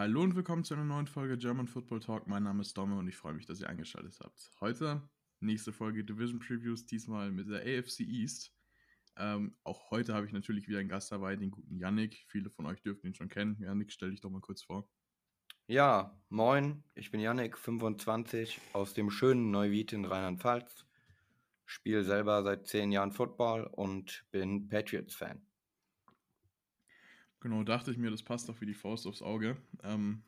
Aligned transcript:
Hallo 0.00 0.22
und 0.22 0.34
willkommen 0.34 0.64
zu 0.64 0.72
einer 0.72 0.86
neuen 0.86 1.06
Folge 1.06 1.36
German 1.36 1.66
Football 1.66 2.00
Talk. 2.00 2.26
Mein 2.26 2.44
Name 2.44 2.62
ist 2.62 2.74
Domme 2.74 2.96
und 2.96 3.06
ich 3.06 3.18
freue 3.18 3.34
mich, 3.34 3.44
dass 3.44 3.60
ihr 3.60 3.68
eingeschaltet 3.68 4.18
habt. 4.24 4.50
Heute 4.58 5.06
nächste 5.40 5.74
Folge 5.74 6.02
Division 6.02 6.38
Previews, 6.38 6.86
diesmal 6.86 7.30
mit 7.30 7.50
der 7.50 7.60
AFC 7.60 8.00
East. 8.00 8.50
Ähm, 9.18 9.54
auch 9.62 9.90
heute 9.90 10.14
habe 10.14 10.24
ich 10.24 10.32
natürlich 10.32 10.68
wieder 10.68 10.78
einen 10.78 10.88
Gast 10.88 11.12
dabei, 11.12 11.36
den 11.36 11.50
guten 11.50 11.76
Yannick. 11.76 12.24
Viele 12.28 12.48
von 12.48 12.64
euch 12.64 12.80
dürften 12.80 13.08
ihn 13.08 13.14
schon 13.14 13.28
kennen. 13.28 13.58
Yannick, 13.60 13.92
stell 13.92 14.10
dich 14.10 14.22
doch 14.22 14.30
mal 14.30 14.40
kurz 14.40 14.62
vor. 14.62 14.88
Ja, 15.66 16.18
moin, 16.30 16.82
ich 16.94 17.10
bin 17.10 17.20
Yannick, 17.20 17.58
25, 17.58 18.58
aus 18.72 18.94
dem 18.94 19.10
schönen 19.10 19.50
Neuwied 19.50 19.92
in 19.92 20.06
Rheinland-Pfalz. 20.06 20.86
Spiele 21.66 22.04
selber 22.04 22.42
seit 22.42 22.66
zehn 22.66 22.90
Jahren 22.90 23.12
Football 23.12 23.66
und 23.66 24.24
bin 24.30 24.66
Patriots-Fan. 24.66 25.46
Genau, 27.40 27.64
dachte 27.64 27.90
ich 27.90 27.96
mir, 27.96 28.10
das 28.10 28.22
passt 28.22 28.48
doch 28.48 28.60
wie 28.60 28.66
die 28.66 28.74
Faust 28.74 29.06
aufs 29.06 29.22
Auge. 29.22 29.56
Ähm, 29.82 30.22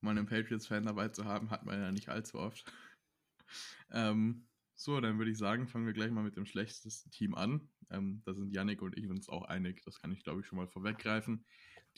mal 0.00 0.12
einen 0.12 0.26
Patriots-Fan 0.26 0.86
dabei 0.86 1.08
zu 1.08 1.26
haben, 1.26 1.50
hat 1.50 1.66
man 1.66 1.80
ja 1.80 1.92
nicht 1.92 2.08
allzu 2.08 2.38
oft. 2.38 2.64
ähm, 3.90 4.46
so, 4.74 4.98
dann 5.00 5.18
würde 5.18 5.30
ich 5.30 5.36
sagen, 5.36 5.68
fangen 5.68 5.84
wir 5.84 5.92
gleich 5.92 6.10
mal 6.10 6.24
mit 6.24 6.36
dem 6.36 6.46
schlechtesten 6.46 7.10
Team 7.10 7.34
an. 7.34 7.68
Ähm, 7.90 8.22
da 8.24 8.32
sind 8.32 8.54
Yannick 8.54 8.80
und 8.80 8.96
ich 8.96 9.08
uns 9.08 9.28
auch 9.28 9.44
einig, 9.44 9.82
das 9.84 10.00
kann 10.00 10.12
ich 10.12 10.22
glaube 10.22 10.40
ich 10.40 10.46
schon 10.46 10.56
mal 10.56 10.68
vorweggreifen. 10.68 11.44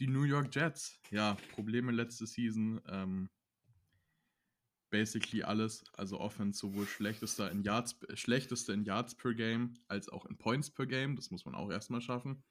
Die 0.01 0.09
New 0.09 0.25
York 0.25 0.53
Jets, 0.53 0.99
ja, 1.11 1.37
Probleme 1.53 1.93
letzte 1.93 2.27
Season. 2.27 2.81
Ähm, 2.89 3.29
basically 4.91 5.43
alles, 5.43 5.85
also 5.95 6.21
Offense 6.21 6.61
sowohl 6.61 6.87
schlechtester 6.87 7.51
in 7.51 7.63
Yards, 7.63 7.99
schlechteste 8.15 8.73
in 8.73 8.85
Yards 8.85 9.17
per 9.17 9.35
Game 9.35 9.75
als 9.89 10.09
auch 10.09 10.27
in 10.27 10.37
Points 10.37 10.71
per 10.71 10.87
Game, 10.87 11.17
das 11.17 11.31
muss 11.31 11.45
man 11.45 11.55
auch 11.55 11.71
erstmal 11.71 12.01
schaffen. 12.01 12.45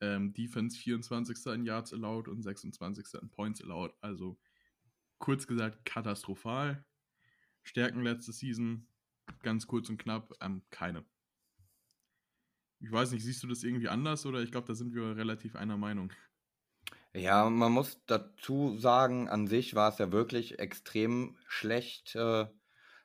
Ähm, 0.00 0.32
Defense 0.32 0.78
24. 0.78 1.46
in 1.46 1.64
Yards 1.64 1.92
allowed 1.92 2.28
und 2.28 2.42
26. 2.42 3.20
in 3.20 3.30
Points 3.30 3.62
allowed. 3.62 3.92
Also 4.00 4.38
kurz 5.18 5.46
gesagt 5.46 5.84
katastrophal. 5.84 6.84
Stärken 7.62 8.02
letzte 8.02 8.32
Season, 8.32 8.86
ganz 9.42 9.66
kurz 9.66 9.88
und 9.88 9.98
knapp, 9.98 10.32
ähm, 10.40 10.62
keine. 10.70 11.04
Ich 12.80 12.92
weiß 12.92 13.10
nicht, 13.10 13.24
siehst 13.24 13.42
du 13.42 13.48
das 13.48 13.64
irgendwie 13.64 13.88
anders 13.88 14.24
oder 14.24 14.40
ich 14.40 14.52
glaube, 14.52 14.68
da 14.68 14.74
sind 14.74 14.94
wir 14.94 15.16
relativ 15.16 15.56
einer 15.56 15.76
Meinung. 15.76 16.12
Ja, 17.14 17.48
man 17.50 17.72
muss 17.72 18.00
dazu 18.06 18.78
sagen, 18.78 19.28
an 19.28 19.46
sich 19.48 19.74
war 19.74 19.90
es 19.90 19.98
ja 19.98 20.12
wirklich 20.12 20.58
extrem 20.58 21.36
schlecht 21.48 22.14
äh, 22.14 22.46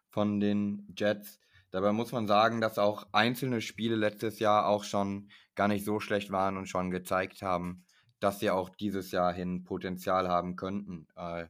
von 0.10 0.40
den 0.40 0.94
Jets. 0.96 1.40
Dabei 1.74 1.92
muss 1.92 2.12
man 2.12 2.28
sagen, 2.28 2.62
dass 2.62 2.78
auch 2.78 3.08
einzelne 3.14 3.60
Spiele 3.60 3.96
letztes 3.96 4.38
Jahr 4.38 4.68
auch 4.68 4.84
schon 4.84 5.32
gar 5.56 5.68
nicht 5.68 5.84
so 5.84 6.00
schlecht 6.00 6.30
waren 6.32 6.56
und 6.56 6.68
schon 6.68 6.92
gezeigt 6.92 7.42
haben, 7.42 7.84
dass 8.20 8.40
sie 8.40 8.52
auch 8.52 8.70
dieses 8.70 9.10
Jahr 9.10 9.34
hin 9.34 9.64
Potenzial 9.64 10.28
haben 10.30 10.56
könnten. 10.56 11.08
Äh, 11.16 11.48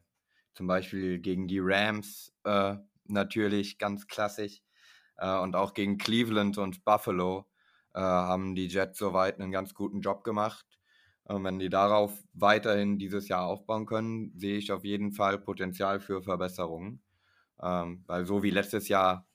zum 0.54 0.66
Beispiel 0.66 1.18
gegen 1.18 1.46
die 1.46 1.58
Rams 1.60 2.32
äh, 2.44 2.76
natürlich 3.04 3.76
ganz 3.76 4.06
klassisch 4.06 4.62
äh, 5.18 5.38
und 5.38 5.56
auch 5.56 5.74
gegen 5.74 5.98
Cleveland 5.98 6.56
und 6.56 6.86
Buffalo 6.86 7.44
äh, 7.92 8.00
haben 8.00 8.54
die 8.54 8.68
Jets 8.68 8.98
soweit 8.98 9.38
einen 9.38 9.52
ganz 9.52 9.74
guten 9.74 10.00
Job 10.00 10.24
gemacht. 10.24 10.64
Und 11.24 11.44
wenn 11.44 11.58
die 11.58 11.68
darauf 11.68 12.18
weiterhin 12.32 12.98
dieses 12.98 13.28
Jahr 13.28 13.44
aufbauen 13.44 13.84
können, 13.84 14.32
sehe 14.38 14.56
ich 14.56 14.72
auf 14.72 14.86
jeden 14.86 15.12
Fall 15.12 15.38
Potenzial 15.38 16.00
für 16.00 16.22
Verbesserungen. 16.22 17.02
Ähm, 17.62 18.04
weil 18.06 18.24
so 18.24 18.42
wie 18.42 18.50
letztes 18.50 18.88
Jahr 18.88 19.26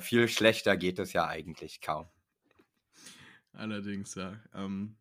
viel 0.00 0.28
schlechter 0.28 0.76
geht 0.76 0.98
es 0.98 1.12
ja 1.12 1.26
eigentlich 1.26 1.80
kaum. 1.80 2.06
Allerdings, 3.52 4.14
ja. 4.14 4.40
Ähm, 4.54 4.96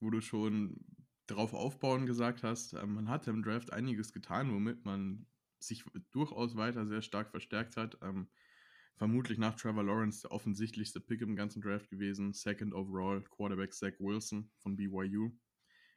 wo 0.00 0.10
du 0.10 0.20
schon 0.20 0.84
darauf 1.26 1.54
aufbauen 1.54 2.06
gesagt 2.06 2.42
hast, 2.42 2.74
äh, 2.74 2.86
man 2.86 3.08
hat 3.08 3.26
im 3.26 3.42
Draft 3.42 3.72
einiges 3.72 4.12
getan, 4.12 4.52
womit 4.52 4.84
man 4.84 5.26
sich 5.58 5.84
durchaus 6.12 6.56
weiter 6.56 6.86
sehr 6.86 7.02
stark 7.02 7.30
verstärkt 7.30 7.76
hat. 7.76 7.98
Ähm, 8.02 8.28
vermutlich 8.96 9.38
nach 9.38 9.56
Trevor 9.56 9.84
Lawrence 9.84 10.22
der 10.22 10.32
offensichtlichste 10.32 11.00
Pick 11.00 11.20
im 11.22 11.36
ganzen 11.36 11.60
Draft 11.60 11.90
gewesen. 11.90 12.32
Second 12.32 12.74
overall, 12.74 13.22
Quarterback 13.22 13.72
Zach 13.72 13.94
Wilson 13.98 14.50
von 14.58 14.76
BYU. 14.76 15.32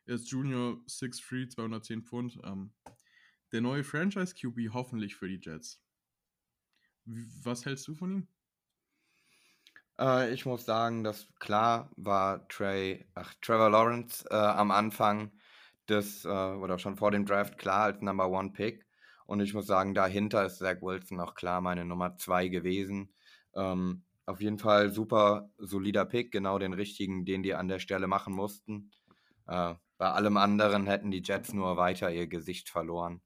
Er 0.06 0.16
ist 0.16 0.32
Junior 0.32 0.82
6'3, 0.88 1.50
210 1.50 2.04
Pfund. 2.04 2.40
Ähm, 2.44 2.74
der 3.52 3.62
neue 3.62 3.84
Franchise 3.84 4.34
QB 4.34 4.74
hoffentlich 4.74 5.16
für 5.16 5.28
die 5.28 5.40
Jets. 5.42 5.82
Was 7.44 7.66
hältst 7.66 7.88
du 7.88 7.96
von 7.96 8.12
ihm? 8.12 8.28
Äh, 10.00 10.34
ich 10.34 10.46
muss 10.46 10.66
sagen, 10.66 11.04
dass 11.04 11.28
klar 11.40 11.90
war 11.96 12.48
Trey, 12.48 13.06
ach, 13.16 13.34
Trevor 13.42 13.70
Lawrence 13.70 14.26
äh, 14.30 14.36
am 14.36 14.72
Anfang 14.72 15.32
des, 15.88 16.26
äh, 16.26 16.30
oder 16.30 16.78
schon 16.78 16.98
vor 16.98 17.12
dem 17.12 17.26
Draft 17.26 17.58
klar 17.58 17.86
als 17.86 18.02
Number 18.02 18.30
One 18.30 18.52
Pick. 18.52 18.86
Und 19.26 19.42
ich 19.42 19.54
muss 19.54 19.68
sagen, 19.68 19.94
dahinter 19.94 20.46
ist 20.46 20.60
Zach 20.60 20.82
Wilson 20.82 21.20
auch 21.20 21.36
klar 21.36 21.62
meine 21.62 21.86
Nummer 21.86 22.16
zwei 22.18 22.48
gewesen. 22.48 23.14
Ähm, 23.56 24.04
auf 24.26 24.42
jeden 24.42 24.60
Fall 24.60 24.92
super 24.92 25.50
solider 25.58 26.06
Pick, 26.06 26.32
genau 26.32 26.60
den 26.60 26.74
richtigen, 26.74 27.26
den 27.26 27.44
die 27.44 27.56
an 27.56 27.68
der 27.68 27.80
Stelle 27.80 28.08
machen 28.08 28.34
mussten. 28.34 28.92
Äh, 29.48 29.76
bei 29.98 30.12
allem 30.12 30.38
anderen 30.38 30.88
hätten 30.88 31.12
die 31.12 31.24
Jets 31.24 31.54
nur 31.54 31.76
weiter 31.78 32.12
ihr 32.12 32.28
Gesicht 32.28 32.70
verloren. 32.70 33.22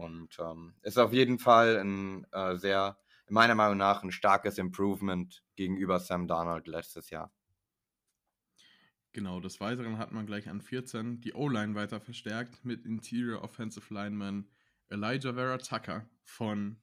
Und 0.00 0.38
ähm, 0.38 0.72
ist 0.80 0.98
auf 0.98 1.12
jeden 1.12 1.38
Fall 1.38 1.76
ein 1.76 2.26
äh, 2.32 2.56
sehr, 2.56 2.98
meiner 3.28 3.54
Meinung 3.54 3.76
nach, 3.76 4.02
ein 4.02 4.10
starkes 4.10 4.56
Improvement 4.56 5.44
gegenüber 5.56 6.00
Sam 6.00 6.26
Darnold 6.26 6.66
letztes 6.66 7.10
Jahr. 7.10 7.30
Genau, 9.12 9.40
des 9.40 9.60
Weiteren 9.60 9.98
hat 9.98 10.10
man 10.10 10.24
gleich 10.24 10.48
an 10.48 10.62
14 10.62 11.20
die 11.20 11.34
O-Line 11.34 11.74
weiter 11.74 12.00
verstärkt 12.00 12.64
mit 12.64 12.86
Interior 12.86 13.42
Offensive 13.42 13.92
Lineman 13.92 14.48
Elijah 14.88 15.34
Vera 15.34 15.58
Tucker 15.58 16.08
von 16.22 16.80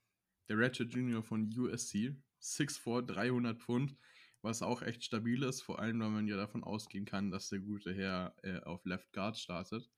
der 0.47 0.59
Ratchet 0.59 0.93
Junior 0.93 1.23
von 1.23 1.49
USC. 1.57 2.15
6'4, 2.39 3.01
300 3.01 3.59
Pfund, 3.59 3.97
was 4.43 4.61
auch 4.61 4.83
echt 4.83 5.03
stabil 5.03 5.41
ist, 5.41 5.63
vor 5.63 5.79
allem, 5.79 5.99
weil 5.99 6.09
man 6.09 6.27
ja 6.27 6.37
davon 6.37 6.63
ausgehen 6.63 7.05
kann, 7.05 7.31
dass 7.31 7.49
der 7.49 7.59
gute 7.59 7.95
Herr 7.95 8.35
äh, 8.43 8.59
auf 8.59 8.85
Left 8.85 9.11
Guard 9.11 9.39
startet. 9.39 9.89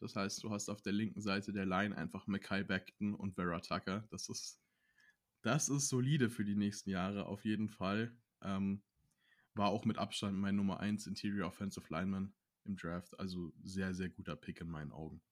Das 0.00 0.14
heißt, 0.14 0.42
du 0.42 0.50
hast 0.50 0.68
auf 0.68 0.82
der 0.82 0.92
linken 0.92 1.20
Seite 1.20 1.52
der 1.52 1.66
Line 1.66 1.96
einfach 1.96 2.26
Mackay 2.26 2.64
Beckton 2.64 3.14
und 3.14 3.34
Vera 3.34 3.60
Tucker. 3.60 4.06
Das 4.10 4.28
ist, 4.28 4.60
das 5.42 5.68
ist 5.68 5.88
solide 5.88 6.28
für 6.30 6.44
die 6.44 6.56
nächsten 6.56 6.90
Jahre, 6.90 7.26
auf 7.26 7.44
jeden 7.44 7.68
Fall. 7.68 8.16
Ähm, 8.42 8.82
war 9.54 9.70
auch 9.70 9.84
mit 9.84 9.98
Abstand 9.98 10.36
mein 10.36 10.56
Nummer 10.56 10.80
1 10.80 11.06
Interior 11.06 11.48
Offensive 11.48 11.86
Lineman 11.88 12.34
im 12.64 12.76
Draft. 12.76 13.18
Also 13.18 13.52
sehr, 13.62 13.94
sehr 13.94 14.10
guter 14.10 14.36
Pick 14.36 14.60
in 14.60 14.68
meinen 14.68 14.92
Augen. 14.92 15.22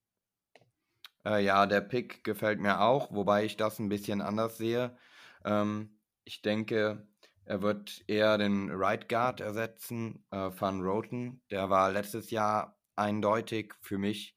Äh, 1.25 1.45
ja, 1.45 1.67
der 1.67 1.81
Pick 1.81 2.25
gefällt 2.25 2.61
mir 2.61 2.81
auch, 2.81 3.13
wobei 3.13 3.45
ich 3.45 3.57
das 3.57 3.79
ein 3.79 3.89
bisschen 3.89 4.21
anders 4.21 4.57
sehe. 4.57 4.97
Ähm, 5.45 5.99
ich 6.25 6.43
denke, 6.43 7.07
er 7.45 7.63
wird 7.63 8.05
eher 8.07 8.39
den 8.39 8.71
Right 8.71 9.09
Guard 9.09 9.41
ersetzen, 9.41 10.25
äh, 10.31 10.51
Van 10.59 10.81
Roten. 10.81 11.43
Der 11.51 11.69
war 11.71 11.93
letztes 11.93 12.31
Jahr 12.31 12.79
eindeutig 12.97 13.75
für 13.81 13.99
mich 13.99 14.37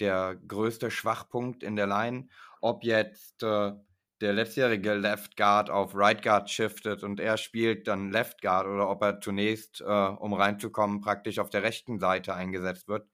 der 0.00 0.36
größte 0.48 0.90
Schwachpunkt 0.90 1.62
in 1.62 1.76
der 1.76 1.86
Line. 1.86 2.28
Ob 2.60 2.84
jetzt 2.84 3.42
äh, 3.42 3.72
der 4.20 4.32
letztjährige 4.32 4.94
Left 4.94 5.36
Guard 5.36 5.68
auf 5.70 5.94
Right 5.94 6.22
Guard 6.22 6.50
shiftet 6.50 7.02
und 7.02 7.20
er 7.20 7.36
spielt 7.36 7.86
dann 7.86 8.10
Left 8.10 8.40
Guard 8.40 8.66
oder 8.66 8.88
ob 8.88 9.02
er 9.02 9.20
zunächst, 9.20 9.80
äh, 9.80 9.84
um 9.84 10.32
reinzukommen, 10.32 11.00
praktisch 11.00 11.38
auf 11.38 11.50
der 11.50 11.62
rechten 11.62 11.98
Seite 11.98 12.34
eingesetzt 12.34 12.88
wird. 12.88 13.08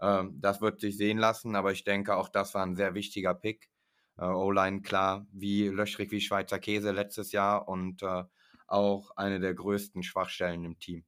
Ähm, 0.00 0.38
das 0.40 0.60
wird 0.60 0.80
sich 0.80 0.96
sehen 0.96 1.18
lassen, 1.18 1.56
aber 1.56 1.72
ich 1.72 1.84
denke, 1.84 2.16
auch 2.16 2.28
das 2.28 2.54
war 2.54 2.64
ein 2.64 2.76
sehr 2.76 2.94
wichtiger 2.94 3.34
Pick. 3.34 3.70
Äh, 4.18 4.26
O-Line 4.26 4.82
klar, 4.82 5.26
wie 5.32 5.68
löchrig 5.68 6.10
wie 6.12 6.20
Schweizer 6.20 6.58
Käse 6.58 6.92
letztes 6.92 7.32
Jahr 7.32 7.68
und 7.68 8.02
äh, 8.02 8.24
auch 8.66 9.10
eine 9.16 9.40
der 9.40 9.54
größten 9.54 10.02
Schwachstellen 10.02 10.64
im 10.64 10.78
Team. 10.78 11.04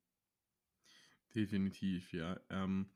Definitiv, 1.34 2.12
ja. 2.12 2.38
Ähm, 2.50 2.90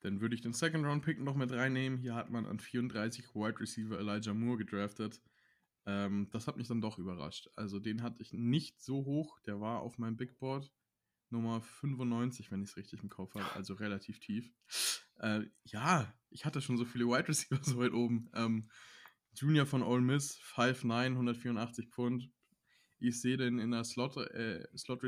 dann 0.00 0.20
würde 0.20 0.34
ich 0.34 0.40
den 0.40 0.52
Second 0.52 0.84
Round 0.84 1.04
Pick 1.04 1.20
noch 1.20 1.36
mit 1.36 1.52
reinnehmen. 1.52 1.98
Hier 1.98 2.14
hat 2.14 2.30
man 2.30 2.46
an 2.46 2.58
34 2.58 3.34
Wide 3.34 3.60
Receiver 3.60 3.98
Elijah 3.98 4.34
Moore 4.34 4.58
gedraftet. 4.58 5.20
Ähm, 5.86 6.28
das 6.30 6.46
hat 6.46 6.56
mich 6.56 6.68
dann 6.68 6.80
doch 6.80 6.98
überrascht. 6.98 7.48
Also 7.56 7.78
den 7.78 8.02
hatte 8.02 8.22
ich 8.22 8.32
nicht 8.32 8.82
so 8.82 9.04
hoch. 9.04 9.38
Der 9.40 9.60
war 9.60 9.80
auf 9.80 9.98
meinem 9.98 10.16
Big 10.16 10.38
Board 10.38 10.72
Nummer 11.30 11.60
95, 11.60 12.50
wenn 12.50 12.62
ich 12.62 12.70
es 12.70 12.76
richtig 12.76 13.02
im 13.02 13.08
Kopf 13.08 13.34
habe. 13.34 13.52
Also 13.54 13.74
relativ 13.74 14.20
tief. 14.20 14.52
Äh, 15.18 15.42
ja, 15.64 16.12
ich 16.30 16.44
hatte 16.44 16.60
schon 16.60 16.76
so 16.76 16.84
viele 16.84 17.06
Wide 17.06 17.28
Receiver 17.28 17.62
so 17.62 17.78
weit 17.78 17.92
oben. 17.92 18.30
Ähm, 18.34 18.68
Junior 19.34 19.66
von 19.66 19.82
Ole 19.82 20.02
Miss, 20.02 20.38
5'9, 20.54 21.12
184 21.12 21.88
Pfund. 21.88 22.30
Ich 22.98 23.20
sehe 23.20 23.36
den 23.36 23.58
in 23.58 23.70
der 23.70 23.84
Slot, 23.84 24.16
äh, 24.16 24.66
Slot 24.76 25.02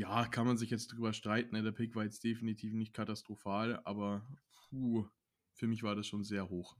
ja, 0.00 0.24
kann 0.24 0.46
man 0.46 0.56
sich 0.56 0.70
jetzt 0.70 0.92
drüber 0.92 1.12
streiten. 1.12 1.54
Ne? 1.54 1.62
Der 1.62 1.72
Pick 1.72 1.94
war 1.94 2.04
jetzt 2.04 2.24
definitiv 2.24 2.72
nicht 2.72 2.94
katastrophal, 2.94 3.82
aber 3.84 4.26
puh, 4.70 5.06
für 5.52 5.66
mich 5.66 5.82
war 5.82 5.94
das 5.94 6.06
schon 6.06 6.24
sehr 6.24 6.48
hoch. 6.48 6.74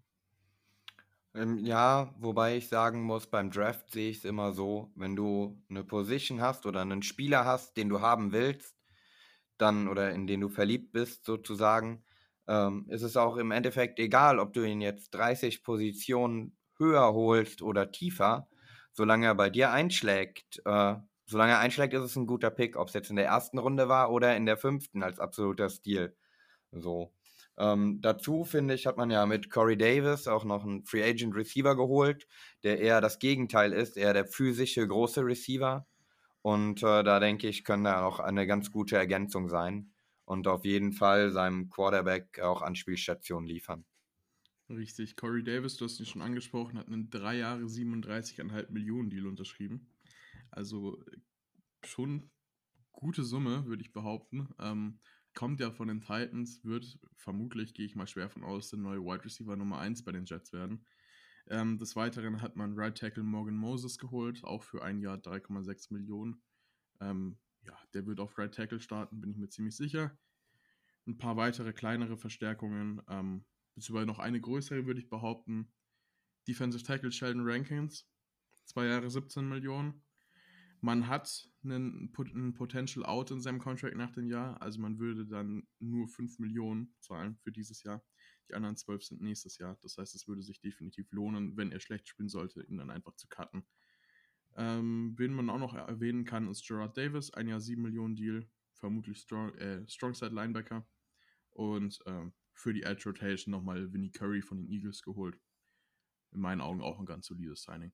Ähm, 1.35 1.59
ja, 1.59 2.15
wobei 2.19 2.57
ich 2.57 2.69
sagen 2.69 3.03
muss, 3.03 3.27
beim 3.27 3.51
Draft 3.51 3.91
sehe 3.91 4.11
ich 4.11 4.19
es 4.19 4.25
immer 4.25 4.53
so, 4.53 4.91
wenn 4.95 5.17
du 5.17 5.63
eine 5.69 5.85
Position 5.85 6.41
hast 6.41 6.65
oder 6.65 6.81
einen 6.81 7.03
Spieler 7.03 7.45
hast, 7.45 7.77
den 7.77 7.91
du 7.91 8.01
haben 8.01 8.33
willst, 8.33 8.75
dann 9.59 9.87
oder 9.87 10.13
in 10.13 10.27
den 10.27 10.41
du 10.41 10.49
verliebt 10.49 10.93
bist 10.93 11.27
sozusagen, 11.27 12.03
ähm, 12.49 12.87
ist 12.89 13.03
es 13.03 13.19
auch 13.19 13.37
im 13.37 13.51
Endeffekt 13.51 13.99
egal, 13.99 14.39
ob 14.39 14.55
du 14.55 14.67
ihn 14.67 14.81
jetzt 14.81 15.11
30 15.11 15.63
Positionen 15.63 16.57
höher 16.79 17.13
holst 17.13 17.61
oder 17.61 17.93
tiefer, 17.93 18.49
solange 18.93 19.27
er 19.27 19.35
bei 19.35 19.51
dir 19.51 19.73
einschlägt. 19.73 20.63
Äh, 20.65 20.97
solange 21.31 21.53
er 21.53 21.61
einschlägt, 21.61 21.95
ist 21.95 22.03
es 22.03 22.17
ein 22.17 22.27
guter 22.27 22.51
Pick, 22.51 22.77
ob 22.77 22.89
es 22.89 22.95
jetzt 22.95 23.11
in 23.11 23.17
der 23.17 23.27
ersten 23.27 23.59
Runde 23.59 23.89
war 23.89 24.11
oder 24.11 24.37
in 24.37 24.47
der 24.47 24.57
fünften 24.57 25.03
als 25.03 25.19
absoluter 25.19 25.69
Stil. 25.71 26.17
So. 26.73 27.13
Ähm, 27.57 28.01
dazu, 28.01 28.45
finde 28.45 28.75
ich, 28.75 28.87
hat 28.87 28.97
man 28.97 29.11
ja 29.11 29.27
mit 29.27 29.51
Corey 29.51 29.77
Davis 29.77 30.27
auch 30.27 30.45
noch 30.45 30.65
einen 30.65 30.85
Free 30.85 31.05
Agent 31.05 31.35
Receiver 31.35 31.77
geholt, 31.77 32.27
der 32.65 32.81
eher 32.81 33.01
das 33.01 33.19
Gegenteil 33.19 33.73
ist, 33.73 33.97
eher 33.97 34.13
der 34.13 34.27
physische 34.27 34.87
große 34.87 35.25
Receiver. 35.25 35.87
Und 36.43 36.83
äh, 36.83 37.03
da 37.05 37.21
denke 37.21 37.49
ich, 37.49 37.65
können 37.65 37.85
da 37.85 38.05
auch 38.05 38.19
eine 38.19 38.47
ganz 38.47 38.71
gute 38.73 38.97
Ergänzung 38.97 39.49
sein 39.49 39.93
und 40.25 40.49
auf 40.49 40.65
jeden 40.65 40.93
Fall 40.93 41.31
seinem 41.33 41.69
Quarterback 41.71 42.41
auch 42.41 42.63
Anspielstationen 42.63 43.47
liefern. 43.47 43.85
Richtig, 44.71 45.17
Corey 45.17 45.43
Davis, 45.43 45.77
du 45.77 45.85
hast 45.85 45.99
ihn 46.01 46.07
schon 46.07 46.23
angesprochen, 46.23 46.79
hat 46.79 46.87
einen 46.87 47.11
3 47.11 47.37
Jahre 47.37 47.63
37,5 47.65 48.71
Millionen 48.71 49.11
Deal 49.11 49.27
unterschrieben. 49.27 49.89
Also 50.51 51.03
schon 51.85 52.31
gute 52.93 53.25
Summe, 53.25 53.67
würde 53.67 53.83
ich 53.83 53.93
behaupten. 53.93 54.49
Ähm, 54.59 55.01
kommt 55.35 55.61
ja 55.61 55.71
von 55.71 55.89
den 55.89 56.01
Titans, 56.01 56.65
wird 56.65 56.99
vermutlich, 57.17 57.75
gehe 57.75 57.87
ich 57.87 57.95
mal 57.95 58.07
schwer 58.07 58.29
von 58.29 58.45
aus, 58.45 58.71
der 58.71 58.79
neue 58.79 59.01
Wide 59.01 59.25
Receiver 59.25 59.57
Nummer 59.57 59.79
1 59.79 60.05
bei 60.05 60.13
den 60.13 60.25
Jets 60.25 60.53
werden. 60.53 60.85
Ähm, 61.49 61.79
des 61.79 61.97
Weiteren 61.97 62.43
hat 62.43 62.57
man 62.57 62.79
Right 62.79 62.97
Tackle 62.97 63.23
Morgan 63.23 63.57
Moses 63.57 63.99
geholt, 63.99 64.45
auch 64.45 64.63
für 64.63 64.83
ein 64.83 65.01
Jahr 65.01 65.17
3,6 65.19 65.93
Millionen. 65.93 66.43
Ähm, 67.01 67.39
ja, 67.63 67.79
der 67.95 68.07
wird 68.07 68.21
auf 68.21 68.37
Right 68.39 68.55
Tackle 68.55 68.81
starten, 68.81 69.21
bin 69.21 69.31
ich 69.31 69.37
mir 69.37 69.49
ziemlich 69.49 69.77
sicher. 69.77 70.17
Ein 71.07 71.19
paar 71.19 71.37
weitere 71.37 71.73
kleinere 71.73 72.17
Verstärkungen, 72.17 73.01
ähm, 73.09 73.45
beziehungsweise 73.75 74.07
noch 74.07 74.19
eine 74.19 74.41
größere, 74.41 74.87
würde 74.87 75.01
ich 75.01 75.09
behaupten. 75.09 75.73
Defensive 76.47 76.85
Tackle 76.85 77.13
Sheldon 77.13 77.43
Rankins, 77.45 78.09
zwei 78.65 78.87
Jahre 78.87 79.11
17 79.11 79.49
Millionen. 79.49 80.03
Man 80.81 81.09
hat 81.09 81.49
einen, 81.63 82.11
einen 82.17 82.55
Potential 82.55 83.05
Out 83.05 83.31
in 83.31 83.41
seinem 83.41 83.59
Contract 83.59 83.97
nach 83.97 84.13
dem 84.13 84.27
Jahr, 84.27 84.61
also 84.63 84.81
man 84.81 84.99
würde 84.99 85.27
dann 85.27 85.67
nur 85.79 86.09
5 86.09 86.39
Millionen 86.39 86.95
zahlen 87.01 87.37
für 87.37 87.53
dieses 87.53 87.83
Jahr. 87.83 88.03
Die 88.49 88.55
anderen 88.55 88.77
12 88.77 89.05
sind 89.05 89.21
nächstes 89.21 89.59
Jahr. 89.59 89.79
Das 89.83 89.99
heißt, 89.99 90.15
es 90.15 90.27
würde 90.27 90.43
sich 90.43 90.61
definitiv 90.61 91.13
lohnen, 91.13 91.57
wenn 91.57 91.71
er 91.71 91.81
schlecht 91.81 92.09
spielen 92.09 92.29
sollte, 92.29 92.63
ihn 92.63 92.79
dann 92.79 92.91
einfach 92.91 93.15
zu 93.15 93.29
cutten. 93.29 93.67
Ähm, 94.57 95.15
wen 95.17 95.35
man 95.35 95.51
auch 95.51 95.59
noch 95.59 95.75
erwähnen 95.75 96.25
kann, 96.25 96.49
ist 96.49 96.67
Gerard 96.67 96.97
Davis, 96.97 97.33
ein 97.33 97.47
Jahr 97.47 97.61
7 97.61 97.81
Millionen 97.81 98.17
Deal, 98.17 98.49
vermutlich 98.73 99.19
Strong, 99.19 99.55
äh, 99.55 99.85
Side 99.87 100.35
Linebacker. 100.35 100.89
Und 101.51 102.01
ähm, 102.07 102.33
für 102.55 102.73
die 102.73 102.83
Edge 102.83 103.09
Rotation 103.09 103.53
nochmal 103.53 103.93
Vinnie 103.93 104.11
Curry 104.11 104.43
von 104.43 104.59
den 104.59 104.69
Eagles 104.69 105.03
geholt. 105.03 105.39
In 106.33 106.41
meinen 106.41 106.61
Augen 106.61 106.81
auch 106.81 106.99
ein 106.99 107.07
ganz 107.07 107.27
solides 107.27 107.63
Signing. 107.63 107.93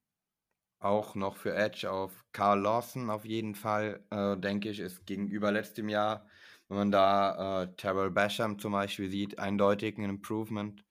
Auch 0.78 1.14
noch 1.14 1.36
für 1.36 1.54
Edge 1.54 1.90
auf 1.90 2.24
Carl 2.32 2.60
Lawson 2.60 3.10
auf 3.10 3.24
jeden 3.24 3.54
Fall, 3.54 4.04
äh, 4.10 4.36
denke 4.36 4.70
ich, 4.70 4.80
ist 4.80 5.06
gegenüber 5.06 5.50
letztem 5.50 5.88
Jahr, 5.88 6.26
wenn 6.68 6.76
man 6.78 6.90
da 6.90 7.62
äh, 7.62 7.76
Terrell 7.76 8.10
Basham 8.10 8.58
zum 8.58 8.72
Beispiel 8.72 9.10
sieht, 9.10 9.38
eindeutig 9.38 9.96
ein 9.98 10.04
Improvement. 10.04 10.84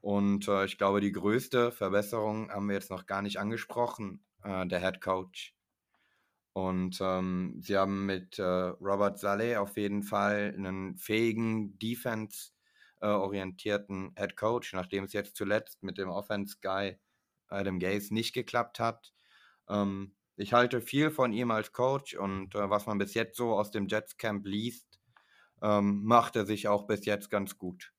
Und 0.00 0.48
äh, 0.48 0.64
ich 0.66 0.78
glaube, 0.78 1.00
die 1.00 1.12
größte 1.12 1.72
Verbesserung 1.72 2.50
haben 2.50 2.68
wir 2.68 2.74
jetzt 2.74 2.90
noch 2.90 3.06
gar 3.06 3.22
nicht 3.22 3.38
angesprochen, 3.38 4.24
äh, 4.44 4.66
der 4.66 4.80
Head 4.80 5.00
Coach. 5.00 5.54
Und 6.52 6.98
ähm, 7.00 7.56
sie 7.60 7.76
haben 7.76 8.06
mit 8.06 8.38
äh, 8.38 8.42
Robert 8.42 9.18
Saleh 9.18 9.56
auf 9.56 9.76
jeden 9.76 10.02
Fall 10.02 10.54
einen 10.56 10.96
fähigen 10.96 11.78
Defense-orientierten 11.78 14.12
äh, 14.16 14.20
Head 14.20 14.36
Coach, 14.36 14.72
nachdem 14.72 15.04
es 15.04 15.12
jetzt 15.12 15.36
zuletzt 15.36 15.82
mit 15.82 15.98
dem 15.98 16.08
Offense-Guy 16.08 16.98
Adam 17.48 17.78
Gaze 17.78 18.12
nicht 18.12 18.32
geklappt 18.32 18.80
hat. 18.80 19.12
Ähm, 19.68 20.14
ich 20.36 20.52
halte 20.52 20.80
viel 20.80 21.10
von 21.10 21.32
ihm 21.32 21.50
als 21.50 21.72
Coach 21.72 22.14
und 22.14 22.54
äh, 22.54 22.70
was 22.70 22.86
man 22.86 22.98
bis 22.98 23.14
jetzt 23.14 23.36
so 23.36 23.52
aus 23.52 23.70
dem 23.70 23.88
Jets 23.88 24.16
Camp 24.16 24.46
liest, 24.46 25.00
ähm, 25.62 26.04
macht 26.04 26.36
er 26.36 26.46
sich 26.46 26.68
auch 26.68 26.86
bis 26.86 27.04
jetzt 27.04 27.30
ganz 27.30 27.58
gut. 27.58 27.92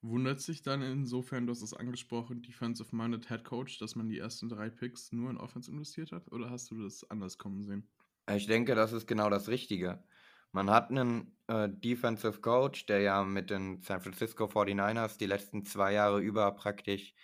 Wundert 0.00 0.40
sich 0.40 0.62
dann 0.62 0.82
insofern, 0.82 1.46
du 1.46 1.52
hast 1.52 1.62
es 1.62 1.74
angesprochen, 1.74 2.42
Defensive-Minded 2.42 3.28
Head 3.28 3.44
Coach, 3.44 3.78
dass 3.78 3.94
man 3.94 4.08
die 4.08 4.18
ersten 4.18 4.48
drei 4.48 4.68
Picks 4.68 5.12
nur 5.12 5.30
in 5.30 5.36
Offense 5.36 5.70
investiert 5.70 6.10
hat? 6.10 6.32
Oder 6.32 6.50
hast 6.50 6.72
du 6.72 6.82
das 6.82 7.08
anders 7.08 7.38
kommen 7.38 7.62
sehen? 7.62 7.88
Ich 8.34 8.46
denke, 8.46 8.74
das 8.74 8.92
ist 8.92 9.06
genau 9.06 9.30
das 9.30 9.48
Richtige. 9.48 10.02
Man 10.50 10.70
hat 10.70 10.90
einen 10.90 11.36
äh, 11.46 11.68
Defensive 11.68 12.40
Coach, 12.40 12.86
der 12.86 13.00
ja 13.00 13.22
mit 13.22 13.50
den 13.50 13.80
San 13.82 14.00
Francisco 14.00 14.44
49ers 14.44 15.18
die 15.18 15.26
letzten 15.26 15.64
zwei 15.64 15.92
Jahre 15.92 16.20
über 16.20 16.50
praktisch 16.52 17.14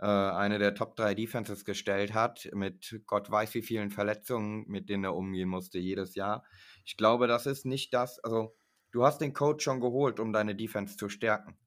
äh, 0.00 0.06
eine 0.06 0.58
der 0.58 0.74
Top 0.74 0.96
3 0.96 1.14
Defenses 1.14 1.64
gestellt 1.64 2.14
hat, 2.14 2.48
mit 2.54 3.00
Gott 3.06 3.30
weiß 3.30 3.54
wie 3.54 3.62
vielen 3.62 3.90
Verletzungen, 3.90 4.64
mit 4.66 4.88
denen 4.88 5.04
er 5.04 5.14
umgehen 5.14 5.48
musste 5.48 5.78
jedes 5.78 6.14
Jahr. 6.14 6.44
Ich 6.84 6.96
glaube, 6.96 7.26
das 7.26 7.46
ist 7.46 7.66
nicht 7.66 7.92
das, 7.92 8.18
also 8.20 8.56
du 8.92 9.04
hast 9.04 9.20
den 9.20 9.34
Coach 9.34 9.62
schon 9.62 9.80
geholt, 9.80 10.18
um 10.18 10.32
deine 10.32 10.54
Defense 10.56 10.96
zu 10.96 11.08
stärken. 11.08 11.58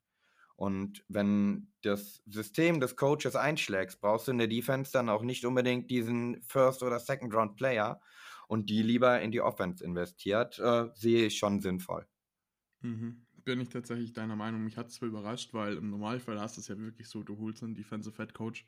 Und 0.56 1.04
wenn 1.08 1.72
das 1.82 2.24
System 2.26 2.80
des 2.80 2.96
Coaches 2.96 3.36
einschlägt, 3.36 4.02
brauchst 4.02 4.28
du 4.28 4.32
in 4.32 4.38
der 4.40 4.48
Defense 4.48 4.92
dann 4.92 5.10
auch 5.10 5.24
nicht 5.24 5.46
unbedingt 5.46 5.92
diesen 5.92 6.42
First- 6.44 6.84
oder 6.84 7.00
Second-Round-Player 7.00 8.02
und 8.48 8.70
die 8.70 8.82
lieber 8.82 9.22
in 9.22 9.32
die 9.32 9.42
Offense 9.42 9.84
investiert, 9.84 10.60
äh, 10.60 10.90
sehe 10.94 11.28
ich 11.28 11.38
schon 11.38 11.60
sinnvoll. 11.60 12.08
Mhm 12.82 13.26
bin 13.44 13.60
ich 13.60 13.69
tatsächlich 13.69 14.13
deiner 14.13 14.36
Meinung. 14.36 14.63
Mich 14.63 14.78
hat 14.78 14.88
es 14.88 14.95
zwar 14.95 15.10
überrascht, 15.10 15.54
weil 15.54 15.78
im 15.78 15.90
Normalfall 15.90 16.40
hast 16.40 16.57
du 16.57 16.62
es 16.62 16.68
ja 16.68 16.78
wirklich 16.78 17.07
so, 17.07 17.24
du 17.24 17.38
holst 17.38 17.63
einen 17.63 17.75
Defensive 17.75 18.16
Head 18.18 18.34
Coach, 18.34 18.66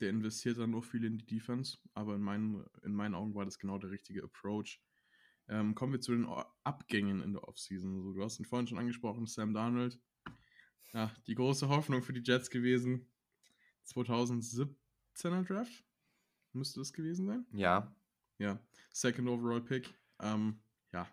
der 0.00 0.10
investiert 0.10 0.58
dann 0.58 0.70
nur 0.70 0.82
viel 0.82 1.04
in 1.04 1.18
die 1.18 1.26
Defense, 1.26 1.78
aber 1.94 2.14
in 2.14 2.22
meinen, 2.22 2.64
in 2.82 2.94
meinen 2.94 3.14
Augen 3.14 3.34
war 3.34 3.44
das 3.44 3.58
genau 3.58 3.78
der 3.78 3.90
richtige 3.90 4.22
Approach. 4.24 4.80
Ähm, 5.48 5.74
kommen 5.74 5.92
wir 5.92 6.00
zu 6.00 6.12
den 6.12 6.26
Abgängen 6.64 7.20
in 7.22 7.34
der 7.34 7.46
Offseason. 7.46 7.96
Also, 7.96 8.12
du 8.14 8.22
hast 8.22 8.38
ihn 8.38 8.46
vorhin 8.46 8.66
schon 8.66 8.78
angesprochen, 8.78 9.26
Sam 9.26 9.52
Darnold. 9.52 10.00
Ja, 10.92 11.12
die 11.26 11.34
große 11.34 11.68
Hoffnung 11.68 12.02
für 12.02 12.12
die 12.12 12.22
Jets 12.22 12.50
gewesen. 12.50 13.06
2017er 13.86 15.44
Draft? 15.46 15.84
Müsste 16.52 16.80
das 16.80 16.92
gewesen 16.92 17.26
sein? 17.26 17.46
Ja. 17.52 17.94
Ja, 18.38 18.58
Second 18.92 19.28
Overall 19.28 19.60
Pick. 19.60 19.94
Ähm, 20.20 20.60
ja, 20.92 21.08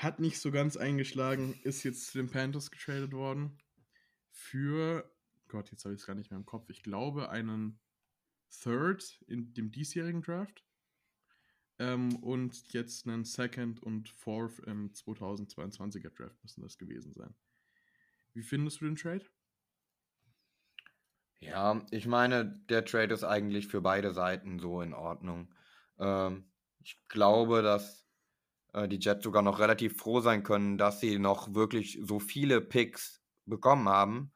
hat 0.00 0.18
nicht 0.18 0.40
so 0.40 0.50
ganz 0.50 0.78
eingeschlagen, 0.78 1.60
ist 1.62 1.84
jetzt 1.84 2.06
zu 2.06 2.18
den 2.18 2.30
Panthers 2.30 2.70
getradet 2.70 3.12
worden. 3.12 3.58
Für, 4.30 5.14
Gott, 5.48 5.70
jetzt 5.70 5.84
habe 5.84 5.94
ich 5.94 6.00
es 6.00 6.06
gar 6.06 6.14
nicht 6.14 6.30
mehr 6.30 6.38
im 6.38 6.46
Kopf. 6.46 6.70
Ich 6.70 6.82
glaube, 6.82 7.28
einen 7.28 7.78
Third 8.48 9.22
in 9.26 9.52
dem 9.52 9.70
diesjährigen 9.70 10.22
Draft. 10.22 10.64
Ähm, 11.78 12.16
und 12.16 12.72
jetzt 12.72 13.06
einen 13.06 13.24
Second 13.24 13.82
und 13.82 14.08
Fourth 14.08 14.58
im 14.60 14.90
2022er 14.90 16.10
Draft 16.10 16.42
müssen 16.42 16.62
das 16.62 16.78
gewesen 16.78 17.12
sein. 17.12 17.34
Wie 18.32 18.42
findest 18.42 18.80
du 18.80 18.86
den 18.86 18.96
Trade? 18.96 19.26
Ja, 21.40 21.86
ich 21.90 22.06
meine, 22.06 22.46
der 22.70 22.86
Trade 22.86 23.12
ist 23.12 23.24
eigentlich 23.24 23.66
für 23.66 23.82
beide 23.82 24.12
Seiten 24.12 24.60
so 24.60 24.80
in 24.80 24.94
Ordnung. 24.94 25.54
Ähm, 25.98 26.50
ich 26.82 26.98
glaube, 27.08 27.60
dass 27.60 28.09
äh, 28.72 28.88
die 28.88 28.98
Jets 28.98 29.24
sogar 29.24 29.42
noch 29.42 29.58
relativ 29.58 29.96
froh 29.96 30.20
sein 30.20 30.42
können, 30.42 30.78
dass 30.78 31.00
sie 31.00 31.18
noch 31.18 31.54
wirklich 31.54 31.98
so 32.02 32.18
viele 32.18 32.60
Picks 32.60 33.22
bekommen 33.46 33.88
haben. 33.88 34.32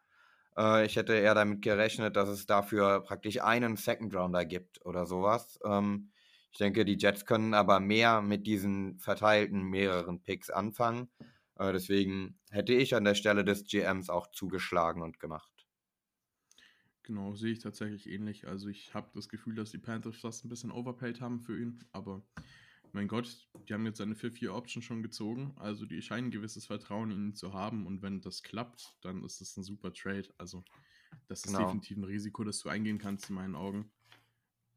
Äh, 0.56 0.86
ich 0.86 0.96
hätte 0.96 1.14
eher 1.14 1.34
damit 1.34 1.62
gerechnet, 1.62 2.16
dass 2.16 2.28
es 2.28 2.46
dafür 2.46 3.00
praktisch 3.00 3.40
einen 3.40 3.76
Second 3.76 4.14
Rounder 4.14 4.44
gibt 4.44 4.84
oder 4.84 5.06
sowas. 5.06 5.58
Ähm, 5.64 6.10
ich 6.52 6.58
denke, 6.58 6.84
die 6.84 6.96
Jets 6.96 7.26
können 7.26 7.52
aber 7.52 7.80
mehr 7.80 8.22
mit 8.22 8.46
diesen 8.46 8.98
verteilten 8.98 9.62
mehreren 9.62 10.22
Picks 10.22 10.50
anfangen. 10.50 11.10
Äh, 11.56 11.72
deswegen 11.72 12.38
hätte 12.50 12.72
ich 12.72 12.94
an 12.94 13.04
der 13.04 13.14
Stelle 13.14 13.44
des 13.44 13.64
GMs 13.64 14.08
auch 14.08 14.30
zugeschlagen 14.30 15.02
und 15.02 15.18
gemacht. 15.18 15.50
Genau, 17.02 17.34
sehe 17.34 17.52
ich 17.52 17.58
tatsächlich 17.58 18.08
ähnlich. 18.08 18.46
Also 18.48 18.68
ich 18.68 18.94
habe 18.94 19.10
das 19.14 19.28
Gefühl, 19.28 19.54
dass 19.54 19.70
die 19.70 19.78
Panthers 19.78 20.20
das 20.22 20.42
ein 20.42 20.48
bisschen 20.48 20.72
overpaid 20.72 21.20
haben 21.20 21.40
für 21.40 21.60
ihn, 21.60 21.84
aber 21.92 22.22
mein 22.94 23.08
Gott, 23.08 23.48
die 23.68 23.74
haben 23.74 23.84
jetzt 23.86 24.00
eine 24.00 24.14
4-4-Option 24.14 24.82
schon 24.82 25.02
gezogen, 25.02 25.52
also 25.56 25.84
die 25.84 26.00
scheinen 26.00 26.28
ein 26.28 26.30
gewisses 26.30 26.66
Vertrauen 26.66 27.10
in 27.10 27.28
ihn 27.28 27.34
zu 27.34 27.52
haben 27.52 27.86
und 27.86 28.02
wenn 28.02 28.20
das 28.20 28.42
klappt, 28.42 28.96
dann 29.00 29.24
ist 29.24 29.40
das 29.40 29.56
ein 29.56 29.64
super 29.64 29.92
Trade. 29.92 30.28
Also 30.38 30.64
das 31.26 31.40
ist 31.40 31.46
genau. 31.48 31.64
definitiv 31.64 31.96
ein 31.96 32.04
Risiko, 32.04 32.44
das 32.44 32.60
du 32.60 32.68
eingehen 32.68 32.98
kannst 32.98 33.28
in 33.28 33.34
meinen 33.34 33.56
Augen. 33.56 33.90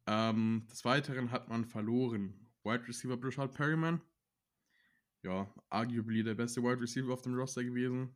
Ähm, 0.07 0.65
des 0.71 0.83
Weiteren 0.83 1.31
hat 1.31 1.47
man 1.47 1.65
verloren. 1.65 2.33
Wide 2.63 2.87
Receiver 2.87 3.17
Brashard 3.17 3.53
Perryman. 3.53 4.01
Ja, 5.21 5.53
arguably 5.69 6.23
der 6.23 6.35
beste 6.35 6.63
Wide 6.63 6.81
Receiver 6.81 7.13
auf 7.13 7.21
dem 7.21 7.35
Roster 7.35 7.63
gewesen. 7.63 8.15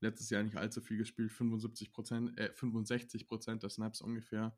Letztes 0.00 0.30
Jahr 0.30 0.42
nicht 0.42 0.56
allzu 0.56 0.80
viel 0.80 0.96
gespielt, 0.96 1.30
75%, 1.30 2.36
äh, 2.38 2.50
65% 2.54 3.62
der 3.62 3.70
Snaps 3.70 4.00
ungefähr. 4.00 4.56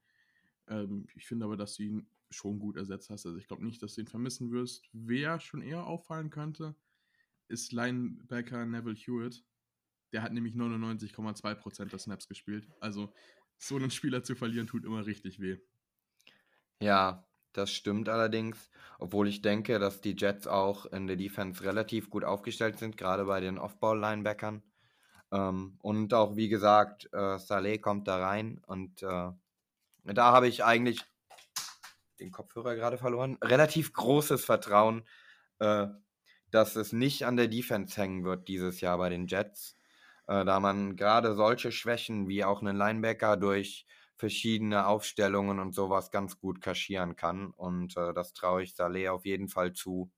Ähm, 0.68 1.06
ich 1.14 1.26
finde 1.26 1.44
aber, 1.44 1.56
dass 1.58 1.76
du 1.76 1.82
ihn 1.82 2.06
schon 2.34 2.58
gut 2.58 2.76
ersetzt 2.76 3.10
hast. 3.10 3.26
Also 3.26 3.38
ich 3.38 3.48
glaube 3.48 3.64
nicht, 3.64 3.82
dass 3.82 3.94
du 3.94 4.02
ihn 4.02 4.06
vermissen 4.06 4.50
wirst. 4.50 4.88
Wer 4.92 5.40
schon 5.40 5.62
eher 5.62 5.86
auffallen 5.86 6.30
könnte, 6.30 6.74
ist 7.48 7.72
Linebacker 7.72 8.66
Neville 8.66 8.96
Hewitt. 8.96 9.44
Der 10.12 10.22
hat 10.22 10.32
nämlich 10.32 10.54
99,2% 10.54 11.86
der 11.86 11.98
Snaps 11.98 12.28
gespielt. 12.28 12.68
Also 12.80 13.12
so 13.58 13.76
einen 13.76 13.90
Spieler 13.90 14.22
zu 14.22 14.34
verlieren, 14.34 14.66
tut 14.66 14.84
immer 14.84 15.06
richtig 15.06 15.40
weh. 15.40 15.58
Ja, 16.80 17.26
das 17.52 17.70
stimmt 17.70 18.08
allerdings. 18.08 18.70
Obwohl 18.98 19.28
ich 19.28 19.42
denke, 19.42 19.78
dass 19.78 20.00
die 20.00 20.16
Jets 20.16 20.46
auch 20.46 20.86
in 20.86 21.06
der 21.06 21.16
Defense 21.16 21.62
relativ 21.62 22.10
gut 22.10 22.24
aufgestellt 22.24 22.78
sind, 22.78 22.96
gerade 22.96 23.24
bei 23.24 23.40
den 23.40 23.58
Off-Ball-Linebackern. 23.58 24.62
Ähm, 25.32 25.78
und 25.80 26.14
auch, 26.14 26.36
wie 26.36 26.48
gesagt, 26.48 27.08
äh, 27.12 27.38
Saleh 27.38 27.78
kommt 27.78 28.06
da 28.08 28.18
rein 28.18 28.60
und 28.66 29.02
äh, 29.02 29.30
da 30.04 30.32
habe 30.32 30.48
ich 30.48 30.64
eigentlich 30.64 31.00
den 32.20 32.30
Kopfhörer 32.30 32.74
gerade 32.76 32.98
verloren. 32.98 33.38
Relativ 33.42 33.92
großes 33.92 34.44
Vertrauen, 34.44 35.06
äh, 35.58 35.86
dass 36.50 36.76
es 36.76 36.92
nicht 36.92 37.26
an 37.26 37.36
der 37.36 37.48
Defense 37.48 38.00
hängen 38.00 38.24
wird 38.24 38.48
dieses 38.48 38.80
Jahr 38.80 38.98
bei 38.98 39.08
den 39.08 39.26
Jets, 39.26 39.76
äh, 40.26 40.44
da 40.44 40.60
man 40.60 40.96
gerade 40.96 41.34
solche 41.34 41.72
Schwächen 41.72 42.28
wie 42.28 42.44
auch 42.44 42.60
einen 42.62 42.76
Linebacker 42.76 43.36
durch 43.36 43.86
verschiedene 44.16 44.86
Aufstellungen 44.86 45.58
und 45.58 45.74
sowas 45.74 46.10
ganz 46.10 46.38
gut 46.38 46.60
kaschieren 46.60 47.16
kann. 47.16 47.50
Und 47.50 47.96
äh, 47.96 48.14
das 48.14 48.32
traue 48.32 48.62
ich 48.62 48.74
Saleh 48.74 49.08
auf 49.08 49.26
jeden 49.26 49.48
Fall 49.48 49.72
zu, 49.72 50.12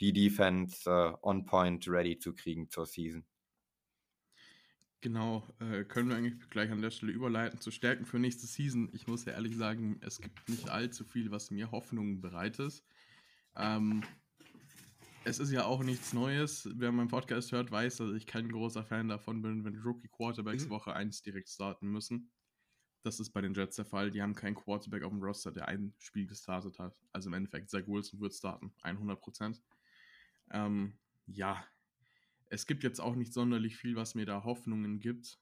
die 0.00 0.12
Defense 0.12 0.88
äh, 0.90 1.14
on 1.22 1.44
point 1.46 1.88
ready 1.88 2.18
zu 2.18 2.34
kriegen 2.34 2.70
zur 2.70 2.86
Season. 2.86 3.26
Genau, 5.02 5.42
äh, 5.58 5.82
können 5.82 6.08
wir 6.08 6.16
eigentlich 6.16 6.48
gleich 6.48 6.70
an 6.70 6.80
der 6.80 6.92
Stelle 6.92 7.10
überleiten 7.10 7.58
zu 7.58 7.72
Stärken 7.72 8.06
für 8.06 8.20
nächste 8.20 8.46
Season. 8.46 8.88
Ich 8.92 9.08
muss 9.08 9.24
ja 9.24 9.32
ehrlich 9.32 9.56
sagen, 9.56 9.98
es 10.00 10.20
gibt 10.20 10.48
nicht 10.48 10.68
allzu 10.68 11.04
viel, 11.04 11.32
was 11.32 11.50
mir 11.50 11.72
Hoffnungen 11.72 12.20
bereitet. 12.20 12.84
Ähm, 13.56 14.04
es 15.24 15.40
ist 15.40 15.50
ja 15.50 15.64
auch 15.64 15.82
nichts 15.82 16.12
Neues. 16.12 16.68
Wer 16.76 16.92
meinen 16.92 17.08
Podcast 17.08 17.50
hört, 17.50 17.72
weiß, 17.72 17.96
dass 17.96 18.12
ich 18.12 18.28
kein 18.28 18.48
großer 18.48 18.84
Fan 18.84 19.08
davon 19.08 19.42
bin, 19.42 19.64
wenn 19.64 19.76
Rookie 19.80 20.06
Quarterbacks 20.06 20.66
mhm. 20.66 20.70
Woche 20.70 20.94
1 20.94 21.22
direkt 21.22 21.48
starten 21.48 21.88
müssen. 21.88 22.30
Das 23.02 23.18
ist 23.18 23.32
bei 23.32 23.40
den 23.40 23.54
Jets 23.54 23.74
der 23.74 23.84
Fall. 23.84 24.12
Die 24.12 24.22
haben 24.22 24.36
keinen 24.36 24.54
Quarterback 24.54 25.02
auf 25.02 25.10
dem 25.10 25.20
Roster, 25.20 25.50
der 25.50 25.66
ein 25.66 25.92
Spiel 25.98 26.28
gestartet 26.28 26.78
hat. 26.78 26.96
Also 27.10 27.28
im 27.28 27.34
Endeffekt, 27.34 27.70
Zach 27.70 27.88
Wilson 27.88 28.20
wird 28.20 28.34
starten, 28.34 28.72
100%. 28.84 29.60
Ähm, 30.52 30.96
ja, 31.26 31.66
es 32.52 32.66
gibt 32.66 32.84
jetzt 32.84 33.00
auch 33.00 33.16
nicht 33.16 33.32
sonderlich 33.32 33.76
viel, 33.76 33.96
was 33.96 34.14
mir 34.14 34.26
da 34.26 34.44
Hoffnungen 34.44 35.00
gibt. 35.00 35.38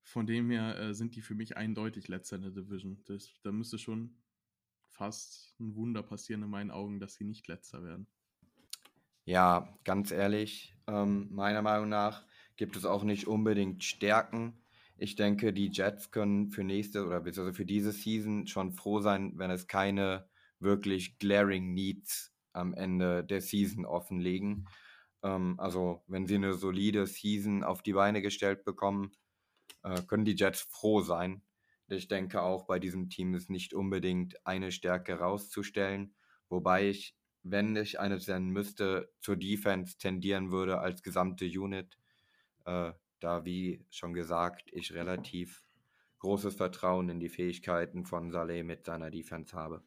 Von 0.00 0.26
dem 0.26 0.48
her 0.48 0.78
äh, 0.78 0.94
sind 0.94 1.16
die 1.16 1.22
für 1.22 1.34
mich 1.34 1.56
eindeutig 1.56 2.06
letzter 2.06 2.36
in 2.36 2.42
der 2.42 2.52
Division. 2.52 3.02
Das, 3.04 3.34
da 3.42 3.50
müsste 3.50 3.78
schon 3.78 4.16
fast 4.86 5.58
ein 5.58 5.74
Wunder 5.74 6.04
passieren 6.04 6.44
in 6.44 6.50
meinen 6.50 6.70
Augen, 6.70 7.00
dass 7.00 7.14
sie 7.14 7.24
nicht 7.24 7.48
letzter 7.48 7.82
werden. 7.82 8.06
Ja, 9.24 9.76
ganz 9.82 10.12
ehrlich, 10.12 10.76
ähm, 10.86 11.28
meiner 11.32 11.62
Meinung 11.62 11.88
nach 11.88 12.24
gibt 12.56 12.76
es 12.76 12.84
auch 12.84 13.02
nicht 13.02 13.26
unbedingt 13.26 13.82
Stärken. 13.82 14.62
Ich 14.96 15.16
denke, 15.16 15.52
die 15.52 15.68
Jets 15.68 16.12
können 16.12 16.48
für 16.48 16.62
nächste 16.62 17.04
oder 17.04 17.20
beziehungsweise 17.20 17.56
für 17.56 17.66
diese 17.66 17.92
Season 17.92 18.46
schon 18.46 18.72
froh 18.72 19.00
sein, 19.00 19.32
wenn 19.36 19.50
es 19.50 19.66
keine 19.66 20.28
wirklich 20.60 21.18
glaring 21.18 21.74
Needs 21.74 22.32
am 22.52 22.72
Ende 22.72 23.24
der 23.24 23.40
Season 23.40 23.84
offenlegen. 23.84 24.68
Ähm, 25.22 25.54
also, 25.58 26.02
wenn 26.06 26.26
sie 26.26 26.36
eine 26.36 26.54
solide 26.54 27.06
Season 27.06 27.64
auf 27.64 27.82
die 27.82 27.92
Beine 27.92 28.22
gestellt 28.22 28.64
bekommen, 28.64 29.12
äh, 29.82 30.02
können 30.02 30.24
die 30.24 30.36
Jets 30.36 30.62
froh 30.62 31.00
sein. 31.00 31.42
Ich 31.88 32.08
denke 32.08 32.42
auch 32.42 32.66
bei 32.66 32.78
diesem 32.78 33.08
Team 33.08 33.34
ist 33.34 33.50
nicht 33.50 33.72
unbedingt 33.74 34.46
eine 34.46 34.72
Stärke 34.72 35.18
rauszustellen, 35.18 36.14
wobei 36.48 36.88
ich, 36.88 37.16
wenn 37.42 37.76
ich 37.76 37.98
eine 37.98 38.20
sein 38.20 38.48
müsste, 38.48 39.10
zur 39.20 39.36
Defense 39.36 39.96
tendieren 39.96 40.50
würde 40.50 40.80
als 40.80 41.02
gesamte 41.02 41.46
Unit, 41.46 41.98
äh, 42.66 42.92
da 43.20 43.44
wie 43.44 43.84
schon 43.90 44.12
gesagt, 44.12 44.70
ich 44.72 44.92
relativ 44.92 45.64
großes 46.18 46.56
Vertrauen 46.56 47.08
in 47.08 47.20
die 47.20 47.28
Fähigkeiten 47.28 48.04
von 48.04 48.30
Saleh 48.30 48.62
mit 48.62 48.84
seiner 48.84 49.10
Defense 49.10 49.56
habe. 49.56 49.82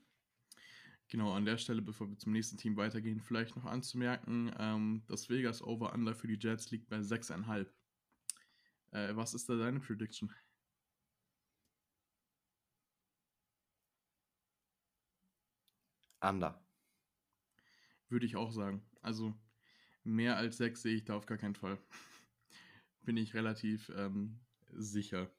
Genau, 1.12 1.34
an 1.34 1.44
der 1.44 1.58
Stelle, 1.58 1.82
bevor 1.82 2.10
wir 2.10 2.18
zum 2.18 2.32
nächsten 2.32 2.56
Team 2.56 2.78
weitergehen, 2.78 3.20
vielleicht 3.20 3.58
noch 3.58 3.66
anzumerken, 3.66 4.50
ähm, 4.58 5.04
das 5.08 5.30
Vegas 5.30 5.62
Over-Under 5.62 6.16
für 6.16 6.28
die 6.28 6.40
Jets 6.40 6.72
liegt 6.72 6.88
bei 6.88 7.02
6,5. 7.02 7.68
Äh, 8.92 9.14
was 9.18 9.34
ist 9.34 9.50
da 9.50 9.58
deine 9.58 9.82
Prediction? 9.82 10.32
Under. 16.24 16.56
Würde 18.10 18.26
ich 18.28 18.36
auch 18.36 18.52
sagen. 18.52 18.84
Also 19.02 19.34
mehr 20.04 20.38
als 20.38 20.58
6 20.58 20.82
sehe 20.84 20.96
ich 20.96 21.06
da 21.06 21.16
auf 21.16 21.26
gar 21.26 21.38
keinen 21.38 21.56
Fall. 21.56 21.78
Bin 23.04 23.18
ich 23.18 23.34
relativ 23.34 23.92
ähm, 23.96 24.40
sicher. 24.74 25.32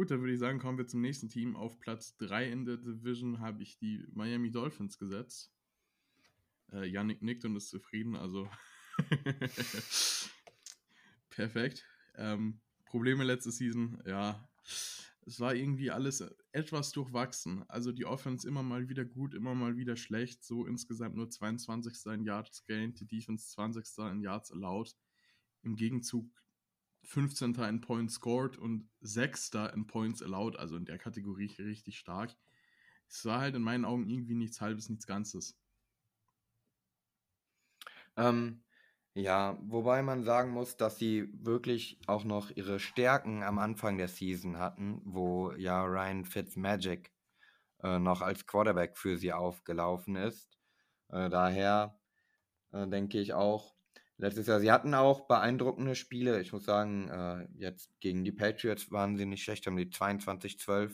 Gut, 0.00 0.10
dann 0.10 0.20
würde 0.20 0.32
ich 0.32 0.38
sagen, 0.38 0.58
kommen 0.58 0.78
wir 0.78 0.86
zum 0.86 1.02
nächsten 1.02 1.28
Team. 1.28 1.56
Auf 1.56 1.78
Platz 1.78 2.16
3 2.16 2.50
in 2.50 2.64
der 2.64 2.78
Division 2.78 3.38
habe 3.40 3.62
ich 3.62 3.76
die 3.76 4.02
Miami 4.14 4.50
Dolphins 4.50 4.96
gesetzt. 4.96 5.52
Äh, 6.72 6.86
Yannick 6.86 7.20
nickt 7.20 7.44
und 7.44 7.54
ist 7.54 7.68
zufrieden, 7.68 8.16
also 8.16 8.48
perfekt. 11.28 11.84
Ähm, 12.14 12.62
Probleme 12.86 13.24
letzte 13.24 13.50
Season, 13.50 14.02
ja, 14.06 14.48
es 15.26 15.38
war 15.38 15.54
irgendwie 15.54 15.90
alles 15.90 16.24
etwas 16.52 16.92
durchwachsen. 16.92 17.68
Also 17.68 17.92
die 17.92 18.06
Offense 18.06 18.48
immer 18.48 18.62
mal 18.62 18.88
wieder 18.88 19.04
gut, 19.04 19.34
immer 19.34 19.54
mal 19.54 19.76
wieder 19.76 19.96
schlecht. 19.96 20.42
So 20.42 20.64
insgesamt 20.64 21.14
nur 21.14 21.28
22. 21.28 22.06
in 22.06 22.24
Yards 22.24 22.64
gained, 22.64 22.98
die 23.00 23.06
Defense 23.06 23.50
20. 23.50 23.84
in 24.10 24.22
Yards 24.22 24.50
allowed. 24.50 24.96
Im 25.62 25.76
Gegenzug 25.76 26.39
15. 27.04 27.54
in 27.54 27.80
Points 27.80 28.14
scored 28.14 28.56
und 28.56 28.88
6. 29.00 29.50
in 29.74 29.86
Points 29.86 30.22
allowed, 30.22 30.56
also 30.56 30.76
in 30.76 30.84
der 30.84 30.98
Kategorie 30.98 31.50
richtig 31.58 31.98
stark. 31.98 32.36
Es 33.08 33.24
war 33.24 33.40
halt 33.40 33.56
in 33.56 33.62
meinen 33.62 33.84
Augen 33.84 34.08
irgendwie 34.08 34.34
nichts 34.34 34.60
Halbes, 34.60 34.88
nichts 34.88 35.06
Ganzes. 35.06 35.58
Ähm, 38.16 38.62
ja, 39.14 39.58
wobei 39.62 40.02
man 40.02 40.22
sagen 40.22 40.52
muss, 40.52 40.76
dass 40.76 40.98
sie 40.98 41.28
wirklich 41.32 41.98
auch 42.06 42.24
noch 42.24 42.50
ihre 42.50 42.78
Stärken 42.78 43.42
am 43.42 43.58
Anfang 43.58 43.98
der 43.98 44.08
Season 44.08 44.58
hatten, 44.58 45.00
wo 45.04 45.52
ja 45.52 45.84
Ryan 45.84 46.24
Fitzmagic 46.24 47.12
äh, 47.82 47.98
noch 47.98 48.20
als 48.22 48.46
Quarterback 48.46 48.96
für 48.96 49.16
sie 49.16 49.32
aufgelaufen 49.32 50.14
ist. 50.14 50.56
Äh, 51.08 51.28
daher 51.28 51.98
äh, 52.72 52.86
denke 52.86 53.18
ich 53.18 53.32
auch, 53.32 53.74
letztes 54.20 54.46
Jahr. 54.46 54.60
Sie 54.60 54.70
hatten 54.70 54.94
auch 54.94 55.26
beeindruckende 55.26 55.94
Spiele. 55.94 56.40
Ich 56.40 56.52
muss 56.52 56.64
sagen, 56.64 57.08
äh, 57.08 57.46
jetzt 57.56 57.90
gegen 58.00 58.24
die 58.24 58.32
Patriots 58.32 58.90
waren 58.90 59.16
sie 59.16 59.26
nicht 59.26 59.42
schlecht, 59.42 59.66
haben 59.66 59.76
die 59.76 59.86
22-12 59.86 60.92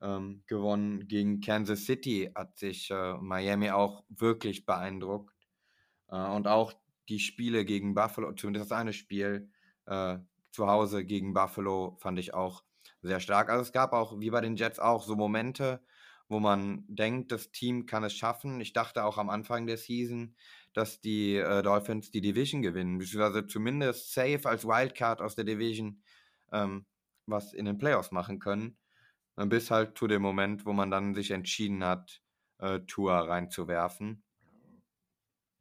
ähm, 0.00 0.42
gewonnen. 0.46 1.06
Gegen 1.08 1.40
Kansas 1.40 1.84
City 1.84 2.30
hat 2.34 2.56
sich 2.58 2.90
äh, 2.90 3.14
Miami 3.14 3.70
auch 3.70 4.04
wirklich 4.08 4.64
beeindruckt. 4.64 5.34
Äh, 6.08 6.16
und 6.16 6.48
auch 6.48 6.72
die 7.08 7.18
Spiele 7.18 7.64
gegen 7.64 7.94
Buffalo, 7.94 8.32
zumindest 8.32 8.70
das 8.70 8.78
eine 8.78 8.92
Spiel 8.92 9.50
äh, 9.86 10.18
zu 10.50 10.66
Hause 10.66 11.04
gegen 11.04 11.34
Buffalo, 11.34 11.96
fand 12.00 12.18
ich 12.18 12.34
auch 12.34 12.64
sehr 13.02 13.20
stark. 13.20 13.50
Also 13.50 13.62
es 13.62 13.72
gab 13.72 13.92
auch, 13.92 14.18
wie 14.20 14.30
bei 14.30 14.40
den 14.40 14.56
Jets 14.56 14.78
auch, 14.78 15.04
so 15.04 15.16
Momente, 15.16 15.82
wo 16.28 16.40
man 16.40 16.84
denkt, 16.88 17.32
das 17.32 17.50
Team 17.52 17.86
kann 17.86 18.04
es 18.04 18.12
schaffen. 18.12 18.60
Ich 18.60 18.72
dachte 18.72 19.04
auch 19.04 19.18
am 19.18 19.30
Anfang 19.30 19.66
der 19.66 19.78
Season, 19.78 20.34
dass 20.78 21.00
die 21.00 21.36
äh, 21.36 21.62
Dolphins 21.62 22.10
die 22.10 22.20
Division 22.20 22.62
gewinnen, 22.62 22.98
beziehungsweise 22.98 23.46
zumindest 23.46 24.14
safe 24.14 24.48
als 24.48 24.64
Wildcard 24.64 25.20
aus 25.20 25.34
der 25.34 25.44
Division 25.44 26.00
ähm, 26.52 26.86
was 27.26 27.52
in 27.52 27.64
den 27.64 27.78
Playoffs 27.78 28.10
machen 28.10 28.38
können. 28.38 28.78
Bis 29.36 29.70
halt 29.70 29.96
zu 29.96 30.08
dem 30.08 30.22
Moment, 30.22 30.66
wo 30.66 30.72
man 30.72 30.90
dann 30.90 31.14
sich 31.14 31.30
entschieden 31.30 31.84
hat, 31.84 32.22
äh, 32.58 32.80
Tour 32.80 33.12
reinzuwerfen. 33.12 34.24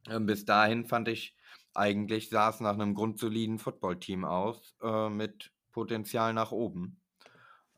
Ähm, 0.09 0.25
bis 0.25 0.45
dahin 0.45 0.85
fand 0.85 1.07
ich, 1.07 1.35
eigentlich 1.73 2.29
sah 2.29 2.49
es 2.49 2.59
nach 2.59 2.73
einem 2.73 2.95
grundsoliden 2.95 3.59
Footballteam 3.59 4.25
aus, 4.25 4.75
äh, 4.81 5.09
mit 5.09 5.51
Potenzial 5.71 6.33
nach 6.33 6.51
oben. 6.51 7.01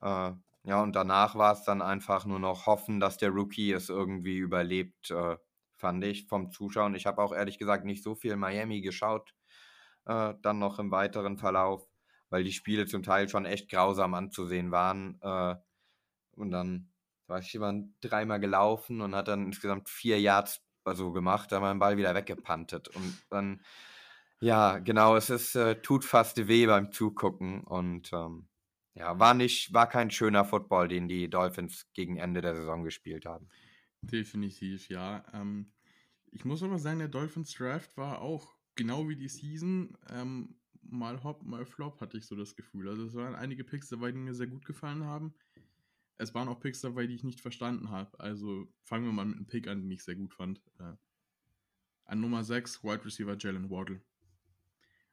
Äh, 0.02 0.32
ja, 0.64 0.84
und 0.84 0.96
danach 0.96 1.36
war 1.36 1.54
es 1.54 1.64
dann 1.64 1.82
einfach 1.82 2.26
nur 2.26 2.40
noch 2.40 2.66
hoffen, 2.66 3.00
dass 3.00 3.18
der 3.18 3.32
Rookie 3.32 3.72
es 3.72 3.90
irgendwie 3.90 4.38
überlebt, 4.38 5.12
äh, 5.12 5.38
fand 5.80 6.04
ich, 6.04 6.28
vom 6.28 6.52
Zuschauen. 6.52 6.96
Ich 6.96 7.06
habe 7.06 7.22
auch 7.22 7.34
ehrlich 7.34 7.58
gesagt 7.58 7.86
nicht 7.86 8.04
so 8.04 8.16
viel 8.16 8.36
Miami 8.36 8.82
geschaut, 8.82 9.34
äh, 10.06 10.34
dann 10.42 10.60
noch 10.60 10.80
im 10.80 10.92
weiteren 10.92 11.38
Verlauf, 11.38 11.88
weil 12.30 12.44
die 12.44 12.52
Spiele 12.52 12.86
zum 12.86 13.04
Teil 13.04 13.30
schon 13.30 13.46
echt 13.46 13.70
grausam 13.70 14.14
anzusehen 14.14 14.72
waren. 14.72 15.20
Äh, 15.22 15.56
und 16.36 16.52
dann 16.52 16.92
war 17.28 17.40
ich 17.40 17.54
jemand 17.54 17.94
dreimal 18.02 18.40
gelaufen 18.40 19.02
und 19.02 19.16
hat 19.16 19.28
dann 19.28 19.46
insgesamt 19.46 19.90
vier 19.90 20.20
Yards 20.20 20.62
so 20.86 21.12
gemacht, 21.12 21.52
da 21.52 21.60
meinen 21.60 21.80
Ball 21.80 21.98
wieder 21.98 22.16
weggepantet. 22.16 22.88
Und 22.88 23.22
dann, 23.30 23.62
ja, 24.40 24.80
genau, 24.80 25.16
es 25.16 25.30
ist, 25.30 25.56
äh, 25.56 25.82
tut 25.82 26.04
fast 26.04 26.48
weh 26.48 26.66
beim 26.66 26.92
Zugucken 26.92 27.62
und 27.62 28.12
ähm, 28.14 28.48
ja, 28.96 29.20
war 29.20 29.34
nicht, 29.34 29.74
war 29.74 29.88
kein 29.88 30.12
schöner 30.12 30.46
Football, 30.46 30.88
den 30.88 31.08
die 31.08 31.30
Dolphins 31.30 31.88
gegen 31.94 32.18
Ende 32.18 32.42
der 32.42 32.56
Saison 32.56 32.84
gespielt 32.84 33.26
haben. 33.26 33.50
Definitiv, 34.02 34.90
ja. 34.90 35.24
Ähm, 35.34 35.72
ich 36.32 36.46
muss 36.46 36.64
aber 36.64 36.80
sagen, 36.80 37.00
der 37.00 37.08
Dolphins 37.08 37.54
Draft 37.54 37.98
war 37.98 38.22
auch 38.22 38.56
genau 38.76 39.10
wie 39.10 39.16
die 39.16 39.28
Season 39.28 39.98
ähm, 40.10 40.56
mal 40.82 41.24
Hop, 41.24 41.44
mal 41.44 41.66
Flop, 41.66 42.00
hatte 42.02 42.18
ich 42.18 42.26
so 42.26 42.36
das 42.36 42.56
Gefühl. 42.56 42.90
Also 42.90 43.06
es 43.06 43.16
waren 43.16 43.36
einige 43.36 43.64
Picks 43.64 43.90
dabei, 43.90 44.12
die 44.12 44.20
mir 44.20 44.34
sehr 44.34 44.48
gut 44.48 44.66
gefallen 44.66 45.04
haben. 45.04 45.34
Es 46.18 46.34
waren 46.34 46.48
auch 46.48 46.60
Picks 46.60 46.82
dabei, 46.82 47.08
die 47.08 47.16
ich 47.16 47.24
nicht 47.24 47.42
verstanden 47.42 47.90
habe. 47.90 48.20
Also 48.20 48.68
fangen 48.84 49.06
wir 49.06 49.14
mal 49.14 49.26
mit 49.26 49.38
einem 49.38 49.48
Pick 49.48 49.68
an, 49.68 49.82
den 49.82 49.92
ich 49.92 50.04
sehr 50.04 50.16
gut 50.16 50.34
fand. 50.34 50.62
Äh, 50.80 50.94
an 52.06 52.22
Nummer 52.22 52.44
6, 52.44 52.84
Wide 52.84 53.06
Receiver 53.06 53.38
Jalen 53.38 53.70
Waddle. 53.70 54.02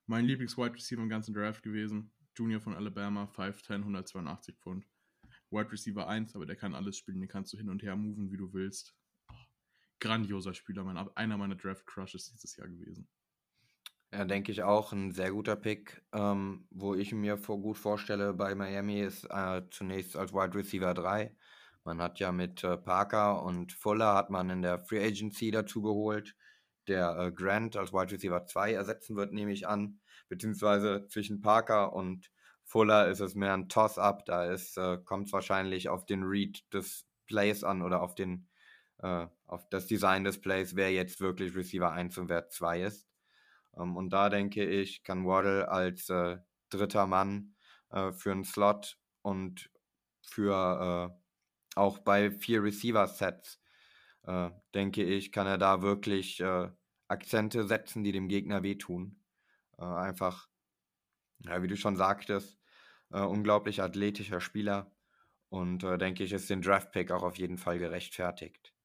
Mein 0.06 0.24
Lieblings-Wide 0.24 0.74
Receiver 0.74 1.02
im 1.02 1.08
ganzen 1.08 1.34
Draft 1.34 1.62
gewesen. 1.62 2.10
Junior 2.36 2.60
von 2.60 2.74
Alabama, 2.74 3.24
5'10, 3.24 3.74
182 3.74 4.56
Pfund. 4.56 4.86
Wide 5.56 5.72
Receiver 5.72 6.06
1, 6.06 6.36
aber 6.36 6.46
der 6.46 6.56
kann 6.56 6.74
alles 6.74 6.96
spielen. 6.96 7.20
Den 7.20 7.28
kannst 7.28 7.52
du 7.52 7.56
hin 7.56 7.68
und 7.68 7.82
her 7.82 7.96
moven, 7.96 8.30
wie 8.30 8.36
du 8.36 8.52
willst. 8.52 8.94
Grandioser 10.00 10.54
Spieler, 10.54 10.84
mein, 10.84 10.96
einer 11.16 11.38
meiner 11.38 11.56
Draft-Crushes 11.56 12.30
dieses 12.32 12.56
Jahr 12.56 12.68
gewesen. 12.68 13.08
Ja, 14.12 14.24
denke 14.24 14.52
ich 14.52 14.62
auch, 14.62 14.92
ein 14.92 15.12
sehr 15.12 15.32
guter 15.32 15.56
Pick. 15.56 16.02
Ähm, 16.12 16.66
wo 16.70 16.94
ich 16.94 17.12
mir 17.12 17.38
vor, 17.38 17.60
gut 17.60 17.78
vorstelle 17.78 18.34
bei 18.34 18.54
Miami 18.54 19.00
ist 19.00 19.24
äh, 19.24 19.62
zunächst 19.70 20.16
als 20.16 20.32
Wide 20.32 20.54
Receiver 20.54 20.94
3. 20.94 21.34
Man 21.84 22.00
hat 22.02 22.18
ja 22.18 22.32
mit 22.32 22.62
äh, 22.62 22.76
Parker 22.76 23.42
und 23.42 23.72
Fuller 23.72 24.14
hat 24.14 24.30
man 24.30 24.50
in 24.50 24.62
der 24.62 24.78
Free 24.78 25.04
Agency 25.04 25.50
dazu 25.50 25.82
geholt, 25.82 26.36
der 26.88 27.16
äh, 27.18 27.32
Grant 27.32 27.76
als 27.76 27.92
Wide 27.92 28.12
Receiver 28.12 28.44
2 28.44 28.72
ersetzen 28.72 29.16
wird, 29.16 29.32
nehme 29.32 29.52
ich 29.52 29.66
an. 29.66 30.00
Beziehungsweise 30.28 31.06
zwischen 31.08 31.40
Parker 31.40 31.92
und 31.92 32.30
Fuller 32.66 33.08
ist 33.08 33.20
es 33.20 33.34
mehr 33.34 33.54
ein 33.54 33.68
Toss-up. 33.68 34.26
Da 34.26 34.52
äh, 34.52 34.98
kommt 35.04 35.28
es 35.28 35.32
wahrscheinlich 35.32 35.88
auf 35.88 36.04
den 36.04 36.24
Read 36.24 36.62
des 36.74 37.06
Plays 37.26 37.64
an 37.64 37.80
oder 37.80 38.02
auf 38.02 38.14
den 38.14 38.48
äh, 38.98 39.26
auf 39.46 39.68
das 39.70 39.86
Design 39.86 40.24
des 40.24 40.40
Plays, 40.40 40.74
wer 40.74 40.92
jetzt 40.92 41.20
wirklich 41.20 41.54
Receiver 41.54 41.92
1 41.92 42.18
und 42.18 42.28
wer 42.28 42.48
2 42.48 42.82
ist. 42.82 43.08
Ähm, 43.76 43.96
und 43.96 44.10
da 44.10 44.28
denke 44.28 44.64
ich, 44.64 45.04
kann 45.04 45.26
Waddle 45.26 45.68
als 45.68 46.08
äh, 46.10 46.38
dritter 46.70 47.06
Mann 47.06 47.54
äh, 47.90 48.12
für 48.12 48.32
einen 48.32 48.44
Slot 48.44 48.98
und 49.22 49.70
für 50.22 51.12
äh, 51.14 51.78
auch 51.78 51.98
bei 51.98 52.30
vier 52.30 52.62
Receiver-Sets, 52.62 53.60
äh, 54.24 54.50
denke 54.74 55.04
ich, 55.04 55.30
kann 55.30 55.46
er 55.46 55.58
da 55.58 55.82
wirklich 55.82 56.42
Akzente 57.08 57.66
setzen, 57.68 58.02
die 58.02 58.12
dem 58.12 58.28
Gegner 58.28 58.62
wehtun. 58.62 59.20
Einfach, 59.76 60.48
ja, 61.40 61.62
wie 61.62 61.68
du 61.68 61.76
schon 61.76 61.96
sagtest, 61.96 62.58
unglaublich 63.10 63.82
athletischer 63.82 64.40
Spieler 64.40 64.92
und 65.48 65.82
denke 65.82 66.24
ich, 66.24 66.32
ist 66.32 66.50
den 66.50 66.62
Draft-Pick 66.62 67.10
auch 67.12 67.22
auf 67.22 67.38
jeden 67.38 67.56
Fall 67.56 67.78
gerechtfertigt 67.78 68.76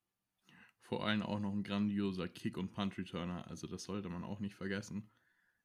vor 0.92 1.06
allem 1.06 1.22
auch 1.24 1.40
noch 1.40 1.54
ein 1.54 1.64
grandioser 1.64 2.28
Kick- 2.28 2.58
und 2.58 2.74
Punt-Returner. 2.74 3.48
Also 3.48 3.66
das 3.66 3.84
sollte 3.84 4.10
man 4.10 4.26
auch 4.26 4.42
nicht 4.42 4.56
vergessen. 4.56 5.10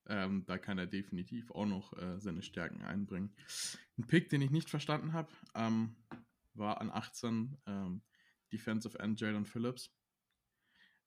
Ähm, 0.07 0.45
da 0.47 0.57
kann 0.57 0.79
er 0.79 0.87
definitiv 0.87 1.51
auch 1.51 1.67
noch 1.67 1.95
äh, 1.95 2.21
seine 2.21 2.43
Stärken 2.43 2.83
einbringen. 2.83 3.35
Ein 3.99 4.07
Pick, 4.07 4.29
den 4.29 4.41
ich 4.41 4.53
nicht 4.53 4.71
verstanden 4.71 5.15
habe, 5.15 5.33
ähm, 5.57 5.97
war 6.55 6.81
an 6.81 6.93
18 6.93 7.59
ähm, 7.67 8.03
Defensive 8.53 9.01
End 9.01 9.21
Jalen 9.21 9.47
Phillips. 9.47 9.93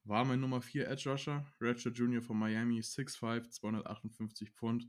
War 0.03 0.25
mein 0.25 0.41
Nummer 0.41 0.61
4 0.61 0.89
Edge 0.89 1.09
Rusher, 1.09 1.45
Ratchet 1.61 1.97
Jr. 1.97 2.21
von 2.21 2.37
Miami, 2.37 2.81
6'5, 2.81 3.49
258 3.51 4.49
Pfund. 4.51 4.85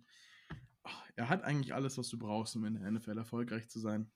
Er 1.16 1.28
hat 1.28 1.42
eigentlich 1.42 1.74
alles, 1.74 1.98
was 1.98 2.08
du 2.08 2.18
brauchst, 2.18 2.56
um 2.56 2.64
in 2.64 2.74
der 2.74 2.90
NFL 2.90 3.18
erfolgreich 3.18 3.68
zu 3.68 3.78
sein. 3.78 4.10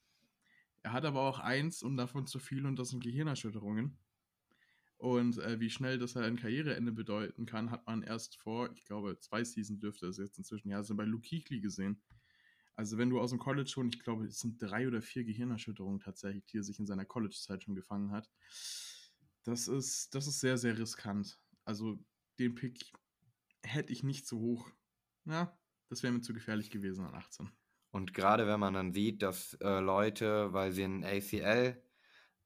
Er 0.82 0.92
hat 0.92 1.04
aber 1.04 1.22
auch 1.22 1.38
eins 1.38 1.82
und 1.82 1.96
davon 1.96 2.26
zu 2.26 2.38
viel 2.38 2.66
und 2.66 2.78
das 2.78 2.90
sind 2.90 3.02
Gehirnerschütterungen. 3.02 3.98
Und 4.96 5.38
äh, 5.38 5.60
wie 5.60 5.70
schnell 5.70 5.98
das 5.98 6.16
halt 6.16 6.26
ein 6.26 6.36
Karriereende 6.36 6.92
bedeuten 6.92 7.46
kann, 7.46 7.70
hat 7.70 7.86
man 7.86 8.02
erst 8.02 8.36
vor, 8.36 8.70
ich 8.72 8.84
glaube, 8.84 9.18
zwei 9.18 9.44
Seasons 9.44 9.80
dürfte 9.80 10.06
es 10.06 10.18
jetzt 10.18 10.38
inzwischen, 10.38 10.70
ja, 10.70 10.78
also 10.78 10.94
bei 10.94 11.04
Luke 11.04 11.28
Kuechly 11.28 11.60
gesehen. 11.60 12.00
Also 12.76 12.98
wenn 12.98 13.10
du 13.10 13.20
aus 13.20 13.30
dem 13.30 13.38
College 13.38 13.68
schon, 13.68 13.88
ich 13.88 14.00
glaube, 14.00 14.24
es 14.26 14.40
sind 14.40 14.60
drei 14.60 14.88
oder 14.88 15.00
vier 15.02 15.24
Gehirnerschütterungen 15.24 16.00
tatsächlich, 16.00 16.44
die 16.46 16.58
er 16.58 16.64
sich 16.64 16.78
in 16.78 16.86
seiner 16.86 17.04
College-Zeit 17.04 17.62
schon 17.62 17.74
gefangen 17.74 18.10
hat. 18.12 18.30
Das 19.44 19.68
ist, 19.68 20.14
das 20.14 20.26
ist 20.26 20.40
sehr, 20.40 20.58
sehr 20.58 20.76
riskant. 20.78 21.38
Also 21.64 21.98
den 22.38 22.54
Pick 22.54 22.92
hätte 23.62 23.92
ich 23.92 24.02
nicht 24.02 24.26
so 24.26 24.38
hoch. 24.38 24.70
Ja, 25.26 25.56
das 25.94 26.02
wäre 26.02 26.12
mir 26.12 26.22
zu 26.22 26.34
gefährlich 26.34 26.70
gewesen 26.70 27.06
an 27.06 27.14
18. 27.14 27.50
Und 27.92 28.14
gerade 28.14 28.48
wenn 28.48 28.58
man 28.58 28.74
dann 28.74 28.92
sieht, 28.92 29.22
dass 29.22 29.54
äh, 29.60 29.78
Leute, 29.78 30.52
weil 30.52 30.72
sie 30.72 30.82
ein 30.82 31.04
ACL 31.04 31.80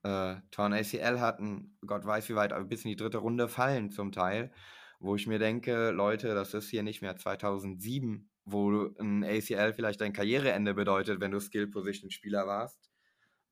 äh, 0.02 0.36
Torn 0.50 0.74
ACL 0.74 1.18
hatten, 1.18 1.78
Gott 1.86 2.04
weiß 2.04 2.28
wie 2.28 2.34
weit, 2.34 2.52
bis 2.68 2.84
in 2.84 2.90
die 2.90 2.96
dritte 2.96 3.18
Runde 3.18 3.48
fallen 3.48 3.90
zum 3.90 4.12
Teil, 4.12 4.52
wo 5.00 5.16
ich 5.16 5.26
mir 5.26 5.38
denke, 5.38 5.90
Leute, 5.90 6.34
das 6.34 6.52
ist 6.52 6.68
hier 6.68 6.82
nicht 6.82 7.00
mehr 7.00 7.16
2007, 7.16 8.30
wo 8.44 8.90
ein 9.00 9.24
ACL 9.24 9.72
vielleicht 9.72 10.02
dein 10.02 10.12
Karriereende 10.12 10.74
bedeutet, 10.74 11.20
wenn 11.20 11.30
du 11.30 11.40
Skill-Position-Spieler 11.40 12.46
warst. 12.46 12.90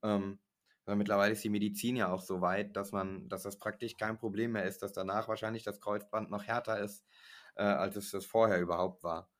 Ähm, 0.03 0.39
weil 0.85 0.97
mittlerweile 0.97 1.33
ist 1.33 1.43
die 1.43 1.49
Medizin 1.49 1.97
ja 1.97 2.13
auch 2.13 2.21
so 2.21 2.43
weit, 2.43 2.77
dass 2.77 2.93
man, 2.93 3.31
dass 3.31 3.45
das 3.45 3.59
praktisch 3.59 3.97
kein 3.97 4.19
Problem 4.19 4.53
mehr 4.53 4.65
ist, 4.65 4.83
dass 4.83 4.93
danach 4.93 5.29
wahrscheinlich 5.29 5.65
das 5.65 5.81
Kreuzband 5.81 6.31
noch 6.31 6.45
härter 6.45 6.79
ist, 6.79 7.07
äh, 7.55 7.63
als 7.63 7.97
es 7.97 8.11
das 8.11 8.27
vorher 8.27 8.61
überhaupt 8.61 9.03
war. 9.03 9.31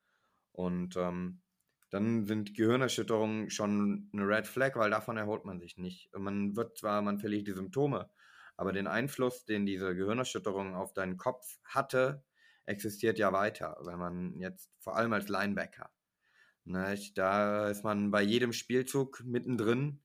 Und 0.57 0.97
ähm, 0.97 1.43
dann 1.91 2.25
sind 2.25 2.55
Gehirnerschütterungen 2.55 3.51
schon 3.51 4.09
eine 4.13 4.27
Red 4.27 4.47
Flag, 4.47 4.75
weil 4.77 4.91
davon 4.91 5.19
erholt 5.19 5.45
man 5.45 5.61
sich 5.61 5.77
nicht. 5.77 6.11
Man 6.17 6.57
wird 6.57 6.79
zwar, 6.79 7.03
man 7.03 7.19
verliert 7.19 7.47
die 7.47 7.53
Symptome, 7.53 8.09
aber 8.57 8.73
den 8.73 8.87
Einfluss, 8.87 9.45
den 9.45 9.67
diese 9.67 9.95
Gehirnerschütterung 9.95 10.75
auf 10.75 10.95
deinen 10.95 11.19
Kopf 11.19 11.59
hatte, 11.63 12.25
existiert 12.65 13.19
ja 13.19 13.33
weiter, 13.33 13.77
wenn 13.83 13.99
man 13.99 14.35
jetzt 14.39 14.73
vor 14.81 14.97
allem 14.97 15.13
als 15.13 15.29
Linebacker. 15.29 15.91
Ne, 16.65 16.99
da 17.15 17.69
ist 17.69 17.85
man 17.85 18.11
bei 18.11 18.23
jedem 18.23 18.53
Spielzug 18.53 19.23
mittendrin. 19.25 20.01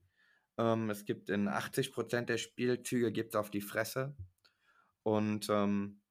Ähm, 0.58 0.90
es 0.90 1.06
gibt 1.06 1.30
in 1.30 1.48
80% 1.48 2.26
der 2.26 2.38
Spielzüge 2.38 3.10
gibt 3.10 3.34
auf 3.34 3.50
die 3.50 3.62
Fresse. 3.62 4.14
Und 5.02 5.48
ähm, 5.48 6.02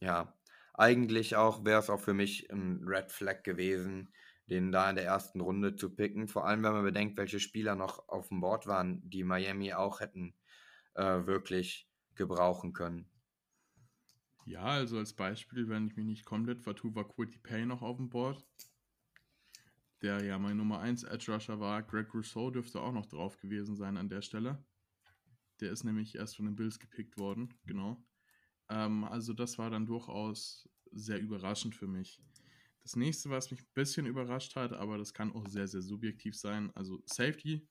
ja, 0.00 0.32
eigentlich 0.74 1.36
auch 1.36 1.64
wäre 1.64 1.80
es 1.80 1.90
auch 1.90 2.00
für 2.00 2.14
mich 2.14 2.50
ein 2.50 2.82
Red 2.86 3.10
Flag 3.10 3.42
gewesen, 3.42 4.12
den 4.46 4.72
da 4.72 4.88
in 4.90 4.96
der 4.96 5.04
ersten 5.04 5.40
Runde 5.40 5.76
zu 5.76 5.94
picken. 5.94 6.28
Vor 6.28 6.46
allem, 6.46 6.62
wenn 6.62 6.72
man 6.72 6.84
bedenkt, 6.84 7.16
welche 7.16 7.40
Spieler 7.40 7.74
noch 7.74 8.08
auf 8.08 8.28
dem 8.28 8.40
Board 8.40 8.66
waren, 8.66 9.00
die 9.08 9.24
Miami 9.24 9.72
auch 9.72 10.00
hätten 10.00 10.34
äh, 10.94 11.26
wirklich 11.26 11.88
gebrauchen 12.14 12.72
können. 12.72 13.08
Ja, 14.44 14.64
also 14.64 14.98
als 14.98 15.14
Beispiel, 15.14 15.68
wenn 15.68 15.86
ich 15.86 15.96
mich 15.96 16.04
nicht 16.04 16.24
komplett 16.24 16.60
vertue, 16.60 16.94
war 16.94 17.08
Quitty 17.08 17.38
Pay 17.38 17.66
noch 17.66 17.82
auf 17.82 17.96
dem 17.96 18.10
Board. 18.10 18.44
Der 20.02 20.24
ja 20.24 20.38
mein 20.38 20.56
Nummer 20.56 20.80
1 20.80 21.04
Edge 21.04 21.32
Rusher 21.32 21.60
war. 21.60 21.82
Greg 21.82 22.12
Rousseau 22.12 22.50
dürfte 22.50 22.80
auch 22.80 22.92
noch 22.92 23.06
drauf 23.06 23.38
gewesen 23.38 23.76
sein 23.76 23.96
an 23.96 24.08
der 24.08 24.22
Stelle. 24.22 24.64
Der 25.60 25.70
ist 25.70 25.84
nämlich 25.84 26.16
erst 26.16 26.36
von 26.36 26.46
den 26.46 26.56
Bills 26.56 26.80
gepickt 26.80 27.18
worden, 27.18 27.54
genau. 27.66 28.04
Ähm, 28.72 29.04
also 29.04 29.34
das 29.34 29.58
war 29.58 29.70
dann 29.70 29.86
durchaus 29.86 30.68
sehr 30.92 31.20
überraschend 31.20 31.74
für 31.74 31.86
mich. 31.86 32.20
Das 32.82 32.96
nächste, 32.96 33.30
was 33.30 33.50
mich 33.50 33.60
ein 33.60 33.74
bisschen 33.74 34.06
überrascht 34.06 34.56
hat, 34.56 34.72
aber 34.72 34.98
das 34.98 35.12
kann 35.12 35.32
auch 35.32 35.46
sehr, 35.46 35.68
sehr 35.68 35.82
subjektiv 35.82 36.36
sein, 36.36 36.70
also 36.74 37.02
Safety. 37.06 37.68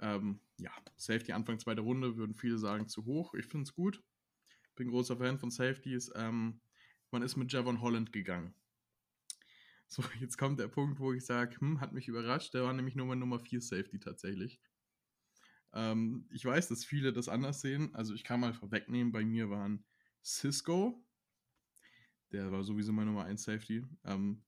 Ähm, 0.00 0.40
ja, 0.58 0.72
Safety 0.96 1.32
Anfang 1.32 1.60
zweiter 1.60 1.82
Runde 1.82 2.16
würden 2.16 2.34
viele 2.34 2.58
sagen 2.58 2.88
zu 2.88 3.04
hoch. 3.04 3.34
Ich 3.34 3.46
finde 3.46 3.64
es 3.64 3.74
gut. 3.74 4.02
Bin 4.74 4.88
großer 4.88 5.16
Fan 5.16 5.38
von 5.38 5.50
Safeties. 5.50 6.10
Ähm, 6.16 6.60
man 7.12 7.22
ist 7.22 7.36
mit 7.36 7.52
Javon 7.52 7.80
Holland 7.80 8.12
gegangen. 8.12 8.54
So, 9.86 10.02
jetzt 10.20 10.36
kommt 10.36 10.58
der 10.58 10.68
Punkt, 10.68 10.98
wo 10.98 11.12
ich 11.12 11.24
sage, 11.24 11.60
hm, 11.60 11.80
hat 11.80 11.92
mich 11.92 12.08
überrascht. 12.08 12.54
Der 12.54 12.64
war 12.64 12.72
nämlich 12.72 12.96
nur 12.96 13.06
mein 13.06 13.20
Nummer 13.20 13.38
4 13.38 13.60
Safety 13.60 14.00
tatsächlich. 14.00 14.60
Ähm, 15.72 16.26
ich 16.32 16.44
weiß, 16.44 16.68
dass 16.68 16.84
viele 16.84 17.12
das 17.12 17.28
anders 17.28 17.60
sehen. 17.60 17.94
Also 17.94 18.14
ich 18.14 18.24
kann 18.24 18.40
mal 18.40 18.52
vorwegnehmen, 18.52 19.12
bei 19.12 19.24
mir 19.24 19.48
waren 19.48 19.84
Cisco, 20.24 21.04
der 22.32 22.50
war 22.50 22.64
sowieso 22.64 22.92
mein 22.92 23.06
Nummer 23.06 23.24
1 23.24 23.42
Safety. 23.42 23.84
Ähm, 24.04 24.42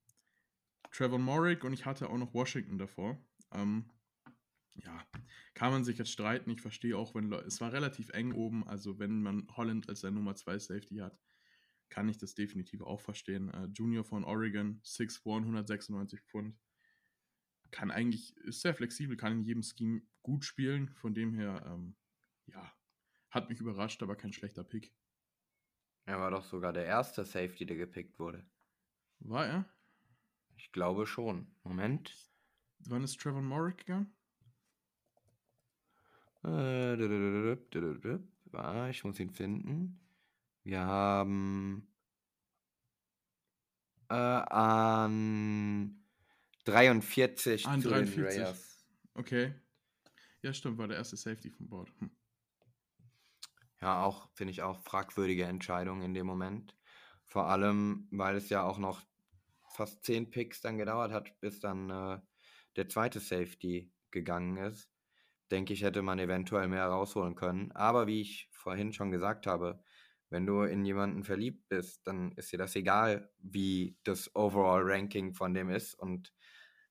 Trevor 0.90 1.18
Morrick 1.18 1.64
und 1.64 1.72
ich 1.72 1.84
hatte 1.84 2.08
auch 2.08 2.18
noch 2.18 2.34
Washington 2.34 2.78
davor. 2.78 3.18
Ähm, 3.52 3.90
ja, 4.74 5.06
kann 5.54 5.72
man 5.72 5.84
sich 5.84 5.98
jetzt 5.98 6.10
streiten. 6.10 6.50
Ich 6.50 6.60
verstehe 6.60 6.96
auch, 6.96 7.14
wenn 7.14 7.32
es 7.32 7.60
war 7.60 7.72
relativ 7.72 8.10
eng 8.10 8.32
oben, 8.32 8.66
also 8.66 8.98
wenn 8.98 9.22
man 9.22 9.46
Holland 9.56 9.88
als 9.88 10.00
sein 10.00 10.14
Nummer 10.14 10.34
2 10.34 10.58
Safety 10.58 10.96
hat, 10.96 11.18
kann 11.88 12.08
ich 12.08 12.18
das 12.18 12.34
definitiv 12.34 12.80
auch 12.80 13.00
verstehen. 13.00 13.50
Äh, 13.50 13.66
Junior 13.72 14.04
von 14.04 14.24
Oregon, 14.24 14.80
6'1, 14.82 15.42
196 15.42 16.20
Pfund. 16.22 16.58
Kann 17.70 17.90
eigentlich, 17.90 18.36
ist 18.38 18.62
sehr 18.62 18.74
flexibel, 18.74 19.16
kann 19.16 19.32
in 19.32 19.42
jedem 19.42 19.62
Scheme 19.62 20.02
gut 20.22 20.44
spielen. 20.44 20.88
Von 20.94 21.14
dem 21.14 21.34
her, 21.34 21.64
ähm, 21.66 21.96
ja, 22.46 22.72
hat 23.30 23.48
mich 23.48 23.60
überrascht, 23.60 24.02
aber 24.02 24.16
kein 24.16 24.32
schlechter 24.32 24.64
Pick. 24.64 24.92
Er 26.06 26.20
war 26.20 26.30
doch 26.30 26.44
sogar 26.44 26.72
der 26.72 26.84
erste 26.84 27.24
Safety, 27.24 27.64
der 27.66 27.76
gepickt 27.76 28.18
wurde. 28.18 28.44
War 29.20 29.46
er? 29.46 29.64
Ich 30.56 30.70
glaube 30.72 31.06
schon. 31.06 31.46
Moment. 31.62 32.14
Wann 32.80 33.04
ist 33.04 33.18
Trevor 33.20 33.40
Morrick 33.42 33.78
gegangen? 33.78 34.12
Äh, 36.44 36.94
ich 38.90 39.04
muss 39.04 39.18
ihn 39.18 39.30
finden. 39.30 39.98
Wir 40.62 40.80
haben. 40.80 41.88
Äh, 44.10 44.14
an 44.14 46.04
43 46.64 47.66
An 47.66 47.80
zu 47.80 47.88
43. 47.88 48.14
den 48.14 48.24
Raiders. 48.24 48.86
Okay. 49.14 49.54
Ja, 50.42 50.52
stimmt, 50.52 50.76
war 50.76 50.88
der 50.88 50.98
erste 50.98 51.16
Safety 51.16 51.50
vom 51.50 51.68
Board. 51.68 51.90
Hm. 52.00 52.10
Ja, 53.84 54.02
auch, 54.02 54.30
finde 54.32 54.50
ich 54.52 54.62
auch 54.62 54.78
fragwürdige 54.80 55.44
Entscheidung 55.44 56.00
in 56.00 56.14
dem 56.14 56.24
Moment. 56.26 56.74
Vor 57.26 57.48
allem, 57.50 58.08
weil 58.10 58.34
es 58.34 58.48
ja 58.48 58.62
auch 58.62 58.78
noch 58.78 59.02
fast 59.68 60.02
10 60.06 60.30
Picks 60.30 60.62
dann 60.62 60.78
gedauert 60.78 61.12
hat, 61.12 61.38
bis 61.40 61.60
dann 61.60 61.90
äh, 61.90 62.18
der 62.76 62.88
zweite 62.88 63.20
Safety 63.20 63.92
gegangen 64.10 64.56
ist. 64.56 64.88
Denke 65.50 65.74
ich, 65.74 65.82
hätte 65.82 66.00
man 66.00 66.18
eventuell 66.18 66.66
mehr 66.66 66.86
rausholen 66.86 67.34
können. 67.34 67.72
Aber 67.72 68.06
wie 68.06 68.22
ich 68.22 68.48
vorhin 68.52 68.94
schon 68.94 69.10
gesagt 69.10 69.46
habe, 69.46 69.84
wenn 70.30 70.46
du 70.46 70.62
in 70.62 70.86
jemanden 70.86 71.22
verliebt 71.22 71.68
bist, 71.68 72.06
dann 72.06 72.32
ist 72.36 72.52
dir 72.54 72.58
das 72.58 72.76
egal, 72.76 73.30
wie 73.38 73.98
das 74.02 74.34
Overall-Ranking 74.34 75.34
von 75.34 75.52
dem 75.52 75.68
ist 75.68 75.92
und 75.92 76.32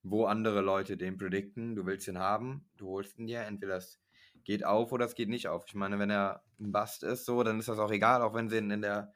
wo 0.04 0.26
andere 0.26 0.62
Leute 0.62 0.96
den 0.96 1.18
predikten. 1.18 1.76
Du 1.76 1.88
willst 1.88 2.08
ihn 2.08 2.20
haben, 2.20 2.70
du 2.78 2.90
holst 2.90 3.18
ihn 3.18 3.26
dir. 3.26 3.42
Entweder 3.46 3.78
es 3.78 4.00
geht 4.44 4.66
auf 4.66 4.92
oder 4.92 5.06
es 5.06 5.16
geht 5.16 5.30
nicht 5.30 5.48
auf. 5.48 5.66
Ich 5.68 5.76
meine, 5.76 6.00
wenn 6.00 6.10
er 6.10 6.44
ein 6.60 6.72
Bust 6.72 7.04
ist, 7.04 7.26
so, 7.26 7.44
dann 7.44 7.60
ist 7.60 7.70
das 7.70 7.80
auch 7.80 7.92
egal, 7.92 8.22
auch 8.22 8.34
wenn 8.34 8.50
sie 8.50 8.58
ihn 8.58 8.72
in 8.72 8.82
der 8.82 9.14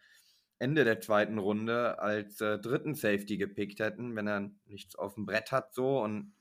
Ende 0.59 0.83
der 0.83 0.99
zweiten 1.01 1.37
Runde 1.37 1.99
als 1.99 2.41
äh, 2.41 2.59
dritten 2.59 2.95
Safety 2.95 3.37
gepickt 3.37 3.79
hätten, 3.79 4.15
wenn 4.15 4.27
er 4.27 4.49
nichts 4.65 4.95
auf 4.95 5.15
dem 5.15 5.25
Brett 5.25 5.51
hat, 5.51 5.73
so 5.73 6.01
und 6.01 6.33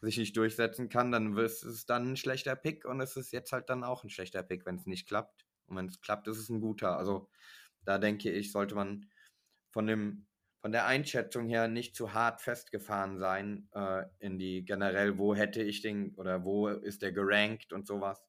sich 0.00 0.16
nicht 0.16 0.36
durchsetzen 0.36 0.88
kann, 0.88 1.12
dann 1.12 1.36
ist 1.36 1.62
es 1.62 1.84
dann 1.84 2.12
ein 2.12 2.16
schlechter 2.16 2.56
Pick 2.56 2.86
und 2.86 3.00
es 3.00 3.16
ist 3.16 3.32
jetzt 3.32 3.52
halt 3.52 3.68
dann 3.68 3.84
auch 3.84 4.02
ein 4.02 4.10
schlechter 4.10 4.42
Pick, 4.42 4.64
wenn 4.64 4.76
es 4.76 4.86
nicht 4.86 5.06
klappt. 5.06 5.44
Und 5.66 5.76
wenn 5.76 5.86
es 5.86 6.00
klappt, 6.00 6.26
ist 6.28 6.38
es 6.38 6.48
ein 6.48 6.60
guter. 6.60 6.96
Also 6.96 7.28
da 7.84 7.98
denke 7.98 8.30
ich, 8.30 8.50
sollte 8.50 8.74
man 8.74 9.10
von 9.70 9.86
dem 9.86 10.26
von 10.60 10.72
der 10.72 10.86
Einschätzung 10.86 11.48
her 11.48 11.68
nicht 11.68 11.94
zu 11.94 12.12
hart 12.12 12.42
festgefahren 12.42 13.18
sein 13.18 13.68
äh, 13.72 14.04
in 14.18 14.38
die 14.38 14.64
generell, 14.64 15.18
wo 15.18 15.34
hätte 15.34 15.62
ich 15.62 15.80
den 15.80 16.14
oder 16.16 16.44
wo 16.44 16.68
ist 16.68 17.02
der 17.02 17.12
gerankt 17.12 17.72
und 17.72 17.86
sowas. 17.86 18.22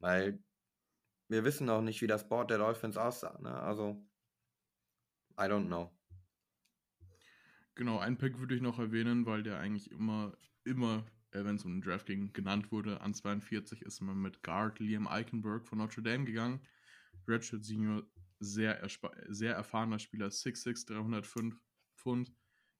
Weil 0.00 0.42
wir 1.28 1.44
wissen 1.44 1.66
noch 1.66 1.80
nicht, 1.80 2.02
wie 2.02 2.08
das 2.08 2.28
Board 2.28 2.50
der 2.50 2.58
Dolphins 2.58 2.96
aussah. 2.96 3.38
Ne? 3.40 3.54
Also, 3.54 4.04
I 5.38 5.44
don't 5.44 5.66
know. 5.66 5.90
Genau, 7.74 7.98
einen 7.98 8.18
Pick 8.18 8.38
würde 8.38 8.54
ich 8.54 8.60
noch 8.60 8.78
erwähnen, 8.78 9.24
weil 9.24 9.42
der 9.42 9.58
eigentlich 9.58 9.90
immer, 9.90 10.36
immer, 10.64 11.06
äh, 11.30 11.44
wenn 11.44 11.56
es 11.56 11.64
um 11.64 11.72
den 11.72 11.80
Draft 11.80 12.06
ging, 12.06 12.32
genannt 12.32 12.70
wurde. 12.72 13.00
An 13.00 13.14
42 13.14 13.82
ist 13.82 14.00
man 14.00 14.20
mit 14.20 14.42
Guard 14.42 14.78
Liam 14.80 15.06
Eichenberg 15.06 15.66
von 15.66 15.78
Notre 15.78 16.02
Dame 16.02 16.24
gegangen. 16.24 16.60
Redshirt 17.26 17.64
Senior, 17.64 18.02
sehr, 18.42 18.86
sehr 19.28 19.54
erfahrener 19.54 19.98
Spieler, 19.98 20.30
6'6, 20.30 20.86
305 20.86 21.60
Pfund. 21.96 22.32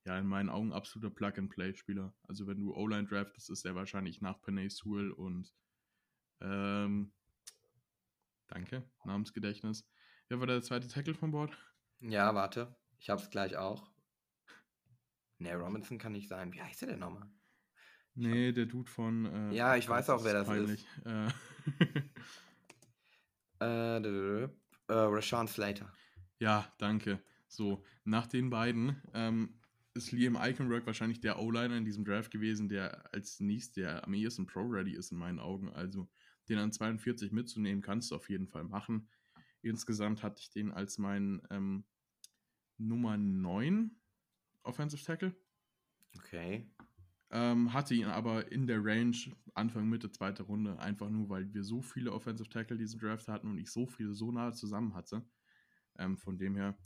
Ja, 0.05 0.19
in 0.19 0.27
meinen 0.27 0.49
Augen 0.49 0.73
absoluter 0.73 1.15
Plug-and-Play-Spieler. 1.15 2.13
Also 2.27 2.49
wenn 2.49 2.59
du 2.59 2.75
O-Line 2.75 3.07
draftest, 3.07 3.51
ist 3.51 3.65
er 3.65 3.77
wahrscheinlich 3.77 4.21
nach 4.21 4.41
Penny 4.41 4.69
Sewell 4.69 5.13
und 5.13 5.55
ähm, 6.41 7.13
danke, 8.49 8.91
Namensgedächtnis. 9.05 9.89
Wer 10.29 10.41
war 10.41 10.49
der 10.49 10.63
zweite 10.63 10.89
Tackle 10.89 11.15
vom 11.15 11.31
Board? 11.31 11.57
Ja, 12.01 12.35
warte. 12.35 12.75
Ich 12.99 13.11
hab's 13.11 13.31
gleich 13.31 13.57
auch. 13.57 13.93
Nee, 15.39 15.53
Robinson 15.53 15.99
kann 15.99 16.13
nicht 16.13 16.29
sein. 16.29 16.53
Wie 16.53 16.63
heißt 16.63 16.83
der 16.83 16.89
denn 16.89 17.01
nochmal? 17.01 17.31
Nee, 18.15 18.53
der 18.53 18.67
Dude 18.67 18.91
von. 18.91 19.27
Äh, 19.27 19.55
ja, 19.55 19.77
ich 19.77 19.89
weiß 19.89 20.11
auch, 20.11 20.25
wer 20.25 20.35
das 20.35 20.49
peinlich. 20.49 20.85
ist. 21.05 21.07
Äh, 23.61 24.49
äh, 24.93 25.15
Rashawn 25.15 25.49
Slater. 25.49 25.93
Ja, 26.39 26.71
danke. 26.79 27.23
So, 27.49 27.85
nach 28.05 28.27
den 28.27 28.51
beiden 28.51 29.01
ähm, 29.15 29.61
ist 29.95 30.13
Liam 30.13 30.37
Eichenberg 30.37 30.87
wahrscheinlich 30.87 31.21
der 31.21 31.39
O-Liner 31.39 31.77
in 31.77 31.85
diesem 31.85 32.05
Draft 32.05 32.31
gewesen, 32.31 32.69
der 32.69 33.13
als 33.13 33.41
nächstes 33.41 33.75
der 33.75 34.05
am 34.05 34.15
ehesten 34.15 34.47
Pro-Ready 34.47 34.93
ist 34.93 35.13
in 35.13 35.19
meinen 35.19 35.39
Augen. 35.39 35.69
Also 35.71 36.09
den 36.49 36.59
an 36.59 36.73
42 36.73 37.33
mitzunehmen, 37.33 37.83
kannst 37.83 38.11
du 38.11 38.17
auf 38.17 38.29
jeden 38.29 38.49
Fall 38.49 38.65
machen. 38.65 39.09
Insgesamt 39.63 40.23
hatte 40.23 40.41
ich 40.41 40.51
den 40.51 40.73
als 40.73 40.99
mein 40.99 41.43
ähm, 41.51 41.85
Nummer 42.79 43.17
9 43.17 43.91
Offensive 44.65 45.05
Tackle. 45.05 45.35
Okay. 46.17 46.67
Ähm, 47.33 47.73
hatte 47.73 47.95
ihn 47.95 48.05
aber 48.05 48.53
in 48.53 48.67
der 48.67 48.85
Range 48.85 49.17
Anfang, 49.55 49.89
Mitte, 49.89 50.11
zweite 50.11 50.43
Runde, 50.43 50.79
einfach 50.79 51.09
nur, 51.09 51.29
weil 51.29 51.53
wir 51.53 51.65
so 51.65 51.81
viele 51.81 52.13
Offensive 52.13 52.49
Tackle 52.49 52.77
diesen 52.77 53.01
Draft 53.01 53.29
hatten 53.29 53.49
und 53.51 53.59
ich 53.59 53.71
so 53.71 53.87
viele 53.87 54.15
so 54.15 54.31
nahe 54.31 54.53
zusammen 54.53 54.95
hatte. 54.95 55.25
Ähm, 55.99 56.17
von 56.17 56.39
dem 56.39 56.57
her 56.57 56.77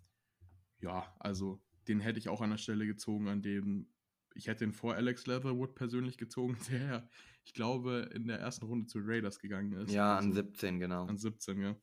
ja, 0.81 1.15
also 1.19 1.63
den 1.89 2.01
hätte 2.01 2.19
ich 2.19 2.29
auch 2.29 2.41
an 2.41 2.51
der 2.51 2.59
Stelle 2.59 2.87
gezogen, 2.87 3.29
an 3.29 3.43
dem 3.43 3.93
ich 4.35 4.49
hätte 4.49 4.65
ihn 4.65 4.73
vor 4.73 4.95
Alex 4.95 5.27
Leatherwood 5.27 5.75
persönlich 5.75 6.19
gezogen, 6.19 6.59
der, 6.71 7.09
ich 7.45 7.55
glaube, 7.55 8.11
in 8.15 8.27
der 8.27 8.39
ersten 8.39 8.67
Runde 8.67 8.87
zu 8.87 8.99
Raiders 9.03 9.39
gegangen 9.39 9.73
ist. 9.73 9.93
Ja, 9.93 10.17
also, 10.17 10.29
an 10.29 10.35
17, 10.35 10.79
genau. 10.79 11.07
An 11.07 11.17
17, 11.17 11.61
ja. 11.61 11.77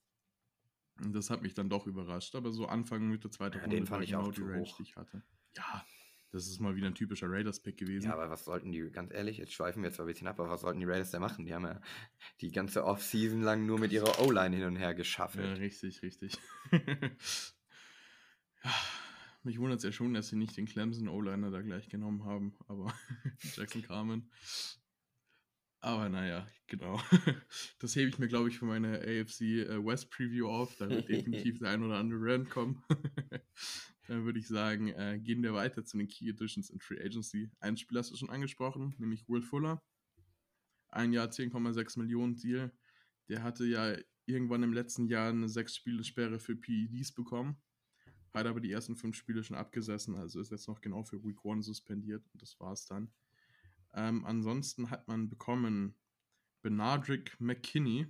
Und 1.03 1.13
das 1.13 1.31
hat 1.31 1.41
mich 1.41 1.55
dann 1.55 1.69
doch 1.69 1.87
überrascht. 1.87 2.35
Aber 2.35 2.51
so 2.51 2.67
Anfang, 2.67 3.09
Mitte, 3.09 3.31
zweite 3.31 3.57
ja, 3.57 3.63
Runde 3.63 3.77
den 3.77 3.87
fand 3.87 4.03
ich 4.03 4.11
genau 4.11 4.27
auch 4.27 4.31
die 4.31 4.43
Range, 4.43 4.61
hoch. 4.61 4.77
die 4.77 4.83
ich 4.83 4.95
hatte. 4.95 5.23
Ja, 5.55 5.83
das 6.33 6.47
ist 6.47 6.59
mal 6.59 6.75
wieder 6.75 6.87
ein 6.87 6.95
typischer 6.95 7.29
Raiders-Pick 7.29 7.77
gewesen. 7.77 8.07
Ja, 8.07 8.13
aber 8.13 8.31
was 8.31 8.43
sollten 8.43 8.71
die, 8.71 8.81
ganz 8.89 9.13
ehrlich, 9.13 9.37
jetzt 9.37 9.53
schweifen 9.53 9.83
wir 9.83 9.89
jetzt 9.89 9.99
ein 9.99 10.07
bisschen 10.07 10.27
ab, 10.27 10.39
aber 10.39 10.49
was 10.49 10.61
sollten 10.61 10.79
die 10.79 10.87
Raiders 10.87 11.11
da 11.11 11.19
machen? 11.19 11.45
Die 11.45 11.53
haben 11.53 11.65
ja 11.65 11.79
die 12.41 12.51
ganze 12.51 12.85
Offseason 12.85 13.43
lang 13.43 13.67
nur 13.67 13.79
mit 13.79 13.91
ihrer 13.91 14.19
O-Line 14.19 14.55
hin 14.55 14.65
und 14.65 14.75
her 14.75 14.95
geschaffelt. 14.95 15.45
Ja, 15.45 15.53
richtig, 15.53 16.01
richtig. 16.01 16.33
ja, 18.63 18.71
mich 19.43 19.59
wundert 19.59 19.77
es 19.77 19.83
ja 19.83 19.91
schon, 19.91 20.15
dass 20.15 20.29
sie 20.29 20.35
nicht 20.35 20.57
den 20.57 20.65
Clemson 20.65 21.07
O-Liner 21.07 21.51
da 21.51 21.61
gleich 21.61 21.87
genommen 21.87 22.25
haben, 22.25 22.55
aber 22.67 22.91
Jackson 23.55 23.83
Carmen. 23.83 24.31
Aber 25.81 26.09
naja, 26.09 26.47
genau. 26.65 26.99
Das 27.79 27.95
hebe 27.95 28.09
ich 28.09 28.17
mir, 28.17 28.27
glaube 28.27 28.49
ich, 28.49 28.57
für 28.57 28.65
meine 28.65 29.01
AFC 29.01 29.41
äh, 29.41 29.85
West 29.85 30.09
Preview 30.09 30.47
auf. 30.47 30.75
Da 30.77 30.89
wird 30.89 31.09
definitiv 31.09 31.59
der 31.59 31.69
ein 31.69 31.83
oder 31.83 31.97
andere 31.97 32.19
Rand 32.21 32.49
kommen. 32.49 32.81
Dann 34.07 34.25
würde 34.25 34.39
ich 34.39 34.47
sagen, 34.47 34.89
äh, 34.89 35.19
gehen 35.19 35.41
wir 35.43 35.53
weiter 35.53 35.85
zu 35.85 35.97
den 35.97 36.07
Key 36.07 36.29
Editions 36.29 36.69
in 36.69 36.79
Free 36.79 37.01
Agency. 37.01 37.49
Einen 37.59 37.77
Spieler 37.77 37.99
hast 37.99 38.11
du 38.11 38.17
schon 38.17 38.29
angesprochen, 38.29 38.95
nämlich 38.97 39.27
Will 39.29 39.41
Fuller. 39.41 39.81
Ein 40.89 41.13
Jahr 41.13 41.27
10,6 41.29 41.97
Millionen 41.99 42.35
Deal. 42.35 42.71
Der 43.29 43.43
hatte 43.43 43.65
ja 43.65 43.95
irgendwann 44.25 44.63
im 44.63 44.73
letzten 44.73 45.07
Jahr 45.07 45.29
eine 45.29 45.49
sechs 45.49 45.75
Spiele 45.75 46.03
Sperre 46.03 46.39
für 46.39 46.55
PEDs 46.55 47.13
bekommen. 47.13 47.61
Hat 48.33 48.47
aber 48.47 48.59
die 48.59 48.71
ersten 48.71 48.95
fünf 48.95 49.15
Spiele 49.15 49.43
schon 49.43 49.55
abgesessen, 49.55 50.15
also 50.15 50.39
ist 50.39 50.51
jetzt 50.51 50.67
noch 50.67 50.81
genau 50.81 51.03
für 51.03 51.23
Week 51.23 51.43
One 51.45 51.61
suspendiert 51.61 52.25
und 52.33 52.41
das 52.41 52.59
war's 52.59 52.85
dann. 52.87 53.13
Ähm, 53.93 54.25
ansonsten 54.25 54.89
hat 54.89 55.07
man 55.07 55.29
bekommen 55.29 55.95
Benardrick 56.63 57.39
McKinney. 57.39 58.07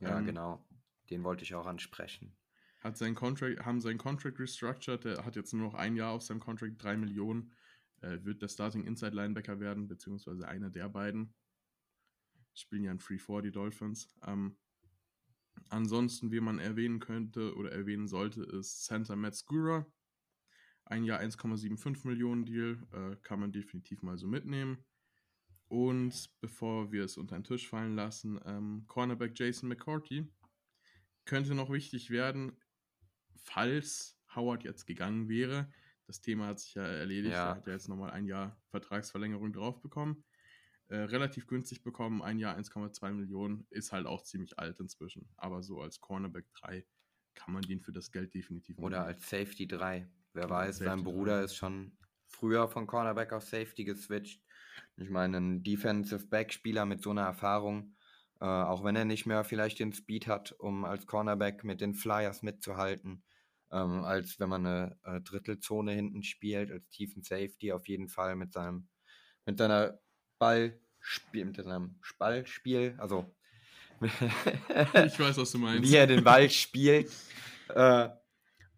Ja, 0.00 0.18
ähm, 0.18 0.26
genau. 0.26 0.66
Den 1.10 1.22
wollte 1.22 1.44
ich 1.44 1.54
auch 1.54 1.66
ansprechen. 1.66 2.36
Hat 2.86 2.96
seinen 2.96 3.16
Contract, 3.16 3.64
haben 3.64 3.80
seinen 3.80 3.98
Contract 3.98 4.38
restructured, 4.38 5.04
der 5.04 5.24
hat 5.24 5.34
jetzt 5.34 5.52
nur 5.52 5.66
noch 5.66 5.74
ein 5.74 5.96
Jahr 5.96 6.12
auf 6.12 6.22
seinem 6.22 6.40
Contract, 6.40 6.82
drei 6.82 6.96
Millionen. 6.96 7.52
Äh, 8.00 8.18
wird 8.22 8.42
der 8.42 8.48
Starting 8.48 8.84
Inside 8.84 9.16
Linebacker 9.16 9.58
werden, 9.58 9.88
beziehungsweise 9.88 10.46
einer 10.46 10.70
der 10.70 10.88
beiden. 10.88 11.34
Spielen 12.54 12.84
ja 12.84 12.92
in 12.92 13.00
Free 13.00 13.18
4 13.18 13.42
die 13.42 13.50
Dolphins. 13.50 14.08
Ähm, 14.24 14.56
Ansonsten, 15.68 16.30
wie 16.30 16.40
man 16.40 16.58
erwähnen 16.58 17.00
könnte 17.00 17.54
oder 17.56 17.72
erwähnen 17.72 18.08
sollte, 18.08 18.42
ist 18.42 18.84
Santa 18.84 19.16
Metskura. 19.16 19.86
Ein 20.84 21.04
Jahr 21.04 21.20
1,75 21.20 22.06
Millionen 22.06 22.44
Deal, 22.44 22.78
äh, 22.92 23.16
kann 23.22 23.40
man 23.40 23.52
definitiv 23.52 24.02
mal 24.02 24.16
so 24.16 24.28
mitnehmen. 24.28 24.84
Und 25.68 26.30
bevor 26.40 26.92
wir 26.92 27.04
es 27.04 27.16
unter 27.16 27.36
den 27.36 27.42
Tisch 27.42 27.68
fallen 27.68 27.96
lassen, 27.96 28.38
ähm, 28.44 28.84
Cornerback 28.86 29.36
Jason 29.36 29.68
McCourty 29.68 30.28
könnte 31.24 31.56
noch 31.56 31.72
wichtig 31.72 32.10
werden, 32.10 32.56
falls 33.36 34.18
Howard 34.34 34.64
jetzt 34.64 34.86
gegangen 34.86 35.28
wäre. 35.28 35.70
Das 36.06 36.20
Thema 36.20 36.48
hat 36.48 36.60
sich 36.60 36.74
ja 36.74 36.84
erledigt. 36.84 37.34
Ja. 37.34 37.50
Er 37.50 37.56
hat 37.56 37.66
ja 37.66 37.72
jetzt 37.72 37.88
nochmal 37.88 38.10
ein 38.10 38.26
Jahr 38.26 38.60
Vertragsverlängerung 38.70 39.52
drauf 39.52 39.80
bekommen 39.80 40.24
äh, 40.88 40.96
relativ 40.96 41.46
günstig 41.46 41.82
bekommen. 41.82 42.22
Ein 42.22 42.38
Jahr 42.38 42.56
1,2 42.56 43.12
Millionen 43.12 43.66
ist 43.70 43.92
halt 43.92 44.06
auch 44.06 44.22
ziemlich 44.22 44.58
alt 44.58 44.78
inzwischen. 44.80 45.28
Aber 45.36 45.62
so 45.62 45.80
als 45.80 46.00
Cornerback 46.00 46.46
3 46.54 46.84
kann 47.34 47.52
man 47.52 47.62
den 47.62 47.80
für 47.80 47.92
das 47.92 48.12
Geld 48.12 48.34
definitiv 48.34 48.78
Oder 48.78 48.98
machen. 48.98 49.08
als 49.08 49.28
Safety 49.28 49.66
3. 49.66 50.08
Wer 50.32 50.50
weiß, 50.50 50.78
Safety 50.78 50.96
sein 50.96 51.04
Bruder 51.04 51.38
3. 51.38 51.44
ist 51.44 51.56
schon 51.56 51.96
früher 52.26 52.68
von 52.68 52.86
Cornerback 52.86 53.32
auf 53.32 53.44
Safety 53.44 53.84
geswitcht. 53.84 54.42
Ich 54.96 55.10
meine, 55.10 55.38
ein 55.38 55.62
Defensive 55.62 56.26
Back-Spieler 56.26 56.86
mit 56.86 57.02
so 57.02 57.10
einer 57.10 57.22
Erfahrung, 57.22 57.96
äh, 58.40 58.44
auch 58.44 58.84
wenn 58.84 58.96
er 58.96 59.04
nicht 59.04 59.26
mehr 59.26 59.44
vielleicht 59.44 59.78
den 59.78 59.92
Speed 59.92 60.26
hat, 60.26 60.52
um 60.52 60.84
als 60.84 61.06
Cornerback 61.06 61.64
mit 61.64 61.80
den 61.80 61.94
Flyers 61.94 62.42
mitzuhalten, 62.42 63.22
ähm, 63.72 64.04
als 64.04 64.38
wenn 64.38 64.48
man 64.48 64.66
eine 64.66 64.98
äh, 65.04 65.20
Drittelzone 65.20 65.92
hinten 65.92 66.22
spielt, 66.22 66.70
als 66.70 66.88
tiefen 66.88 67.22
Safety 67.22 67.72
auf 67.72 67.88
jeden 67.88 68.08
Fall 68.08 68.36
mit 68.36 68.52
seinem, 68.52 68.88
mit 69.44 69.58
seiner 69.58 69.98
Ballspiel, 70.38 71.44
mit 71.44 71.56
seinem 71.56 71.98
Ballspiel, 72.18 72.94
also 72.98 73.30
Ich 74.00 75.18
weiß, 75.18 75.38
was 75.38 75.52
du 75.52 75.58
meinst. 75.58 75.88
wie 75.88 75.96
er 75.96 76.06
den 76.06 76.24
Ball 76.24 76.50
spielt. 76.50 77.10
Äh, 77.68 78.08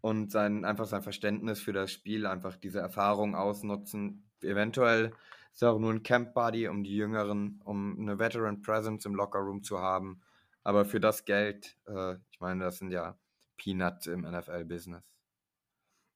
und 0.01 0.31
sein, 0.31 0.63
einfach 0.63 0.85
sein 0.85 1.03
Verständnis 1.03 1.59
für 1.59 1.73
das 1.73 1.91
Spiel, 1.91 2.25
einfach 2.25 2.55
diese 2.55 2.79
Erfahrung 2.79 3.35
ausnutzen. 3.35 4.29
Eventuell 4.41 5.11
ist 5.51 5.61
er 5.61 5.71
auch 5.73 5.79
nur 5.79 5.91
ein 5.91 6.03
Camp 6.03 6.33
Buddy, 6.33 6.67
um 6.69 6.83
die 6.83 6.95
Jüngeren, 6.95 7.61
um 7.65 7.99
eine 7.99 8.17
Veteran 8.17 8.61
Presence 8.61 9.05
im 9.05 9.15
Locker 9.15 9.39
Room 9.39 9.61
zu 9.61 9.79
haben. 9.79 10.21
Aber 10.63 10.85
für 10.85 10.99
das 10.99 11.25
Geld, 11.25 11.77
äh, 11.87 12.15
ich 12.31 12.39
meine, 12.39 12.63
das 12.63 12.77
sind 12.77 12.91
ja 12.91 13.17
Peanuts 13.59 14.07
im 14.07 14.21
NFL-Business. 14.21 15.03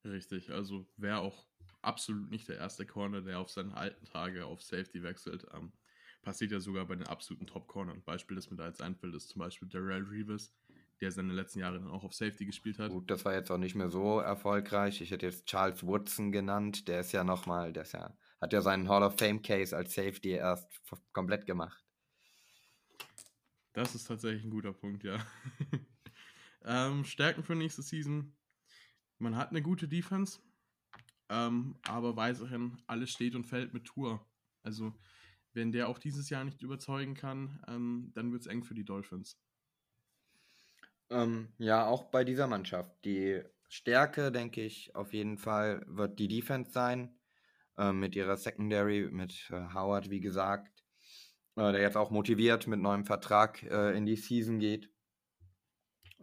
Richtig, 0.06 0.51
also 0.51 0.86
wäre 0.97 1.19
auch 1.19 1.45
absolut 1.82 2.29
nicht 2.29 2.47
der 2.49 2.58
erste 2.58 2.86
Corner, 2.86 3.21
der 3.21 3.39
auf 3.39 3.49
seinen 3.49 3.73
alten 3.73 4.06
Tage 4.06 4.45
auf 4.45 4.62
Safety 4.62 5.03
wechselt. 5.03 5.45
Ähm, 5.53 5.71
passiert 6.23 6.51
ja 6.51 6.60
sogar 6.60 6.86
bei 6.86 6.95
den 6.95 7.08
absoluten 7.08 7.47
Top-Cornern. 7.47 8.01
Beispiel, 8.03 8.36
das 8.36 8.49
mir 8.49 8.58
da 8.58 8.67
jetzt 8.67 8.82
einfällt, 8.82 9.13
ist 9.13 9.29
zum 9.29 9.39
Beispiel 9.39 9.67
Darrell 9.67 10.03
Reeves, 10.03 10.53
der 11.01 11.12
seine 11.12 11.34
letzten 11.34 11.60
Jahre 11.60 11.79
dann 11.79 11.89
auch 11.89 12.03
auf 12.03 12.13
Safety 12.13 12.45
gespielt 12.45 12.79
hat. 12.79 12.91
Gut, 12.91 13.10
das 13.12 13.23
war 13.25 13.34
jetzt 13.34 13.51
auch 13.51 13.58
nicht 13.58 13.75
mehr 13.75 13.89
so 13.89 14.19
erfolgreich. 14.19 15.01
Ich 15.01 15.12
hätte 15.12 15.25
jetzt 15.25 15.45
Charles 15.45 15.86
Woodson 15.86 16.32
genannt. 16.32 16.88
Der 16.88 17.01
ist 17.01 17.12
ja 17.12 17.23
nochmal, 17.23 17.73
der 17.73 17.84
ist 17.84 17.93
ja, 17.93 18.17
hat 18.41 18.53
ja 18.53 18.62
seinen 18.62 18.89
Hall 18.89 19.03
of 19.03 19.17
Fame 19.17 19.41
Case 19.41 19.75
als 19.75 19.93
Safety 19.93 20.32
erst 20.32 20.67
komplett 21.12 21.45
gemacht. 21.45 21.84
Das 23.73 23.95
ist 23.95 24.06
tatsächlich 24.06 24.43
ein 24.43 24.51
guter 24.51 24.73
Punkt, 24.73 25.03
ja. 25.03 25.17
ähm, 26.65 27.06
Stärken 27.06 27.43
für 27.43 27.56
nächste 27.56 27.82
Season. 27.82 28.36
Man 29.19 29.36
hat 29.36 29.49
eine 29.49 29.62
gute 29.62 29.88
Defense, 29.88 30.39
ähm, 31.30 31.76
aber 31.88 32.15
weiterhin 32.15 32.78
alles 32.88 33.12
steht 33.12 33.36
und 33.36 33.45
fällt 33.45 33.73
mit 33.73 33.86
Tour. 33.86 34.26
Also, 34.63 34.93
wenn 35.54 35.71
der 35.71 35.88
auch 35.88 35.99
dieses 35.99 36.30
Jahr 36.30 36.43
nicht 36.43 36.62
überzeugen 36.62 37.13
kann, 37.13 37.63
ähm, 37.67 38.12
dann 38.13 38.32
wird 38.32 38.41
es 38.41 38.47
eng 38.47 38.63
für 38.63 38.73
die 38.73 38.86
Dolphins. 38.86 39.38
Ähm, 41.10 41.49
ja, 41.58 41.86
auch 41.86 42.06
bei 42.06 42.23
dieser 42.23 42.47
Mannschaft. 42.47 43.06
Die 43.06 43.41
Stärke, 43.69 44.32
denke 44.32 44.62
ich, 44.62 44.95
auf 44.95 45.13
jeden 45.13 45.38
Fall 45.38 45.84
wird 45.88 46.19
die 46.19 46.28
Defense 46.28 46.71
sein. 46.71 47.15
Äh, 47.78 47.91
mit 47.91 48.15
ihrer 48.15 48.38
Secondary, 48.38 49.10
mit 49.12 49.49
äh, 49.49 49.73
Howard, 49.73 50.10
wie 50.12 50.19
gesagt, 50.19 50.84
äh, 51.56 51.71
der 51.71 51.82
jetzt 51.82 51.97
auch 51.97 52.12
motiviert 52.12 52.67
mit 52.67 52.80
neuem 52.80 53.06
Vertrag 53.06 53.63
äh, 53.63 53.97
in 53.97 54.06
die 54.06 54.15
Season 54.15 54.60
geht. 54.60 54.92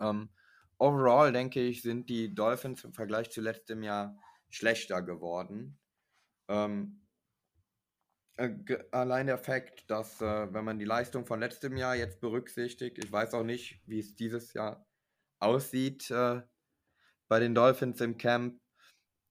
Ähm, 0.00 0.30
overall, 0.78 1.32
denke 1.32 1.60
ich, 1.60 1.82
sind 1.82 2.08
die 2.08 2.34
Dolphins 2.34 2.84
im 2.84 2.92
Vergleich 2.92 3.30
zu 3.30 3.40
letztem 3.40 3.82
Jahr 3.82 4.16
schlechter 4.48 5.02
geworden. 5.02 5.78
Ähm, 6.48 7.06
äh, 8.36 8.50
allein 8.90 9.26
der 9.26 9.38
Fakt, 9.38 9.90
dass, 9.90 10.20
äh, 10.20 10.52
wenn 10.52 10.64
man 10.64 10.78
die 10.78 10.84
Leistung 10.84 11.26
von 11.26 11.40
letztem 11.40 11.76
Jahr 11.76 11.94
jetzt 11.94 12.20
berücksichtigt, 12.20 12.98
ich 12.98 13.12
weiß 13.12 13.34
auch 13.34 13.44
nicht, 13.44 13.82
wie 13.86 13.98
es 13.98 14.14
dieses 14.14 14.54
Jahr 14.54 14.86
aussieht 15.40 16.10
äh, 16.10 16.42
bei 17.28 17.38
den 17.38 17.54
Dolphins 17.54 18.00
im 18.00 18.16
Camp, 18.16 18.58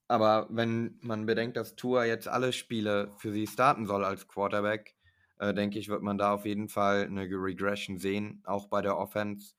aber 0.08 0.48
wenn 0.50 0.98
man 1.02 1.26
bedenkt, 1.26 1.58
dass 1.58 1.76
Tour 1.76 2.04
jetzt 2.06 2.28
alle 2.28 2.52
Spiele 2.54 3.14
für 3.18 3.32
sie 3.32 3.46
starten 3.48 3.86
soll 3.86 4.04
als 4.04 4.28
Quarterback, 4.28 4.96
äh, 5.40 5.54
denke 5.54 5.80
ich, 5.80 5.90
wird 5.90 6.02
man 6.02 6.18
da 6.18 6.34
auf 6.34 6.46
jeden 6.46 6.68
Fall 6.68 7.06
eine 7.06 7.24
Regression 7.24 7.98
sehen, 7.98 8.42
auch 8.46 8.68
bei 8.70 8.82
der 8.82 8.98
Offense. 8.98 9.56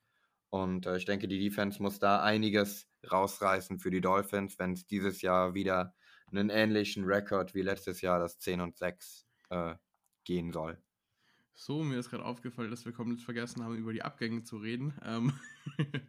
Und 0.51 0.87
äh, 0.87 0.97
ich 0.97 1.05
denke, 1.05 1.29
die 1.29 1.39
Defense 1.39 1.83
muss 1.83 1.99
da 1.99 2.23
einiges 2.23 2.89
rausreißen 3.11 3.79
für 3.79 3.91
die 3.91 4.01
Dolphins, 4.01 4.59
wenn 4.59 4.73
es 4.73 4.87
dieses 4.87 5.23
Jahr 5.23 5.55
wieder 5.55 5.95
einen 6.31 6.51
ähnlichen 6.51 7.05
Rekord 7.05 7.55
wie 7.55 7.63
letztes 7.63 8.01
Jahr, 8.01 8.19
das 8.19 8.39
10 8.39 8.61
und 8.61 8.77
6, 8.77 9.27
äh, 9.51 9.75
gehen 10.25 10.53
soll. 10.53 10.81
So, 11.55 11.83
mir 11.83 11.99
ist 11.99 12.11
gerade 12.11 12.25
aufgefallen, 12.25 12.71
dass 12.71 12.85
wir 12.85 12.93
komplett 12.93 13.21
vergessen 13.21 13.63
haben, 13.63 13.77
über 13.77 13.93
die 13.93 14.03
Abgänge 14.03 14.43
zu 14.43 14.57
reden. 14.57 14.95
Ähm, 15.03 15.33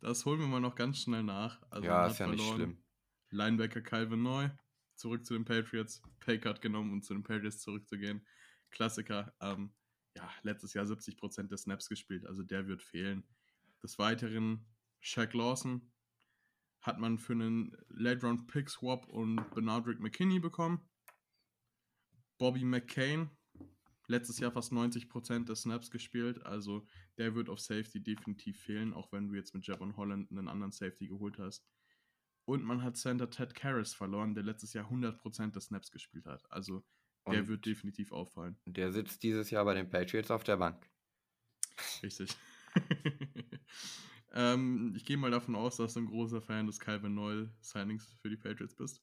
das 0.00 0.24
holen 0.24 0.40
wir 0.40 0.46
mal 0.46 0.60
noch 0.60 0.76
ganz 0.76 1.00
schnell 1.00 1.22
nach. 1.22 1.60
Also 1.70 1.86
ja, 1.86 2.06
ist 2.06 2.18
ja 2.18 2.26
verloren. 2.26 2.46
nicht 2.46 2.54
schlimm. 2.54 2.84
Linebacker 3.30 3.80
Calvin 3.80 4.22
Neu, 4.22 4.50
zurück 4.94 5.26
zu 5.26 5.34
den 5.34 5.44
Patriots, 5.44 6.00
Paycard 6.20 6.60
genommen, 6.60 6.92
um 6.92 7.02
zu 7.02 7.12
den 7.12 7.24
Patriots 7.24 7.60
zurückzugehen. 7.60 8.24
Klassiker. 8.70 9.34
Ähm, 9.40 9.74
ja, 10.16 10.30
letztes 10.42 10.74
Jahr 10.74 10.84
70% 10.84 11.48
der 11.48 11.58
Snaps 11.58 11.88
gespielt, 11.88 12.24
also 12.26 12.42
der 12.42 12.68
wird 12.68 12.82
fehlen. 12.82 13.24
Des 13.84 13.98
Weiteren 13.98 14.64
Shaq 15.00 15.34
Lawson 15.34 15.92
hat 16.80 16.98
man 16.98 17.18
für 17.18 17.34
einen 17.34 17.76
Late 17.88 18.22
Round 18.26 18.46
Pick 18.46 18.70
Swap 18.70 19.06
und 19.08 19.36
Bernardrick 19.50 20.00
McKinney 20.00 20.40
bekommen. 20.40 20.80
Bobby 22.38 22.64
McCain, 22.64 23.28
letztes 24.06 24.38
Jahr 24.38 24.52
fast 24.52 24.72
90% 24.72 25.44
der 25.44 25.54
Snaps 25.54 25.90
gespielt, 25.90 26.42
also 26.46 26.86
der 27.18 27.34
wird 27.34 27.50
auf 27.50 27.60
Safety 27.60 28.02
definitiv 28.02 28.58
fehlen, 28.58 28.94
auch 28.94 29.12
wenn 29.12 29.28
du 29.28 29.34
jetzt 29.34 29.54
mit 29.54 29.66
Javon 29.66 29.98
Holland 29.98 30.30
einen 30.30 30.48
anderen 30.48 30.72
Safety 30.72 31.06
geholt 31.06 31.38
hast. 31.38 31.62
Und 32.46 32.64
man 32.64 32.82
hat 32.82 32.96
Center 32.96 33.28
Ted 33.28 33.54
Karras 33.54 33.92
verloren, 33.92 34.34
der 34.34 34.44
letztes 34.44 34.72
Jahr 34.72 34.90
100% 34.90 35.52
der 35.52 35.60
Snaps 35.60 35.90
gespielt 35.90 36.24
hat. 36.24 36.50
Also 36.50 36.82
der 37.26 37.40
und 37.40 37.48
wird 37.48 37.66
definitiv 37.66 38.12
auffallen. 38.12 38.56
Der 38.64 38.92
sitzt 38.92 39.22
dieses 39.22 39.50
Jahr 39.50 39.66
bei 39.66 39.74
den 39.74 39.90
Patriots 39.90 40.30
auf 40.30 40.42
der 40.42 40.56
Bank. 40.56 40.90
Richtig. 42.02 42.34
ähm, 44.32 44.94
ich 44.96 45.04
gehe 45.04 45.16
mal 45.16 45.30
davon 45.30 45.54
aus, 45.54 45.76
dass 45.76 45.94
du 45.94 46.00
ein 46.00 46.06
großer 46.06 46.42
Fan 46.42 46.66
des 46.66 46.80
Calvin 46.80 47.14
Noel 47.14 47.50
Signings 47.60 48.16
für 48.20 48.30
die 48.30 48.36
Patriots 48.36 48.74
bist. 48.74 49.02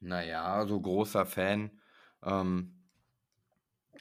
Naja, 0.00 0.66
so 0.66 0.80
großer 0.80 1.26
Fan. 1.26 1.80
Ähm, 2.22 2.82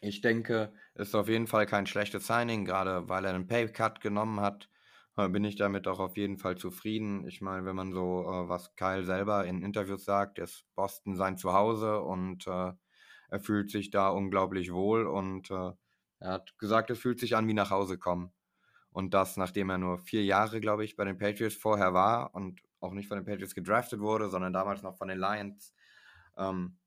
ich 0.02 0.22
denke, 0.22 0.74
ist 0.96 1.16
auf 1.16 1.30
jeden 1.30 1.48
Fall 1.48 1.66
kein 1.66 1.86
schlechtes 1.86 2.28
Signing, 2.28 2.66
gerade 2.66 3.08
weil 3.10 3.26
er 3.26 3.34
einen 3.34 3.48
Pay-Cut 3.48 4.02
genommen 4.02 4.40
hat. 4.40 4.70
Äh, 5.18 5.30
bin 5.30 5.44
ich 5.44 5.56
damit 5.58 5.88
auch 5.88 6.00
auf 6.00 6.18
jeden 6.18 6.38
Fall 6.38 6.58
zufrieden. 6.58 7.28
Ich 7.28 7.42
meine, 7.42 7.66
wenn 7.66 7.76
man 7.76 7.92
so, 7.92 8.24
äh, 8.24 8.50
was 8.50 8.76
Kyle 8.76 9.04
selber 9.04 9.46
in 9.46 9.62
Interviews 9.62 10.06
sagt, 10.06 10.40
ist 10.40 10.66
Boston 10.76 11.16
sein 11.16 11.38
Zuhause 11.38 12.02
und 12.02 12.48
äh, 12.48 12.72
er 13.30 13.40
fühlt 13.40 13.70
sich 13.72 13.92
da 13.92 14.10
unglaublich 14.10 14.72
wohl 14.74 15.06
und 15.08 15.52
äh, 15.52 15.72
er 16.20 16.32
hat 16.34 16.58
gesagt, 16.60 16.90
es 16.92 17.00
fühlt 17.00 17.20
sich 17.20 17.36
an 17.36 17.48
wie 17.48 17.54
nach 17.54 17.72
Hause 17.72 17.98
kommen. 17.98 18.32
Und 18.92 19.14
das, 19.14 19.38
nachdem 19.38 19.70
er 19.70 19.78
nur 19.78 20.00
vier 20.00 20.24
Jahre, 20.24 20.60
glaube 20.60 20.84
ich, 20.84 20.96
bei 20.96 21.06
den 21.06 21.18
Patriots 21.18 21.56
vorher 21.56 21.94
war 21.94 22.36
und 22.36 22.62
auch 22.82 22.94
nicht 22.94 23.08
von 23.08 23.18
den 23.18 23.26
Patriots 23.26 23.56
gedraftet 23.56 24.00
wurde, 24.00 24.30
sondern 24.30 24.54
damals 24.54 24.82
noch 24.82 24.98
von 24.98 25.08
den 25.08 25.20
Lions. 25.20 25.74
Ähm, 26.38 26.78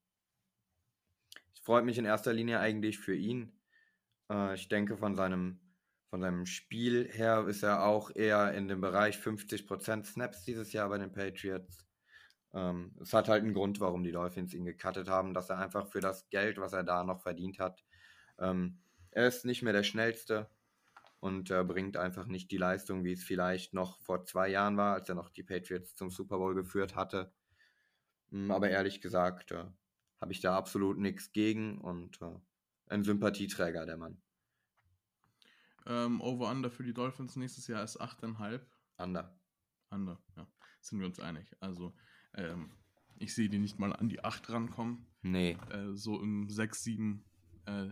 ich 1.54 1.62
freue 1.62 1.82
mich 1.82 1.96
in 1.96 2.04
erster 2.04 2.32
Linie 2.32 2.60
eigentlich 2.60 2.98
für 2.98 3.14
ihn. 3.14 3.58
Äh, 4.30 4.54
ich 4.54 4.68
denke, 4.68 4.98
von 4.98 5.14
seinem, 5.14 5.60
von 6.10 6.20
seinem 6.20 6.44
Spiel 6.44 7.08
her 7.10 7.46
ist 7.48 7.62
er 7.62 7.84
auch 7.84 8.10
eher 8.14 8.52
in 8.52 8.68
dem 8.68 8.82
Bereich 8.82 9.16
50% 9.16 10.04
Snaps 10.04 10.44
dieses 10.44 10.72
Jahr 10.72 10.90
bei 10.90 10.98
den 10.98 11.12
Patriots. 11.12 11.86
Ähm, 12.52 12.94
es 13.00 13.14
hat 13.14 13.28
halt 13.28 13.42
einen 13.42 13.54
Grund, 13.54 13.80
warum 13.80 14.04
die 14.04 14.12
Dolphins 14.12 14.52
ihn 14.52 14.66
gecuttet 14.66 15.08
haben, 15.08 15.32
dass 15.32 15.48
er 15.48 15.58
einfach 15.58 15.88
für 15.88 16.00
das 16.00 16.28
Geld, 16.28 16.58
was 16.58 16.74
er 16.74 16.84
da 16.84 17.02
noch 17.02 17.22
verdient 17.22 17.58
hat, 17.58 17.82
ähm, 18.38 18.78
er 19.10 19.28
ist 19.28 19.44
nicht 19.44 19.62
mehr 19.62 19.72
der 19.72 19.84
Schnellste 19.84 20.50
und 21.24 21.50
äh, 21.50 21.64
bringt 21.64 21.96
einfach 21.96 22.26
nicht 22.26 22.50
die 22.50 22.58
Leistung, 22.58 23.02
wie 23.02 23.12
es 23.12 23.24
vielleicht 23.24 23.72
noch 23.72 23.98
vor 24.02 24.26
zwei 24.26 24.50
Jahren 24.50 24.76
war, 24.76 24.92
als 24.92 25.08
er 25.08 25.14
noch 25.14 25.30
die 25.30 25.42
Patriots 25.42 25.96
zum 25.96 26.10
Super 26.10 26.36
Bowl 26.36 26.54
geführt 26.54 26.96
hatte. 26.96 27.32
Hm, 28.28 28.50
aber 28.50 28.68
ehrlich 28.68 29.00
gesagt 29.00 29.52
äh, 29.52 29.64
habe 30.20 30.32
ich 30.32 30.40
da 30.42 30.54
absolut 30.54 30.98
nichts 30.98 31.32
gegen 31.32 31.78
und 31.78 32.20
äh, 32.20 32.38
ein 32.88 33.04
Sympathieträger, 33.04 33.86
der 33.86 33.96
Mann. 33.96 34.20
Ähm, 35.86 36.20
Over-Under 36.20 36.70
für 36.70 36.84
die 36.84 36.92
Dolphins 36.92 37.36
nächstes 37.36 37.68
Jahr 37.68 37.82
ist 37.82 38.02
8,5. 38.02 38.60
Under. 38.98 39.34
Under, 39.88 40.22
ja. 40.36 40.46
Sind 40.82 41.00
wir 41.00 41.06
uns 41.06 41.20
einig. 41.20 41.56
Also, 41.58 41.94
ähm, 42.34 42.70
ich 43.16 43.34
sehe 43.34 43.48
die 43.48 43.58
nicht 43.58 43.78
mal 43.78 43.94
an 43.94 44.10
die 44.10 44.22
8 44.22 44.50
rankommen. 44.50 45.06
Nee. 45.22 45.56
Äh, 45.70 45.94
so 45.94 46.20
im 46.20 46.50
6, 46.50 46.84
7 46.84 47.24
äh, 47.64 47.88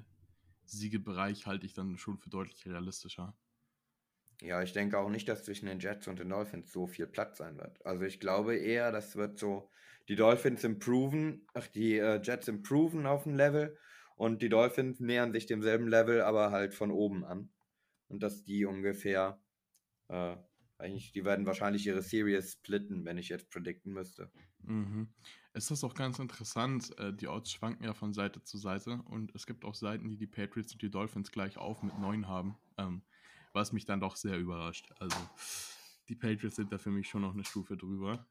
Siegebereich 0.79 1.47
halte 1.47 1.67
ich 1.67 1.75
dann 1.75 1.99
schon 1.99 2.19
für 2.19 2.31
deutlich 2.31 2.67
realistischer. 2.67 3.37
Ja, 4.41 4.61
ich 4.63 4.73
denke 4.73 4.99
auch 4.99 5.09
nicht, 5.09 5.29
dass 5.29 5.45
zwischen 5.45 5.67
den 5.67 5.79
Jets 5.79 6.09
und 6.09 6.19
den 6.19 6.29
Dolphins 6.29 6.73
so 6.73 6.87
viel 6.87 7.07
Platz 7.07 7.39
sein 7.39 7.59
wird. 7.59 7.85
Also 7.87 8.05
ich 8.05 8.19
glaube 8.19 8.57
eher, 8.57 8.91
das 8.91 9.15
wird 9.15 9.39
so, 9.39 9.71
die 10.09 10.17
Dolphins 10.17 10.65
improven, 10.65 11.47
ach, 11.55 11.69
die 11.69 11.97
äh, 11.99 12.21
Jets 12.21 12.49
improven 12.49 13.07
auf 13.07 13.23
dem 13.23 13.37
Level 13.37 13.79
und 14.17 14.43
die 14.43 14.49
Dolphins 14.49 14.99
nähern 14.99 15.33
sich 15.33 15.47
demselben 15.47 15.87
Level, 15.87 16.23
aber 16.23 16.51
halt 16.51 16.75
von 16.75 16.91
oben 16.91 17.25
an. 17.25 17.53
Und 18.09 18.23
dass 18.23 18.43
die 18.43 18.65
ungefähr, 18.65 19.41
äh, 20.09 20.37
eigentlich, 20.79 21.13
die 21.13 21.25
werden 21.25 21.47
wahrscheinlich 21.47 21.87
ihre 21.87 22.03
Series 22.03 22.53
splitten, 22.55 23.05
wenn 23.05 23.19
ich 23.19 23.29
jetzt 23.29 23.51
predikten 23.51 23.93
müsste. 23.93 24.33
Mhm. 24.65 25.09
Es 25.55 25.71
ist 25.71 25.85
auch 25.85 25.95
ganz 25.95 26.19
interessant, 26.19 26.99
äh, 26.99 27.13
die 27.13 27.29
Odds 27.29 27.53
schwanken 27.53 27.85
ja 27.85 27.93
von 27.93 28.15
Seite 28.15 28.43
zu 28.43 28.57
Seite 28.57 29.03
und 29.05 29.35
es 29.35 29.47
gibt 29.47 29.67
auch 29.67 29.75
Seiten, 29.75 30.09
die 30.09 30.17
die 30.17 30.27
Patriots 30.27 30.73
und 30.73 30.81
die 30.81 30.91
Dolphins 30.91 31.31
gleich 31.31 31.59
auf 31.59 31.83
mit 31.83 31.99
9 31.99 32.27
haben, 32.27 32.57
ähm, 32.79 33.03
was 33.53 33.73
mich 33.73 33.85
dann 33.85 34.01
doch 34.01 34.17
sehr 34.17 34.39
überrascht. 34.39 34.91
Also 34.99 35.19
die 36.09 36.15
Patriots 36.15 36.57
sind 36.57 36.73
da 36.73 36.79
für 36.79 36.91
mich 36.91 37.09
schon 37.09 37.21
noch 37.21 37.35
eine 37.35 37.45
Stufe 37.45 37.77
drüber. 37.77 38.27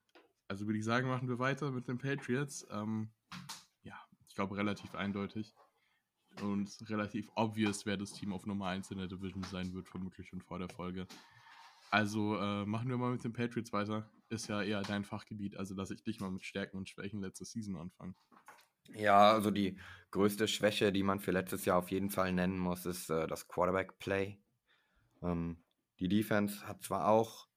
Also 0.47 0.65
würde 0.65 0.79
ich 0.79 0.86
sagen, 0.86 1.07
machen 1.07 1.29
wir 1.29 1.38
weiter 1.38 1.69
mit 1.69 1.88
den 1.88 1.99
Patriots. 1.99 2.65
Ähm, 2.71 3.12
ja, 3.84 3.99
ich 4.27 4.34
glaube 4.34 4.57
relativ 4.57 4.95
eindeutig 4.95 5.53
und 6.41 6.89
relativ 6.89 7.29
obvious, 7.36 7.86
wer 7.86 7.97
das 7.97 8.13
Team 8.13 8.34
auf 8.34 8.47
Nummer 8.47 8.67
1 8.67 8.89
in 8.89 8.97
der 8.97 9.07
Division 9.07 9.43
sein 9.43 9.73
wird, 9.73 9.88
vermutlich 9.88 10.27
schon 10.27 10.41
vor 10.41 10.57
der 10.57 10.69
Folge. 10.69 11.07
Also 11.91 12.38
äh, 12.38 12.65
machen 12.65 12.89
wir 12.89 12.97
mal 12.97 13.12
mit 13.12 13.23
den 13.23 13.34
Patriots 13.34 13.73
weiter. 13.73 14.10
Ist 14.30 14.47
ja 14.47 14.63
eher 14.63 14.82
dein 14.82 15.04
Fachgebiet, 15.04 15.58
also 15.58 15.75
lasse 15.75 15.93
ich 15.93 16.04
dich 16.04 16.21
mal 16.21 16.32
mit 16.32 16.45
Stärken 16.45 16.77
und 16.77 16.88
Schwächen 16.88 17.21
letzte 17.21 17.43
Season 17.43 17.75
anfangen. 17.75 18.15
Ja, 18.95 19.32
also 19.32 19.51
die 19.51 19.77
größte 20.12 20.47
Schwäche, 20.47 20.93
die 20.93 21.04
man 21.04 21.19
für 21.19 21.32
letztes 21.32 21.65
Jahr 21.65 21.77
auf 21.77 21.91
jeden 21.91 22.10
Fall 22.10 22.32
nennen 22.32 22.58
muss, 22.58 22.86
ist 22.86 23.10
äh, 23.10 23.27
das 23.27 23.49
Quarterback-Play. 23.49 24.39
Ähm, 25.21 25.63
die 25.99 26.08
Defense 26.08 26.65
hat 26.65 26.82
zwar 26.82 27.10
auch 27.10 27.49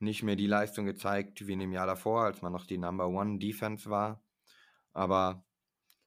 nicht 0.00 0.22
mehr 0.22 0.36
die 0.36 0.46
Leistung 0.46 0.84
gezeigt 0.84 1.46
wie 1.46 1.54
in 1.54 1.58
dem 1.58 1.72
Jahr 1.72 1.86
davor, 1.86 2.24
als 2.24 2.42
man 2.42 2.52
noch 2.52 2.66
die 2.66 2.78
Number 2.78 3.08
One 3.08 3.38
Defense 3.38 3.88
war, 3.88 4.22
aber 4.92 5.46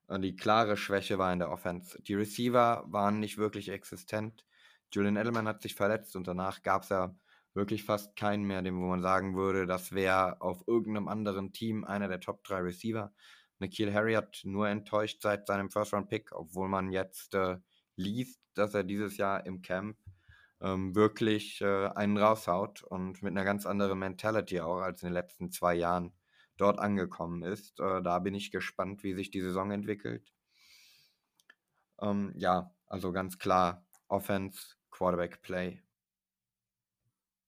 äh, 0.08 0.20
die 0.20 0.36
klare 0.36 0.78
Schwäche 0.78 1.18
war 1.18 1.34
in 1.34 1.40
der 1.40 1.52
Offense. 1.52 2.00
Die 2.04 2.14
Receiver 2.14 2.86
waren 2.88 3.20
nicht 3.20 3.38
wirklich 3.40 3.70
existent. 3.70 4.46
Julian 4.92 5.18
Edelman 5.18 5.48
hat 5.48 5.64
sich 5.64 5.74
verletzt 5.74 6.16
und 6.16 6.28
danach 6.28 6.62
gab 6.62 6.84
es 6.84 6.90
ja 6.90 7.16
wirklich 7.54 7.84
fast 7.84 8.16
keinen 8.16 8.44
mehr, 8.44 8.62
dem 8.62 8.80
wo 8.82 8.88
man 8.88 9.02
sagen 9.02 9.36
würde, 9.36 9.66
das 9.66 9.92
wäre 9.92 10.42
auf 10.42 10.64
irgendeinem 10.68 11.08
anderen 11.08 11.52
Team 11.52 11.84
einer 11.84 12.08
der 12.08 12.20
Top 12.20 12.44
3 12.44 12.60
Receiver. 12.60 13.14
Nikhil 13.60 13.94
Harry 13.94 14.14
hat 14.14 14.42
nur 14.44 14.68
enttäuscht 14.68 15.22
seit 15.22 15.48
seinem 15.48 15.70
First-Round-Pick, 15.70 16.32
obwohl 16.32 16.68
man 16.68 16.92
jetzt 16.92 17.36
äh, 17.36 17.58
liest, 17.96 18.42
dass 18.56 18.74
er 18.74 18.84
dieses 18.84 19.18
Jahr 19.18 19.46
im 19.46 19.62
Camp 19.62 19.98
ähm, 20.62 20.96
wirklich 20.96 21.62
äh, 21.62 21.88
einen 21.88 22.18
raushaut 22.18 22.84
und 22.84 23.22
mit 23.22 23.32
einer 23.32 23.44
ganz 23.44 23.66
anderen 23.66 24.00
Mentality 24.00 24.62
auch 24.62 24.80
als 24.80 25.04
in 25.04 25.10
den 25.10 25.14
letzten 25.14 25.52
zwei 25.52 25.76
Jahren 25.76 26.14
dort 26.58 26.80
angekommen 26.80 27.44
ist. 27.44 27.80
Äh, 27.80 28.02
da 28.02 28.20
bin 28.20 28.36
ich 28.36 28.52
gespannt, 28.52 29.04
wie 29.04 29.14
sich 29.14 29.32
die 29.32 29.42
Saison 29.42 29.72
entwickelt. 29.72 30.32
Ähm, 32.00 32.34
ja, 32.36 32.72
also 32.88 33.12
ganz 33.12 33.38
klar 33.38 33.86
Offense, 34.08 34.76
Quarterback 34.90 35.42
Play. 35.42 35.82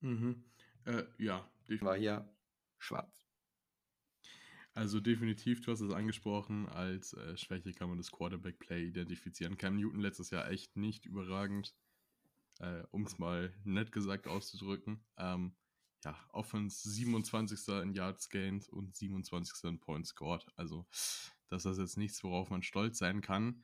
Mhm. 0.04 0.44
Äh, 0.86 1.04
ja, 1.18 1.50
War 1.80 1.98
hier 1.98 2.30
schwarz. 2.78 3.26
Also 4.76 5.00
definitiv, 5.00 5.62
du 5.62 5.72
hast 5.72 5.82
es 5.82 5.94
angesprochen, 5.94 6.68
als 6.68 7.13
äh, 7.13 7.38
Schwäche 7.38 7.74
kann 7.74 7.89
man 7.89 7.98
das 7.98 8.12
Quarterback-Play 8.12 8.88
identifizieren. 8.88 9.58
Cam 9.58 9.78
Newton 9.78 10.02
letztes 10.02 10.32
Jahr 10.32 10.50
echt 10.50 10.76
nicht 10.76 11.06
überragend, 11.06 11.74
äh, 12.60 12.84
um 12.92 13.04
es 13.04 13.18
mal 13.20 13.54
nett 13.63 13.92
gesagt 13.92 14.28
auszudrücken. 14.28 15.06
Ähm, 15.18 15.56
ja, 16.04 16.18
Offense 16.32 16.89
27. 16.89 17.68
in 17.84 17.94
Yards 17.94 18.30
Gained 18.30 18.68
und 18.70 18.96
27. 18.96 19.63
in 19.70 19.80
Points 19.80 20.10
Scored. 20.10 20.46
Also 20.58 20.86
das 21.50 21.66
ist 21.66 21.78
jetzt 21.78 21.98
nichts, 21.98 22.24
worauf 22.24 22.50
man 22.50 22.63
stolz 22.63 22.98
sein 22.98 23.22
kann. 23.22 23.63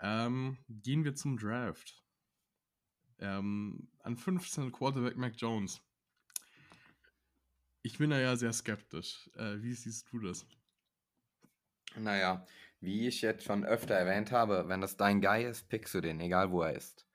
Ähm, 0.00 0.58
gehen 0.68 1.04
wir 1.04 1.14
zum 1.14 1.38
Draft. 1.38 2.01
Ähm, 3.22 3.88
an 4.00 4.16
15 4.16 4.72
Quarterback 4.72 5.16
Mac 5.16 5.34
Jones. 5.36 5.80
Ich 7.82 7.98
bin 7.98 8.10
da 8.10 8.18
ja 8.18 8.34
sehr 8.34 8.52
skeptisch. 8.52 9.30
Äh, 9.36 9.62
wie 9.62 9.74
siehst 9.74 10.12
du 10.12 10.18
das? 10.18 10.44
Naja, 11.96 12.44
wie 12.80 13.06
ich 13.06 13.22
jetzt 13.22 13.44
schon 13.44 13.64
öfter 13.64 13.94
erwähnt 13.94 14.32
habe, 14.32 14.68
wenn 14.68 14.80
das 14.80 14.96
dein 14.96 15.20
Guy 15.20 15.44
ist, 15.44 15.68
pickst 15.68 15.94
du 15.94 16.00
den, 16.00 16.20
egal 16.20 16.50
wo 16.50 16.62
er 16.62 16.74
ist. 16.74 17.06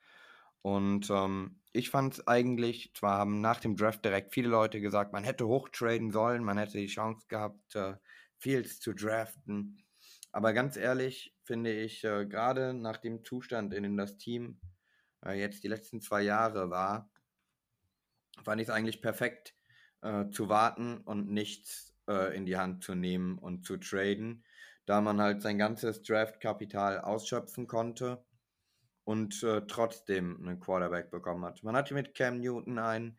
Und 0.61 1.09
ähm, 1.09 1.59
ich 1.73 1.89
fand 1.89 2.13
es 2.13 2.27
eigentlich, 2.27 2.93
zwar 2.93 3.17
haben 3.17 3.41
nach 3.41 3.59
dem 3.59 3.75
Draft 3.75 4.05
direkt 4.05 4.33
viele 4.33 4.47
Leute 4.47 4.79
gesagt, 4.79 5.11
man 5.11 5.25
hätte 5.25 5.47
hochtraden 5.47 6.11
sollen, 6.11 6.43
man 6.43 6.57
hätte 6.57 6.77
die 6.77 6.87
Chance 6.87 7.25
gehabt, 7.27 7.75
äh, 7.75 7.95
Fields 8.37 8.79
zu 8.79 8.93
draften. 8.93 9.83
Aber 10.31 10.53
ganz 10.53 10.77
ehrlich 10.77 11.35
finde 11.43 11.73
ich, 11.73 12.03
äh, 12.05 12.25
gerade 12.25 12.73
nach 12.73 12.97
dem 12.97 13.25
Zustand, 13.25 13.73
in 13.73 13.83
dem 13.83 13.97
das 13.97 14.17
Team 14.17 14.59
jetzt 15.33 15.63
die 15.63 15.67
letzten 15.67 16.01
zwei 16.01 16.21
Jahre 16.21 16.69
war, 16.69 17.09
fand 18.43 18.61
ich 18.61 18.67
es 18.67 18.73
eigentlich 18.73 19.01
perfekt, 19.01 19.55
äh, 20.01 20.29
zu 20.29 20.49
warten 20.49 20.97
und 20.97 21.29
nichts 21.29 21.95
äh, 22.07 22.35
in 22.35 22.45
die 22.45 22.57
Hand 22.57 22.83
zu 22.83 22.95
nehmen 22.95 23.37
und 23.37 23.65
zu 23.65 23.77
traden, 23.77 24.43
da 24.85 25.01
man 25.01 25.19
halt 25.21 25.41
sein 25.41 25.57
ganzes 25.57 26.03
Draftkapital 26.03 27.01
ausschöpfen 27.01 27.67
konnte 27.67 28.23
und 29.03 29.41
äh, 29.43 29.61
trotzdem 29.67 30.37
einen 30.41 30.59
Quarterback 30.59 31.11
bekommen 31.11 31.45
hat. 31.45 31.63
Man 31.63 31.75
hatte 31.75 31.93
mit 31.93 32.13
Cam 32.13 32.39
Newton 32.39 32.77
einen, 32.77 33.17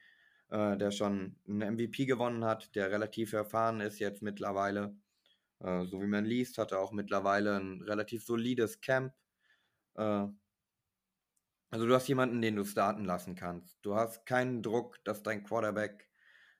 äh, 0.51 0.77
der 0.77 0.91
schon 0.91 1.37
einen 1.49 1.75
MVP 1.75 2.07
gewonnen 2.07 2.45
hat, 2.45 2.75
der 2.75 2.91
relativ 2.91 3.33
erfahren 3.33 3.81
ist 3.81 3.99
jetzt 3.99 4.23
mittlerweile. 4.23 4.95
Äh, 5.61 5.87
so 5.87 6.01
wie 6.01 6.07
man 6.07 6.25
liest, 6.25 6.59
hat 6.59 6.73
er 6.73 6.81
auch 6.81 6.93
mittlerweile 6.93 7.57
ein 7.57 7.83
relativ 7.83 8.25
solides 8.25 8.81
Camp. 8.81 9.13
Also 11.71 11.87
du 11.87 11.95
hast 11.95 12.09
jemanden, 12.09 12.41
den 12.41 12.57
du 12.57 12.65
starten 12.65 13.05
lassen 13.05 13.35
kannst. 13.35 13.79
Du 13.83 13.95
hast 13.95 14.25
keinen 14.25 14.63
Druck, 14.63 15.03
dass 15.05 15.23
dein 15.23 15.45
Quarterback 15.45 16.09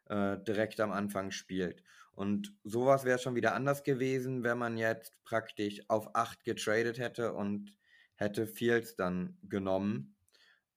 äh, 0.07 0.39
direkt 0.39 0.81
am 0.81 0.93
Anfang 0.93 1.31
spielt. 1.31 1.83
Und 2.13 2.53
sowas 2.65 3.05
wäre 3.05 3.19
schon 3.19 3.37
wieder 3.37 3.55
anders 3.55 3.85
gewesen, 3.85 4.43
wenn 4.43 4.59
man 4.59 4.77
jetzt 4.77 5.23
praktisch 5.25 5.81
auf 5.89 6.15
8 6.15 6.45
getradet 6.45 6.99
hätte 6.99 7.33
und 7.33 7.73
hätte 8.17 8.47
Fields 8.47 8.97
dann 8.97 9.39
genommen. 9.43 10.17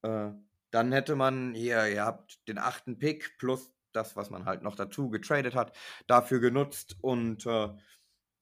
Äh, 0.04 0.32
dann 0.70 0.92
hätte 0.92 1.16
man 1.16 1.54
hier, 1.54 1.88
ihr 1.88 2.06
habt 2.06 2.48
den 2.48 2.58
achten 2.58 3.00
Pick 3.00 3.38
plus 3.38 3.74
das, 3.92 4.16
was 4.16 4.30
man 4.30 4.46
halt 4.46 4.62
noch 4.62 4.76
dazu 4.76 5.10
getradet 5.10 5.56
hat, 5.56 5.76
dafür 6.08 6.40
genutzt 6.40 6.96
und 7.02 7.46
äh, 7.46 7.70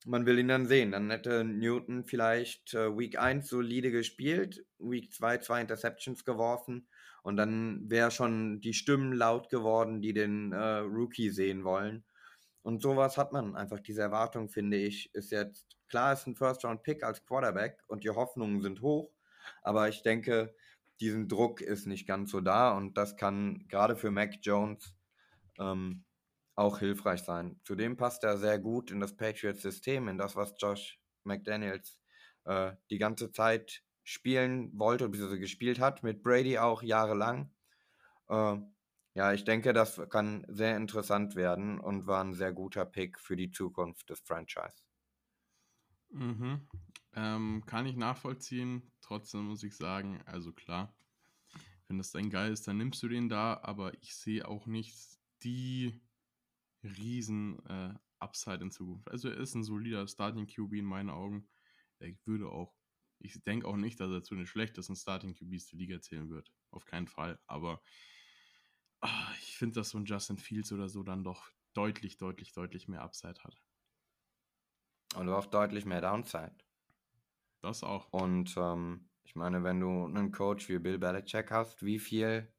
man 0.06 0.26
will 0.26 0.38
ihn 0.38 0.48
dann 0.48 0.66
sehen. 0.66 0.92
Dann 0.92 1.10
hätte 1.10 1.44
Newton 1.44 2.04
vielleicht 2.04 2.74
äh, 2.74 2.96
Week 2.96 3.18
1 3.18 3.48
solide 3.48 3.90
gespielt, 3.90 4.64
Week 4.78 5.12
2 5.12 5.38
zwei 5.38 5.60
Interceptions 5.60 6.24
geworfen 6.24 6.88
und 7.22 7.36
dann 7.36 7.90
wäre 7.90 8.10
schon 8.10 8.60
die 8.60 8.74
Stimmen 8.74 9.12
laut 9.12 9.50
geworden, 9.50 10.00
die 10.00 10.12
den 10.12 10.52
äh, 10.52 10.78
Rookie 10.78 11.30
sehen 11.30 11.64
wollen. 11.64 12.04
Und 12.62 12.82
sowas 12.82 13.16
hat 13.16 13.32
man 13.32 13.56
einfach. 13.56 13.80
Diese 13.80 14.02
Erwartung, 14.02 14.48
finde 14.48 14.76
ich, 14.76 15.14
ist 15.14 15.30
jetzt 15.30 15.76
klar, 15.88 16.12
ist 16.12 16.26
ein 16.26 16.36
First-Round-Pick 16.36 17.02
als 17.02 17.24
Quarterback 17.24 17.82
und 17.88 18.04
die 18.04 18.10
Hoffnungen 18.10 18.60
sind 18.60 18.82
hoch. 18.82 19.10
Aber 19.62 19.88
ich 19.88 20.02
denke, 20.02 20.54
diesen 21.00 21.28
Druck 21.28 21.60
ist 21.60 21.86
nicht 21.86 22.06
ganz 22.06 22.30
so 22.30 22.40
da 22.40 22.76
und 22.76 22.96
das 22.96 23.16
kann 23.16 23.66
gerade 23.68 23.96
für 23.96 24.10
Mac 24.10 24.34
Jones 24.42 24.94
ähm, 25.58 26.04
auch 26.60 26.78
hilfreich 26.78 27.22
sein. 27.22 27.58
Zudem 27.64 27.96
passt 27.96 28.22
er 28.22 28.36
sehr 28.36 28.58
gut 28.58 28.90
in 28.90 29.00
das 29.00 29.16
Patriots-System, 29.16 30.08
in 30.08 30.18
das, 30.18 30.36
was 30.36 30.54
Josh 30.58 31.00
McDaniels 31.24 31.98
äh, 32.44 32.72
die 32.90 32.98
ganze 32.98 33.32
Zeit 33.32 33.82
spielen 34.04 34.70
wollte, 34.78 35.08
bzw. 35.08 35.38
gespielt 35.38 35.80
hat, 35.80 36.02
mit 36.02 36.22
Brady 36.22 36.58
auch 36.58 36.82
jahrelang. 36.82 37.50
Äh, 38.28 38.58
ja, 39.14 39.32
ich 39.32 39.44
denke, 39.44 39.72
das 39.72 40.00
kann 40.10 40.44
sehr 40.48 40.76
interessant 40.76 41.34
werden 41.34 41.80
und 41.80 42.06
war 42.06 42.22
ein 42.22 42.34
sehr 42.34 42.52
guter 42.52 42.84
Pick 42.84 43.18
für 43.18 43.36
die 43.36 43.50
Zukunft 43.50 44.10
des 44.10 44.20
Franchise. 44.20 44.76
Mhm. 46.10 46.68
Ähm, 47.14 47.64
kann 47.64 47.86
ich 47.86 47.96
nachvollziehen. 47.96 48.92
Trotzdem 49.00 49.46
muss 49.46 49.62
ich 49.62 49.76
sagen, 49.76 50.20
also 50.26 50.52
klar, 50.52 50.94
wenn 51.88 51.96
das 51.96 52.12
dein 52.12 52.28
Geil 52.28 52.52
ist, 52.52 52.68
dann 52.68 52.76
nimmst 52.76 53.02
du 53.02 53.08
den 53.08 53.30
da, 53.30 53.58
aber 53.62 53.94
ich 54.02 54.14
sehe 54.14 54.46
auch 54.46 54.66
nicht 54.66 54.94
die 55.42 55.98
riesen 56.82 57.64
äh, 57.66 57.94
Upside 58.18 58.62
in 58.62 58.70
Zukunft. 58.70 59.10
Also 59.10 59.28
er 59.28 59.36
ist 59.36 59.54
ein 59.54 59.64
solider 59.64 60.06
Starting 60.06 60.46
QB 60.46 60.74
in 60.74 60.84
meinen 60.84 61.10
Augen. 61.10 61.48
Er 61.98 62.12
würde 62.24 62.48
auch 62.48 62.74
ich 63.20 63.42
denke 63.42 63.66
auch 63.66 63.76
nicht, 63.76 64.00
dass 64.00 64.10
er 64.10 64.22
zu 64.22 64.34
den 64.34 64.46
schlechtesten 64.46 64.96
Starting 64.96 65.34
QBs 65.34 65.66
der 65.66 65.78
Liga 65.78 66.00
zählen 66.00 66.30
wird. 66.30 66.52
Auf 66.70 66.86
keinen 66.86 67.06
Fall. 67.06 67.38
Aber 67.46 67.82
ach, 69.00 69.36
ich 69.38 69.56
finde, 69.56 69.74
dass 69.74 69.90
so 69.90 69.98
ein 69.98 70.06
Justin 70.06 70.38
Fields 70.38 70.72
oder 70.72 70.88
so 70.88 71.02
dann 71.02 71.22
doch 71.22 71.50
deutlich, 71.74 72.16
deutlich, 72.16 72.52
deutlich 72.52 72.88
mehr 72.88 73.02
Upside 73.02 73.40
hat. 73.44 73.62
Und 75.16 75.28
auch 75.28 75.46
deutlich 75.46 75.84
mehr 75.84 76.00
Downside. 76.00 76.56
Das 77.60 77.82
auch. 77.82 78.12
Und 78.12 78.54
ähm, 78.56 79.10
ich 79.22 79.34
meine, 79.34 79.62
wenn 79.64 79.80
du 79.80 80.06
einen 80.06 80.32
Coach 80.32 80.68
wie 80.68 80.78
Bill 80.78 80.98
Belichick 80.98 81.50
hast, 81.50 81.84
wie 81.84 81.98
viel. 81.98 82.50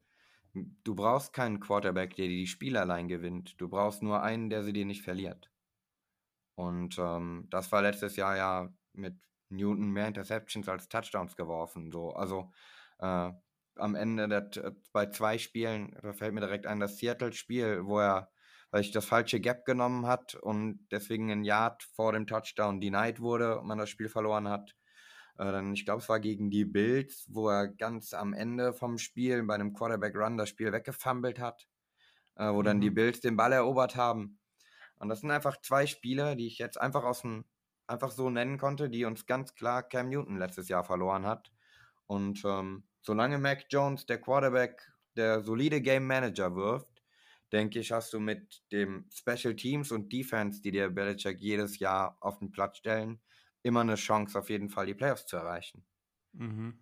Du 0.54 0.94
brauchst 0.94 1.32
keinen 1.32 1.60
Quarterback, 1.60 2.14
der 2.16 2.28
dir 2.28 2.36
die 2.36 2.46
Spiele 2.46 2.80
allein 2.80 3.08
gewinnt. 3.08 3.54
Du 3.58 3.68
brauchst 3.68 4.02
nur 4.02 4.22
einen, 4.22 4.50
der 4.50 4.62
sie 4.62 4.72
dir 4.72 4.84
nicht 4.84 5.02
verliert. 5.02 5.50
Und 6.54 6.98
ähm, 6.98 7.46
das 7.50 7.72
war 7.72 7.82
letztes 7.82 8.16
Jahr 8.16 8.36
ja 8.36 8.68
mit 8.92 9.16
Newton 9.48 9.90
mehr 9.90 10.08
Interceptions 10.08 10.68
als 10.68 10.88
Touchdowns 10.88 11.36
geworfen. 11.36 11.90
So, 11.90 12.10
also 12.10 12.52
äh, 12.98 13.30
am 13.76 13.94
Ende 13.94 14.28
der, 14.28 14.74
bei 14.92 15.06
zwei 15.06 15.38
Spielen, 15.38 15.96
da 16.02 16.12
fällt 16.12 16.34
mir 16.34 16.40
direkt 16.40 16.66
ein, 16.66 16.80
das 16.80 16.98
Seattle-Spiel, 16.98 17.86
wo 17.86 18.00
er, 18.00 18.30
weil 18.70 18.82
ich 18.82 18.90
das 18.90 19.06
falsche 19.06 19.40
Gap 19.40 19.64
genommen 19.64 20.06
hat 20.06 20.34
und 20.34 20.86
deswegen 20.90 21.30
ein 21.30 21.44
Yard 21.44 21.82
vor 21.94 22.12
dem 22.12 22.26
Touchdown 22.26 22.80
denied 22.80 23.20
wurde 23.20 23.58
und 23.58 23.66
man 23.66 23.78
das 23.78 23.90
Spiel 23.90 24.08
verloren 24.08 24.48
hat. 24.48 24.74
Äh, 25.38 25.44
dann, 25.44 25.74
ich 25.74 25.84
glaube, 25.84 26.02
es 26.02 26.08
war 26.08 26.20
gegen 26.20 26.50
die 26.50 26.64
Bills, 26.64 27.26
wo 27.28 27.48
er 27.48 27.68
ganz 27.68 28.14
am 28.14 28.32
Ende 28.32 28.72
vom 28.72 28.98
Spiel 28.98 29.42
bei 29.42 29.54
einem 29.54 29.72
Quarterback-Run 29.72 30.36
das 30.36 30.48
Spiel 30.48 30.72
weggefummelt 30.72 31.38
hat, 31.38 31.68
äh, 32.36 32.50
wo 32.52 32.60
mhm. 32.60 32.64
dann 32.64 32.80
die 32.80 32.90
mhm. 32.90 32.94
Bills 32.94 33.20
den 33.20 33.36
Ball 33.36 33.52
erobert 33.52 33.96
haben. 33.96 34.38
Und 34.96 35.08
das 35.08 35.20
sind 35.20 35.30
einfach 35.30 35.60
zwei 35.60 35.86
Spiele, 35.86 36.36
die 36.36 36.46
ich 36.46 36.58
jetzt 36.58 36.80
einfach 36.80 37.04
aus 37.04 37.22
dem 37.22 37.44
einfach 37.86 38.10
so 38.10 38.30
nennen 38.30 38.58
konnte, 38.58 38.88
die 38.88 39.04
uns 39.04 39.26
ganz 39.26 39.54
klar 39.54 39.82
Cam 39.82 40.08
Newton 40.08 40.38
letztes 40.38 40.68
Jahr 40.68 40.84
verloren 40.84 41.26
hat. 41.26 41.52
Und 42.06 42.42
ähm, 42.44 42.84
solange 43.00 43.38
Mac 43.38 43.66
Jones, 43.68 44.06
der 44.06 44.20
Quarterback, 44.20 44.92
der 45.16 45.42
solide 45.42 45.80
Game 45.80 46.06
Manager 46.06 46.54
wirft, 46.54 47.02
denke 47.52 47.80
ich, 47.80 47.92
hast 47.92 48.12
du 48.12 48.20
mit 48.20 48.62
dem 48.72 49.06
Special 49.12 49.54
Teams 49.54 49.92
und 49.92 50.12
Defense, 50.12 50.62
die 50.62 50.70
dir 50.70 50.88
Belichick 50.88 51.38
jedes 51.40 51.78
Jahr 51.78 52.16
auf 52.20 52.38
den 52.38 52.50
Platz 52.50 52.78
stellen, 52.78 53.20
immer 53.62 53.80
eine 53.80 53.94
Chance, 53.94 54.38
auf 54.38 54.50
jeden 54.50 54.68
Fall 54.68 54.86
die 54.86 54.94
Playoffs 54.94 55.26
zu 55.26 55.36
erreichen. 55.36 55.84
Mhm. 56.32 56.78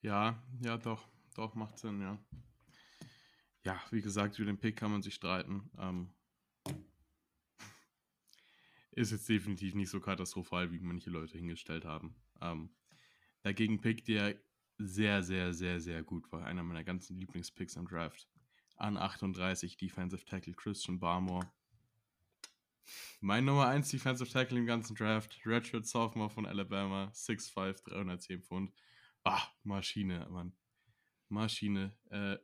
Ja, 0.00 0.42
ja, 0.60 0.76
doch, 0.76 1.08
doch, 1.34 1.54
macht 1.54 1.78
Sinn, 1.78 2.00
ja. 2.00 2.18
Ja, 3.64 3.82
wie 3.90 4.00
gesagt, 4.00 4.38
über 4.38 4.46
den 4.46 4.58
Pick 4.58 4.76
kann 4.76 4.92
man 4.92 5.02
sich 5.02 5.14
streiten. 5.14 5.70
Ähm, 5.78 6.14
ist 8.92 9.10
jetzt 9.10 9.28
definitiv 9.28 9.74
nicht 9.74 9.90
so 9.90 10.00
katastrophal, 10.00 10.70
wie 10.70 10.78
manche 10.78 11.10
Leute 11.10 11.36
hingestellt 11.36 11.84
haben. 11.84 12.14
Ähm, 12.40 12.70
dagegen 13.42 13.80
Pick, 13.80 14.04
der 14.04 14.36
sehr, 14.78 15.22
sehr, 15.22 15.52
sehr, 15.52 15.80
sehr 15.80 16.02
gut 16.02 16.30
war. 16.30 16.44
Einer 16.44 16.62
meiner 16.62 16.84
ganzen 16.84 17.16
Lieblingspicks 17.18 17.76
im 17.76 17.88
Draft. 17.88 18.28
An 18.76 18.96
38 18.96 19.76
Defensive 19.76 20.24
Tackle 20.24 20.54
Christian 20.54 21.00
Barmore. 21.00 21.50
Mein 23.20 23.44
Nummer 23.44 23.66
1 23.66 23.90
Defensive 23.90 24.30
Tackle 24.30 24.58
im 24.58 24.66
ganzen 24.66 24.94
Draft. 24.94 25.38
Redshirt 25.44 25.86
Sophomore 25.86 26.30
von 26.30 26.46
Alabama. 26.46 27.10
6'5, 27.14 27.84
310 27.84 28.42
Pfund. 28.42 28.72
Ah, 29.24 29.42
Maschine, 29.64 30.26
Mann. 30.30 30.52
Maschine. 31.28 31.96
Äh, 32.10 32.36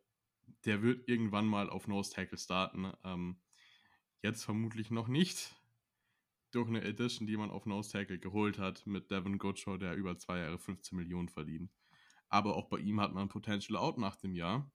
der 0.65 0.83
wird 0.83 1.09
irgendwann 1.09 1.47
mal 1.47 1.71
auf 1.71 1.87
Nose 1.89 2.13
Tackle 2.13 2.39
starten. 2.39 2.93
Ähm, 3.05 3.41
jetzt 4.23 4.45
vermutlich 4.45 4.91
noch 4.91 5.09
nicht. 5.09 5.55
Durch 6.51 6.69
eine 6.69 6.83
Edition, 6.83 7.27
die 7.27 7.37
man 7.37 7.51
auf 7.51 7.67
Nose 7.67 7.93
Tackle 7.93 8.19
geholt 8.19 8.59
hat, 8.59 8.87
mit 8.87 9.11
Devin 9.11 9.39
Goodchow, 9.39 9.79
der 9.79 9.95
über 9.95 10.19
zwei 10.19 10.39
Jahre 10.39 10.59
15 10.59 10.99
Millionen 10.99 11.29
verdient. 11.29 11.73
Aber 12.29 12.57
auch 12.57 12.69
bei 12.69 12.79
ihm 12.79 13.01
hat 13.01 13.13
man 13.13 13.29
Potential 13.29 13.79
Out 13.79 13.99
nach 13.99 14.17
dem 14.17 14.35
Jahr 14.35 14.71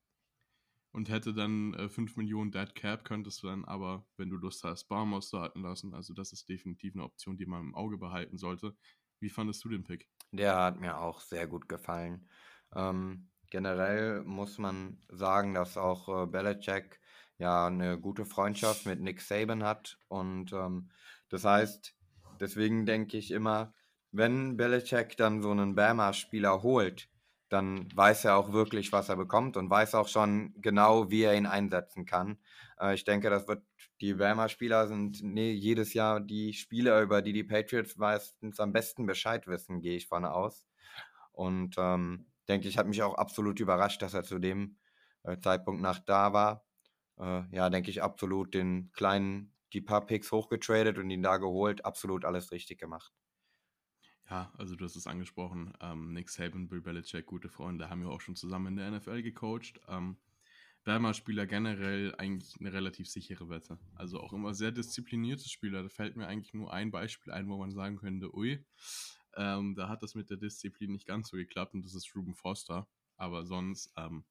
und 0.98 1.10
hätte 1.10 1.32
dann 1.32 1.76
äh, 1.76 1.90
5 1.90 2.18
Millionen 2.18 2.52
Dead 2.52 2.74
Cap, 2.74 3.06
könntest 3.06 3.44
du 3.44 3.48
dann 3.48 3.66
aber, 3.66 4.08
wenn 4.18 4.32
du 4.32 4.36
Lust 4.36 4.64
hast, 4.64 4.86
Barmore 4.86 5.22
starten 5.22 5.62
lassen. 5.62 5.94
Also 5.94 6.12
das 6.12 6.34
ist 6.34 6.50
definitiv 6.50 6.96
eine 6.96 7.04
Option, 7.04 7.38
die 7.38 7.46
man 7.46 7.62
im 7.62 7.76
Auge 7.76 8.00
behalten 8.00 8.40
sollte. 8.40 8.76
Wie 9.20 9.30
fandest 9.30 9.64
du 9.64 9.70
den 9.70 9.84
Pick? 9.84 10.10
Der 10.32 10.56
hat 10.56 10.80
mir 10.80 10.98
auch 10.98 11.22
sehr 11.22 11.46
gut 11.46 11.70
gefallen. 11.70 12.28
Ähm, 12.76 13.30
generell 13.52 14.24
muss 14.24 14.58
man 14.58 15.00
sagen, 15.08 15.54
dass 15.54 15.78
auch 15.78 16.24
äh, 16.24 16.26
Belichick 16.26 17.00
ja 17.38 17.68
eine 17.68 18.00
gute 18.00 18.26
Freundschaft 18.26 18.88
mit 18.88 19.00
Nick 19.00 19.22
Saban 19.22 19.64
hat. 19.64 20.00
Und 20.08 20.52
ähm, 20.52 20.90
das 21.30 21.46
heißt, 21.46 21.96
deswegen 22.40 22.88
denke 22.88 23.18
ich 23.18 23.30
immer, 23.30 23.72
wenn 24.12 24.58
Belichick 24.58 25.16
dann 25.16 25.44
so 25.44 25.52
einen 25.52 25.76
Bama-Spieler 25.76 26.64
holt, 26.64 27.08
dann 27.50 27.88
weiß 27.96 28.26
er 28.26 28.38
auch 28.38 28.52
wirklich, 28.52 28.92
was 28.92 29.10
er 29.10 29.16
bekommt 29.16 29.58
und 29.58 29.70
weiß 29.70 29.96
auch 29.96 30.08
schon 30.08 30.54
genau, 30.58 31.10
wie 31.10 31.24
er 31.24 31.36
ihn 31.36 31.46
einsetzen 31.46 32.06
kann. 32.06 32.40
Äh, 32.80 32.96
ich 32.96 33.04
denke, 33.06 33.30
das 33.30 33.48
wird 33.48 33.64
die 34.02 34.14
Bama-Spieler 34.14 34.88
sind 34.88 35.24
nee, 35.24 35.52
jedes 35.52 35.94
Jahr 35.94 36.20
die 36.20 36.54
Spieler, 36.54 37.02
über 37.02 37.22
die 37.22 37.34
die 37.34 37.44
Patriots 37.44 37.98
meistens 37.98 38.60
am 38.60 38.72
besten 38.72 39.06
Bescheid 39.06 39.48
wissen, 39.48 39.82
gehe 39.82 39.96
ich 39.96 40.08
von 40.08 40.26
aus. 40.26 40.66
Und 41.32 41.76
ähm, 41.78 42.28
denke 42.48 42.68
ich, 42.68 42.78
hat 42.78 42.88
mich 42.88 43.04
auch 43.04 43.16
absolut 43.16 43.60
überrascht, 43.60 44.02
dass 44.02 44.14
er 44.14 44.24
zu 44.24 44.40
dem 44.40 44.78
äh, 45.24 45.38
Zeitpunkt 45.40 45.82
nach 45.82 46.00
da 46.00 46.34
war. 46.34 46.66
Äh, 47.20 47.44
ja, 47.52 47.70
denke 47.70 47.90
ich, 47.92 48.04
absolut 48.04 48.54
den 48.54 48.92
kleinen, 48.94 49.54
die 49.74 49.82
paar 49.82 50.06
Picks 50.06 50.32
hochgetradet 50.32 50.98
und 50.98 51.10
ihn 51.10 51.24
da 51.24 51.38
geholt, 51.38 51.86
absolut 51.86 52.26
alles 52.26 52.52
richtig 52.52 52.80
gemacht. 52.80 53.12
Ja, 54.30 54.52
also 54.58 54.76
du 54.76 54.84
hast 54.84 54.96
es 54.96 55.08
angesprochen. 55.08 55.74
Ähm, 55.80 56.14
Nick 56.14 56.30
Saban, 56.30 56.68
Bill 56.68 56.82
Belichick, 56.82 57.26
gute 57.26 57.50
Freunde, 57.50 57.90
haben 57.90 58.02
ja 58.02 58.10
auch 58.10 58.22
schon 58.22 58.36
zusammen 58.36 58.68
in 58.68 58.76
der 58.76 58.92
NFL 58.92 59.22
gecoacht. 59.22 59.80
Ähm, 59.88 60.18
Bama-Spieler 60.84 61.48
generell 61.48 62.16
eigentlich 62.18 62.60
eine 62.60 62.72
relativ 62.72 63.10
sichere 63.10 63.50
Wette. 63.50 63.78
Also 63.96 64.20
auch 64.20 64.34
immer 64.34 64.54
sehr 64.54 64.72
disziplinierte 64.72 65.48
Spieler. 65.50 65.84
Da 65.84 65.90
fällt 65.90 66.16
mir 66.16 66.28
eigentlich 66.28 66.54
nur 66.54 66.74
ein 66.74 66.92
Beispiel 66.92 67.34
ein, 67.34 67.50
wo 67.50 67.58
man 67.58 67.72
sagen 67.72 67.98
könnte, 67.98 68.34
ui, 68.36 68.66
ähm, 69.36 69.76
da 69.76 69.90
hat 69.90 70.04
das 70.04 70.16
mit 70.16 70.30
der 70.30 70.38
Disziplin 70.38 70.92
nicht 70.92 71.06
ganz 71.06 71.30
so 71.30 71.38
geklappt 71.38 71.74
und 71.74 71.86
das 71.86 71.94
ist 71.94 72.16
Ruben 72.16 72.36
Foster. 72.36 72.88
Aber 73.18 73.46
sonst, 73.46 73.92
ähm, 73.98 74.26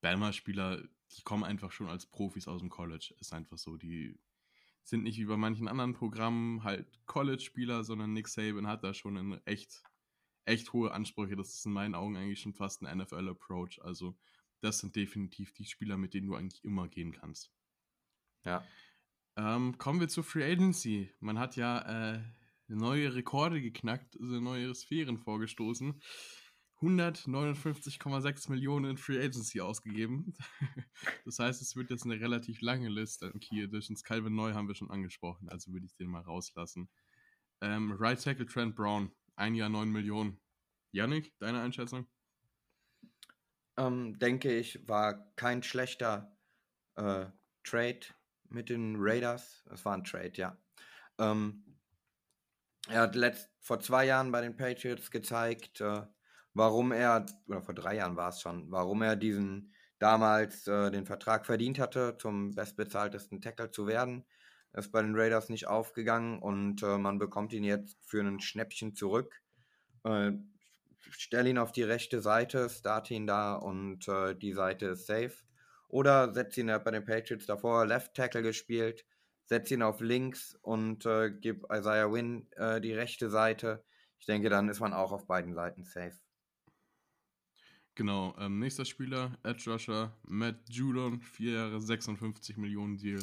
Bama-Spieler, 0.00 0.82
die 1.16 1.22
kommen 1.22 1.44
einfach 1.44 1.72
schon 1.72 1.88
als 1.88 2.06
Profis 2.06 2.48
aus 2.48 2.60
dem 2.60 2.70
College. 2.70 3.14
Ist 3.20 3.32
einfach 3.32 3.58
so. 3.58 3.76
Die 3.76 4.18
sind 4.88 5.02
nicht 5.04 5.18
wie 5.18 5.26
bei 5.26 5.36
manchen 5.36 5.68
anderen 5.68 5.92
Programmen 5.92 6.64
halt 6.64 6.86
College-Spieler, 7.04 7.84
sondern 7.84 8.14
Nick 8.14 8.26
Saban 8.26 8.66
hat 8.66 8.84
da 8.84 8.94
schon 8.94 9.18
eine 9.18 9.42
echt, 9.44 9.82
echt 10.46 10.72
hohe 10.72 10.92
Ansprüche. 10.92 11.36
Das 11.36 11.52
ist 11.52 11.66
in 11.66 11.72
meinen 11.72 11.94
Augen 11.94 12.16
eigentlich 12.16 12.40
schon 12.40 12.54
fast 12.54 12.82
ein 12.82 12.98
NFL-Approach. 12.98 13.82
Also, 13.82 14.16
das 14.60 14.78
sind 14.78 14.96
definitiv 14.96 15.52
die 15.52 15.66
Spieler, 15.66 15.98
mit 15.98 16.14
denen 16.14 16.26
du 16.26 16.34
eigentlich 16.34 16.64
immer 16.64 16.88
gehen 16.88 17.12
kannst. 17.12 17.52
Ja. 18.46 18.64
Ähm, 19.36 19.76
kommen 19.76 20.00
wir 20.00 20.08
zur 20.08 20.24
Free 20.24 20.50
Agency. 20.50 21.10
Man 21.20 21.38
hat 21.38 21.56
ja 21.56 22.14
äh, 22.14 22.22
neue 22.66 23.14
Rekorde 23.14 23.60
geknackt, 23.60 24.18
also 24.18 24.40
neue 24.40 24.74
Sphären 24.74 25.18
vorgestoßen. 25.18 26.00
159,6 26.80 28.50
Millionen 28.50 28.92
in 28.92 28.96
Free 28.96 29.18
Agency 29.18 29.60
ausgegeben. 29.60 30.34
das 31.24 31.38
heißt, 31.38 31.60
es 31.60 31.74
wird 31.74 31.90
jetzt 31.90 32.04
eine 32.04 32.20
relativ 32.20 32.60
lange 32.60 32.88
Liste 32.88 33.26
an 33.26 33.40
Key 33.40 33.62
Editions. 33.62 34.04
Calvin 34.04 34.34
Neu 34.34 34.52
haben 34.52 34.68
wir 34.68 34.76
schon 34.76 34.90
angesprochen, 34.90 35.48
also 35.48 35.72
würde 35.72 35.86
ich 35.86 35.96
den 35.96 36.08
mal 36.08 36.22
rauslassen. 36.22 36.88
Ähm, 37.60 37.92
right 37.98 38.22
Tackle 38.22 38.46
Trent 38.46 38.76
Brown, 38.76 39.10
ein 39.34 39.54
Jahr 39.54 39.68
9 39.68 39.90
Millionen. 39.90 40.40
Yannick, 40.92 41.36
deine 41.38 41.60
Einschätzung? 41.60 42.06
Ähm, 43.76 44.18
denke 44.18 44.56
ich, 44.56 44.88
war 44.88 45.32
kein 45.34 45.62
schlechter 45.62 46.36
äh, 46.94 47.26
Trade 47.64 48.00
mit 48.48 48.70
den 48.70 48.96
Raiders. 48.98 49.64
Es 49.72 49.84
war 49.84 49.94
ein 49.94 50.04
Trade, 50.04 50.32
ja. 50.34 50.56
Ähm, 51.18 51.64
er 52.88 53.02
hat 53.02 53.14
letzt, 53.16 53.50
vor 53.60 53.80
zwei 53.80 54.06
Jahren 54.06 54.32
bei 54.32 54.40
den 54.40 54.56
Patriots 54.56 55.10
gezeigt, 55.10 55.80
äh, 55.80 56.06
warum 56.58 56.92
er, 56.92 57.24
oder 57.46 57.62
vor 57.62 57.74
drei 57.74 57.96
Jahren 57.96 58.16
war 58.16 58.30
es 58.30 58.40
schon, 58.40 58.70
warum 58.70 59.02
er 59.02 59.16
diesen 59.16 59.72
damals 59.98 60.66
äh, 60.66 60.90
den 60.90 61.06
Vertrag 61.06 61.46
verdient 61.46 61.78
hatte, 61.78 62.16
zum 62.18 62.54
bestbezahltesten 62.54 63.40
Tackle 63.40 63.70
zu 63.70 63.86
werden. 63.86 64.24
Ist 64.74 64.92
bei 64.92 65.00
den 65.00 65.16
Raiders 65.16 65.48
nicht 65.48 65.66
aufgegangen 65.66 66.40
und 66.40 66.82
äh, 66.82 66.98
man 66.98 67.18
bekommt 67.18 67.52
ihn 67.52 67.64
jetzt 67.64 67.96
für 68.04 68.20
ein 68.20 68.40
Schnäppchen 68.40 68.94
zurück. 68.94 69.42
Äh, 70.04 70.32
stell 71.10 71.46
ihn 71.46 71.58
auf 71.58 71.72
die 71.72 71.84
rechte 71.84 72.20
Seite, 72.20 72.68
start 72.68 73.10
ihn 73.10 73.26
da 73.26 73.54
und 73.54 74.06
äh, 74.08 74.34
die 74.34 74.52
Seite 74.52 74.86
ist 74.88 75.06
safe. 75.06 75.34
Oder 75.88 76.34
setz 76.34 76.56
ihn, 76.58 76.68
er 76.68 76.76
hat 76.76 76.84
bei 76.84 76.90
den 76.90 77.04
Patriots 77.04 77.46
davor 77.46 77.86
Left 77.86 78.14
Tackle 78.14 78.42
gespielt, 78.42 79.06
setz 79.46 79.70
ihn 79.70 79.82
auf 79.82 80.00
links 80.00 80.54
und 80.60 81.06
äh, 81.06 81.30
gib 81.30 81.64
Isaiah 81.72 82.12
Wynn 82.12 82.46
äh, 82.56 82.80
die 82.80 82.92
rechte 82.92 83.30
Seite. 83.30 83.84
Ich 84.18 84.26
denke, 84.26 84.50
dann 84.50 84.68
ist 84.68 84.80
man 84.80 84.92
auch 84.92 85.12
auf 85.12 85.26
beiden 85.26 85.54
Seiten 85.54 85.84
safe. 85.84 86.18
Genau, 87.98 88.32
ähm, 88.38 88.60
nächster 88.60 88.84
Spieler, 88.84 89.36
Edge 89.42 89.72
Rusher, 89.72 90.16
Matt 90.22 90.70
Judon, 90.70 91.20
4 91.20 91.50
Jahre, 91.50 91.80
56 91.80 92.56
Millionen 92.56 92.96
Deal. 92.96 93.18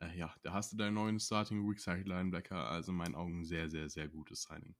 Äh, 0.00 0.16
ja, 0.16 0.34
da 0.42 0.54
hast 0.54 0.72
du 0.72 0.78
deinen 0.78 0.94
neuen 0.94 1.20
Starting 1.20 1.68
Weak 1.68 1.78
Side 1.78 2.04
Linebacker, 2.06 2.70
also 2.70 2.92
in 2.92 2.96
meinen 2.96 3.14
Augen 3.14 3.44
sehr, 3.44 3.68
sehr, 3.68 3.90
sehr 3.90 4.08
gutes 4.08 4.44
Signing. 4.44 4.74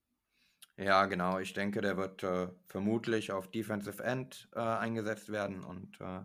Ja, 0.75 1.05
genau. 1.05 1.37
Ich 1.37 1.53
denke, 1.53 1.81
der 1.81 1.97
wird 1.97 2.23
äh, 2.23 2.47
vermutlich 2.65 3.31
auf 3.31 3.51
Defensive 3.51 4.03
End 4.03 4.49
äh, 4.55 4.59
eingesetzt 4.59 5.31
werden 5.31 5.63
und 5.65 6.01
äh, 6.01 6.21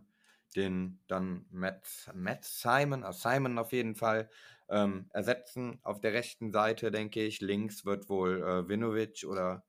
den 0.56 0.98
dann 1.06 1.44
Matt, 1.50 2.10
Matt 2.14 2.46
Simon, 2.46 3.02
äh, 3.02 3.12
Simon 3.12 3.58
auf 3.58 3.72
jeden 3.72 3.94
Fall 3.94 4.30
ähm, 4.70 5.10
ersetzen. 5.12 5.80
Auf 5.82 6.00
der 6.00 6.14
rechten 6.14 6.50
Seite, 6.50 6.90
denke 6.90 7.22
ich, 7.22 7.42
links 7.42 7.84
wird 7.84 8.08
wohl 8.08 8.42
äh, 8.42 8.66
Vinovic 8.66 9.26
oder 9.28 9.66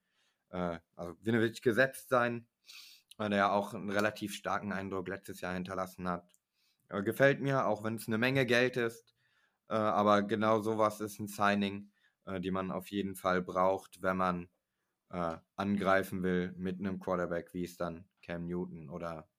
äh, 0.48 0.80
also 0.96 1.18
Vinovic 1.22 1.62
gesetzt 1.62 2.08
sein 2.08 2.48
weil 3.18 3.32
er 3.34 3.38
ja 3.38 3.52
auch 3.52 3.74
einen 3.74 3.90
relativ 3.90 4.34
starken 4.34 4.72
Eindruck 4.72 5.08
letztes 5.08 5.42
Jahr 5.42 5.54
hinterlassen 5.54 6.08
hat. 6.08 6.36
Äh, 6.90 7.04
gefällt 7.04 7.42
mir, 7.42 7.66
auch 7.68 7.84
wenn 7.84 7.96
es 7.96 8.08
eine 8.08 8.18
Menge 8.18 8.46
Geld 8.46 8.78
ist. 8.78 9.16
Äh, 9.70 9.76
aber 9.76 10.24
genau 10.24 10.62
sowas 10.62 11.02
ist 11.02 11.20
ein 11.20 11.28
Signing, 11.28 11.92
äh, 12.26 12.40
die 12.40 12.52
man 12.52 12.72
auf 12.72 12.90
jeden 12.90 13.16
Fall 13.16 13.42
braucht, 13.42 14.02
wenn 14.02 14.18
man 14.18 14.50
angreifen 15.56 16.22
will 16.22 16.54
mit 16.58 16.82
einem 16.82 17.00
Quarterback, 17.00 17.54
wie 17.54 17.64
es 17.64 17.78
dann 17.78 18.10
Cam 18.22 18.46
Newton 18.46 18.90
oder 18.90 19.30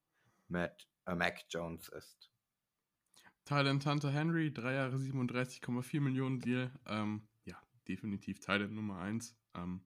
Matt, 0.47 0.87
äh, 1.05 1.13
Mac 1.13 1.45
Jones 1.49 1.89
ist. 1.89 2.31
Thailand 3.45 3.83
Tante 3.83 4.09
Henry, 4.09 4.51
drei 4.51 4.73
Jahre 4.73 4.97
37,4 4.97 6.01
Millionen 6.01 6.39
Deal. 6.39 6.71
Ähm, 6.87 7.27
ja, 7.45 7.61
definitiv 7.87 8.39
Thailand 8.39 8.73
Nummer 8.73 8.99
1. 8.99 9.37
Ähm, 9.55 9.85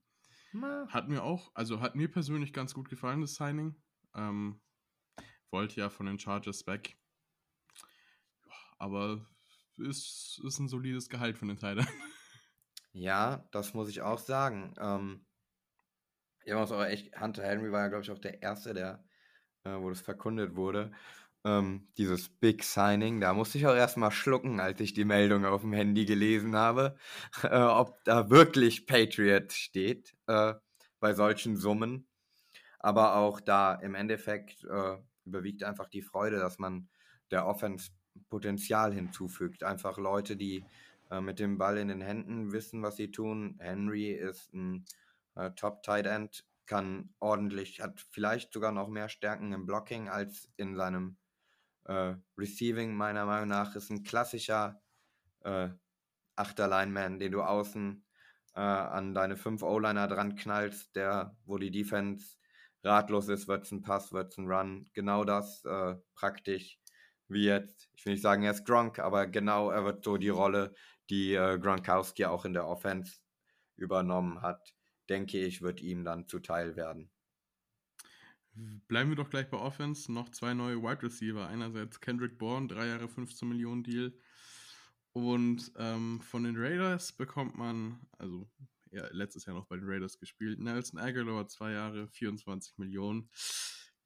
hat 0.87 1.09
mir 1.09 1.23
auch, 1.23 1.51
also 1.53 1.81
hat 1.81 1.95
mir 1.95 2.09
persönlich 2.09 2.53
ganz 2.53 2.73
gut 2.73 2.89
gefallen, 2.89 3.21
das 3.21 3.35
Signing. 3.35 3.75
Ähm, 4.15 4.61
wollte 5.51 5.79
ja 5.79 5.89
von 5.89 6.05
den 6.07 6.19
Chargers 6.19 6.67
weg. 6.67 6.97
Aber 8.77 9.25
ist, 9.77 10.39
ist 10.45 10.59
ein 10.59 10.67
solides 10.67 11.09
Gehalt 11.09 11.37
von 11.37 11.47
den 11.47 11.57
Titans. 11.57 11.87
Ja, 12.93 13.47
das 13.51 13.73
muss 13.73 13.89
ich 13.89 14.01
auch 14.01 14.17
sagen. 14.19 14.73
Ähm, 14.79 15.25
ja, 16.45 16.57
muss 16.59 16.71
auch 16.71 16.83
echt, 16.83 17.19
Hunter 17.19 17.43
Henry 17.43 17.71
war 17.71 17.81
ja, 17.81 17.87
glaube 17.87 18.03
ich, 18.03 18.11
auch 18.11 18.19
der 18.19 18.41
Erste, 18.41 18.73
der, 18.73 19.03
äh, 19.65 19.71
wo 19.77 19.89
das 19.89 20.01
verkundet 20.01 20.55
wurde. 20.55 20.91
ähm, 21.45 21.89
dieses 21.97 22.29
Big 22.29 22.63
Signing. 22.65 23.21
Da 23.21 23.33
musste 23.33 23.59
ich 23.59 23.67
auch 23.67 23.75
erstmal 23.75 24.11
schlucken, 24.11 24.59
als 24.61 24.81
ich 24.81 24.93
die 24.93 25.05
Meldung 25.05 25.45
auf 25.45 25.61
dem 25.61 25.73
Handy 25.73 26.05
gelesen 26.05 26.55
habe, 26.57 26.97
äh, 27.43 27.57
ob 27.61 28.03
da 28.05 28.29
wirklich 28.31 28.87
Patriot 28.87 29.53
steht 29.53 30.15
äh, 30.27 30.55
bei 31.01 31.13
solchen 31.15 31.57
Summen. 31.57 32.07
Aber 32.83 33.15
auch 33.15 33.39
da 33.39 33.73
im 33.73 33.95
Endeffekt 33.95 34.65
äh, 34.65 34.97
überwiegt 35.25 35.63
einfach 35.63 35.87
die 35.87 36.01
Freude, 36.01 36.37
dass 36.37 36.59
man 36.59 36.89
der 37.31 37.47
Offense 37.47 37.91
Potenzial 38.29 38.93
hinzufügt. 38.93 39.63
Einfach 39.63 39.97
Leute, 39.97 40.35
die 40.35 40.65
äh, 41.09 41.21
mit 41.21 41.39
dem 41.39 41.57
Ball 41.57 41.77
in 41.77 41.87
den 41.87 42.01
Händen 42.01 42.51
wissen, 42.51 42.83
was 42.83 42.97
sie 42.97 43.09
tun. 43.09 43.55
Henry 43.59 44.11
ist 44.11 44.53
ein 44.53 44.85
äh, 45.35 45.51
Top-Tight 45.51 46.05
End, 46.05 46.45
kann 46.65 47.13
ordentlich, 47.19 47.81
hat 47.81 48.05
vielleicht 48.11 48.53
sogar 48.53 48.71
noch 48.71 48.89
mehr 48.89 49.09
Stärken 49.09 49.53
im 49.53 49.65
Blocking 49.65 50.09
als 50.09 50.49
in 50.57 50.75
seinem 50.75 51.17
äh, 51.85 52.15
Receiving, 52.37 52.93
meiner 52.93 53.25
Meinung 53.25 53.49
nach, 53.49 53.75
ist 53.75 53.89
ein 53.91 54.03
klassischer 54.03 54.81
äh, 55.41 55.69
Achter-Lineman, 56.35 57.19
den 57.19 57.31
du 57.31 57.41
außen 57.41 58.03
äh, 58.55 58.59
an 58.59 59.13
deine 59.13 59.37
5 59.37 59.63
O-Liner 59.63 60.07
dran 60.07 60.35
knallst, 60.35 60.95
der, 60.95 61.35
wo 61.45 61.57
die 61.57 61.71
Defense 61.71 62.37
ratlos 62.83 63.29
ist, 63.29 63.47
wird 63.47 63.63
es 63.63 63.71
ein 63.71 63.81
Pass, 63.81 64.11
wird 64.13 64.31
es 64.31 64.37
ein 64.37 64.47
Run. 64.47 64.89
Genau 64.93 65.23
das 65.23 65.63
äh, 65.65 65.95
praktisch 66.15 66.79
wie 67.27 67.45
jetzt, 67.45 67.89
ich 67.95 68.05
will 68.05 68.13
nicht 68.13 68.21
sagen, 68.21 68.43
er 68.43 68.51
ist 68.51 68.65
Gronk, 68.65 68.99
aber 68.99 69.27
genau, 69.27 69.69
er 69.71 69.85
wird 69.85 70.03
so 70.03 70.17
die 70.17 70.29
Rolle, 70.29 70.73
die 71.09 71.33
äh, 71.33 71.57
Gronkowski 71.57 72.25
auch 72.25 72.45
in 72.45 72.53
der 72.53 72.67
Offense 72.67 73.19
übernommen 73.75 74.41
hat, 74.41 74.73
denke 75.09 75.39
ich, 75.39 75.61
wird 75.61 75.81
ihm 75.81 76.03
dann 76.03 76.27
zuteil 76.27 76.75
werden. 76.75 77.09
Bleiben 78.87 79.09
wir 79.09 79.15
doch 79.15 79.31
gleich 79.31 79.49
bei 79.49 79.57
Offense. 79.57 80.11
Noch 80.11 80.29
zwei 80.29 80.53
neue 80.53 80.81
Wide 80.83 81.01
Receiver. 81.01 81.47
Einerseits 81.47 81.99
Kendrick 81.99 82.37
Bourne, 82.37 82.67
drei 82.67 82.85
Jahre 82.87 83.09
15 83.09 83.49
Millionen 83.49 83.83
Deal. 83.83 84.13
Und 85.11 85.71
ähm, 85.77 86.21
von 86.21 86.43
den 86.43 86.55
Raiders 86.57 87.13
bekommt 87.13 87.57
man, 87.57 87.99
also 88.19 88.47
ja, 88.93 89.07
letztes 89.11 89.45
Jahr 89.45 89.55
noch 89.55 89.65
bei 89.65 89.75
den 89.75 89.89
Raiders 89.89 90.19
gespielt, 90.19 90.59
Nelson 90.59 90.99
Aguilar, 90.99 91.47
zwei 91.47 91.71
Jahre, 91.71 92.07
24 92.07 92.77
Millionen. 92.77 93.29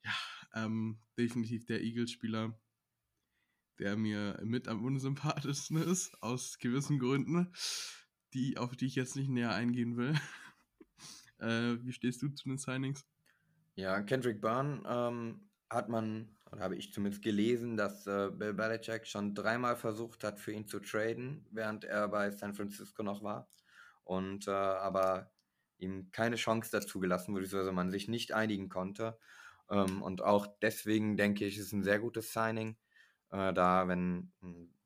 Ja, 0.02 0.14
ähm, 0.54 0.98
definitiv 1.18 1.66
der 1.66 1.82
Eagles-Spieler, 1.82 2.58
der 3.78 3.96
mir 3.96 4.40
mit 4.42 4.66
am 4.66 4.84
unsympathischsten 4.84 5.76
ist, 5.76 6.20
aus 6.22 6.58
gewissen 6.58 6.98
Gründen, 6.98 7.52
die, 8.32 8.56
auf 8.56 8.76
die 8.76 8.86
ich 8.86 8.94
jetzt 8.94 9.16
nicht 9.16 9.28
näher 9.28 9.54
eingehen 9.54 9.96
will. 9.96 10.14
äh, 11.38 11.76
wie 11.84 11.92
stehst 11.92 12.22
du 12.22 12.28
zu 12.28 12.48
den 12.48 12.58
Signings? 12.58 13.06
Ja, 13.74 14.00
Kendrick 14.02 14.40
Byrne 14.40 14.82
ähm, 14.86 15.48
hat 15.70 15.88
man, 15.88 16.34
oder 16.50 16.62
habe 16.62 16.76
ich 16.76 16.92
zumindest 16.92 17.22
gelesen, 17.22 17.76
dass 17.76 18.06
äh, 18.06 18.30
Bill 18.30 18.54
Belichick 18.54 19.06
schon 19.06 19.34
dreimal 19.34 19.76
versucht 19.76 20.24
hat, 20.24 20.40
für 20.40 20.52
ihn 20.52 20.66
zu 20.66 20.80
traden, 20.80 21.46
während 21.50 21.84
er 21.84 22.08
bei 22.08 22.30
San 22.30 22.54
Francisco 22.54 23.02
noch 23.02 23.22
war. 23.22 23.48
Und 24.08 24.48
äh, 24.48 24.52
aber 24.52 25.30
ihm 25.76 26.10
keine 26.12 26.36
Chance 26.36 26.70
dazu 26.72 26.98
gelassen 26.98 27.34
beziehungsweise 27.34 27.72
man 27.72 27.90
sich 27.90 28.08
nicht 28.08 28.32
einigen 28.32 28.70
konnte. 28.70 29.18
Ähm, 29.70 30.02
und 30.02 30.22
auch 30.22 30.46
deswegen 30.62 31.18
denke 31.18 31.44
ich, 31.44 31.58
ist 31.58 31.72
ein 31.72 31.84
sehr 31.84 31.98
gutes 31.98 32.32
Signing. 32.32 32.78
Äh, 33.30 33.52
da, 33.52 33.86
wenn 33.86 34.32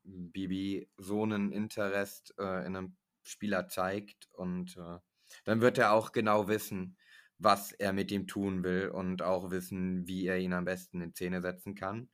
Bibi 0.03 0.91
so 0.97 1.23
einen 1.23 1.53
Interest 1.53 2.35
äh, 2.37 2.66
in 2.66 2.77
einem 2.77 2.97
Spieler 3.23 3.68
zeigt 3.68 4.29
und 4.33 4.77
äh, 4.77 4.99
dann 5.45 5.61
wird 5.61 5.79
er 5.79 5.93
auch 5.93 6.11
genau 6.11 6.49
wissen, 6.49 6.97
was 7.39 7.70
er 7.70 7.93
mit 7.93 8.11
ihm 8.11 8.27
tun 8.27 8.64
will 8.64 8.89
und 8.89 9.23
auch 9.23 9.53
wissen, 9.53 10.09
wie 10.09 10.27
er 10.27 10.39
ihn 10.39 10.53
am 10.53 10.64
besten 10.64 11.01
in 11.01 11.12
Szene 11.12 11.43
setzen 11.43 11.77
kann. 11.77 12.11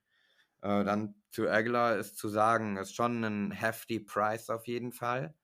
Äh, 0.60 0.84
dann 0.84 1.14
zu 1.30 1.48
Aguilar 1.48 1.96
ist 1.96 2.18
zu 2.18 2.28
sagen, 2.28 2.76
ist 2.76 2.94
schon 2.94 3.24
ein 3.24 3.50
hefty 3.50 3.98
Price 3.98 4.50
auf 4.50 4.66
jeden 4.66 4.92
Fall. 4.92 5.34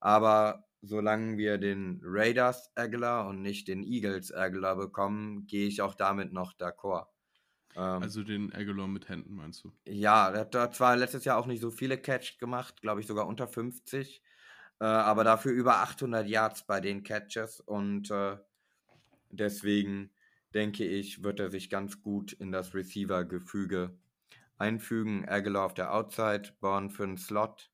Aber 0.00 0.66
solange 0.82 1.38
wir 1.38 1.58
den 1.58 2.00
Raiders 2.04 2.70
Aguilar 2.74 3.28
und 3.28 3.42
nicht 3.42 3.68
den 3.68 3.82
Eagles 3.82 4.32
Aguilar 4.32 4.76
bekommen, 4.76 5.46
gehe 5.46 5.66
ich 5.66 5.80
auch 5.80 5.94
damit 5.94 6.32
noch 6.32 6.52
d'accord. 6.54 7.06
Ähm, 7.74 8.02
also 8.02 8.22
den 8.22 8.52
Aguilar 8.52 8.88
mit 8.88 9.08
Händen 9.08 9.34
meinst 9.34 9.64
du? 9.64 9.72
Ja, 9.86 10.30
er 10.30 10.50
hat 10.62 10.74
zwar 10.74 10.96
letztes 10.96 11.24
Jahr 11.24 11.38
auch 11.38 11.46
nicht 11.46 11.60
so 11.60 11.70
viele 11.70 11.96
Catch 11.96 12.38
gemacht, 12.38 12.82
glaube 12.82 13.00
ich 13.00 13.06
sogar 13.06 13.26
unter 13.26 13.48
50, 13.48 14.22
äh, 14.80 14.84
aber 14.84 15.24
dafür 15.24 15.52
über 15.52 15.76
800 15.78 16.26
Yards 16.26 16.66
bei 16.66 16.80
den 16.80 17.02
Catches 17.02 17.60
und 17.60 18.10
äh, 18.10 18.36
Deswegen 19.32 20.10
denke 20.54 20.84
ich, 20.84 21.24
wird 21.24 21.40
er 21.40 21.50
sich 21.50 21.70
ganz 21.70 22.02
gut 22.02 22.34
in 22.34 22.52
das 22.52 22.74
Receiver-Gefüge 22.74 23.98
einfügen. 24.58 25.26
Aguilar 25.26 25.64
auf 25.64 25.74
der 25.74 25.94
Outside, 25.94 26.52
Born 26.60 26.90
für 26.90 27.06
den 27.06 27.16
Slot 27.16 27.72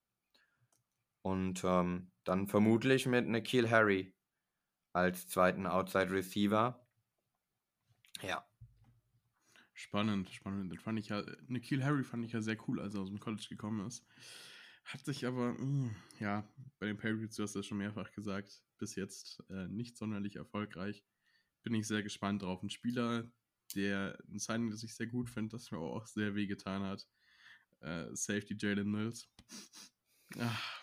und 1.22 1.62
ähm, 1.64 2.12
dann 2.28 2.46
vermutlich 2.46 3.06
mit 3.06 3.26
Nikhil 3.26 3.70
Harry 3.70 4.14
als 4.92 5.28
zweiten 5.28 5.66
Outside 5.66 6.10
Receiver. 6.10 6.86
Ja. 8.22 8.44
Spannend, 9.72 10.28
spannend. 10.30 10.72
Den 10.72 10.78
fand 10.78 10.98
ich 10.98 11.08
ja, 11.08 11.24
Nikhil 11.46 11.84
Harry 11.84 12.04
fand 12.04 12.24
ich 12.24 12.32
ja 12.32 12.42
sehr 12.42 12.58
cool, 12.68 12.80
als 12.80 12.94
er 12.94 13.00
aus 13.00 13.08
dem 13.08 13.20
College 13.20 13.46
gekommen 13.48 13.86
ist. 13.86 14.04
Hat 14.84 15.04
sich 15.04 15.26
aber, 15.26 15.52
mh, 15.52 15.58
hm, 15.58 15.96
ja, 16.18 16.48
bei 16.78 16.86
den 16.86 16.96
Patriots, 16.96 17.36
du 17.36 17.42
hast 17.42 17.54
das 17.54 17.66
schon 17.66 17.78
mehrfach 17.78 18.10
gesagt, 18.12 18.62
bis 18.78 18.96
jetzt 18.96 19.42
äh, 19.50 19.68
nicht 19.68 19.96
sonderlich 19.96 20.36
erfolgreich 20.36 21.04
bin 21.62 21.74
ich 21.74 21.86
sehr 21.86 22.02
gespannt 22.02 22.42
drauf. 22.42 22.62
Ein 22.62 22.70
Spieler, 22.70 23.30
der 23.74 24.18
ein 24.30 24.38
Signing, 24.38 24.70
das 24.70 24.82
ich 24.82 24.94
sehr 24.94 25.06
gut 25.06 25.28
finde, 25.28 25.50
das 25.56 25.70
mir 25.70 25.78
auch 25.78 26.06
sehr 26.06 26.34
weh 26.34 26.46
getan 26.46 26.82
hat. 26.82 27.06
Äh, 27.80 28.06
Safety 28.14 28.56
Jalen 28.58 28.90
Mills. 28.90 29.28
Ach, 30.38 30.77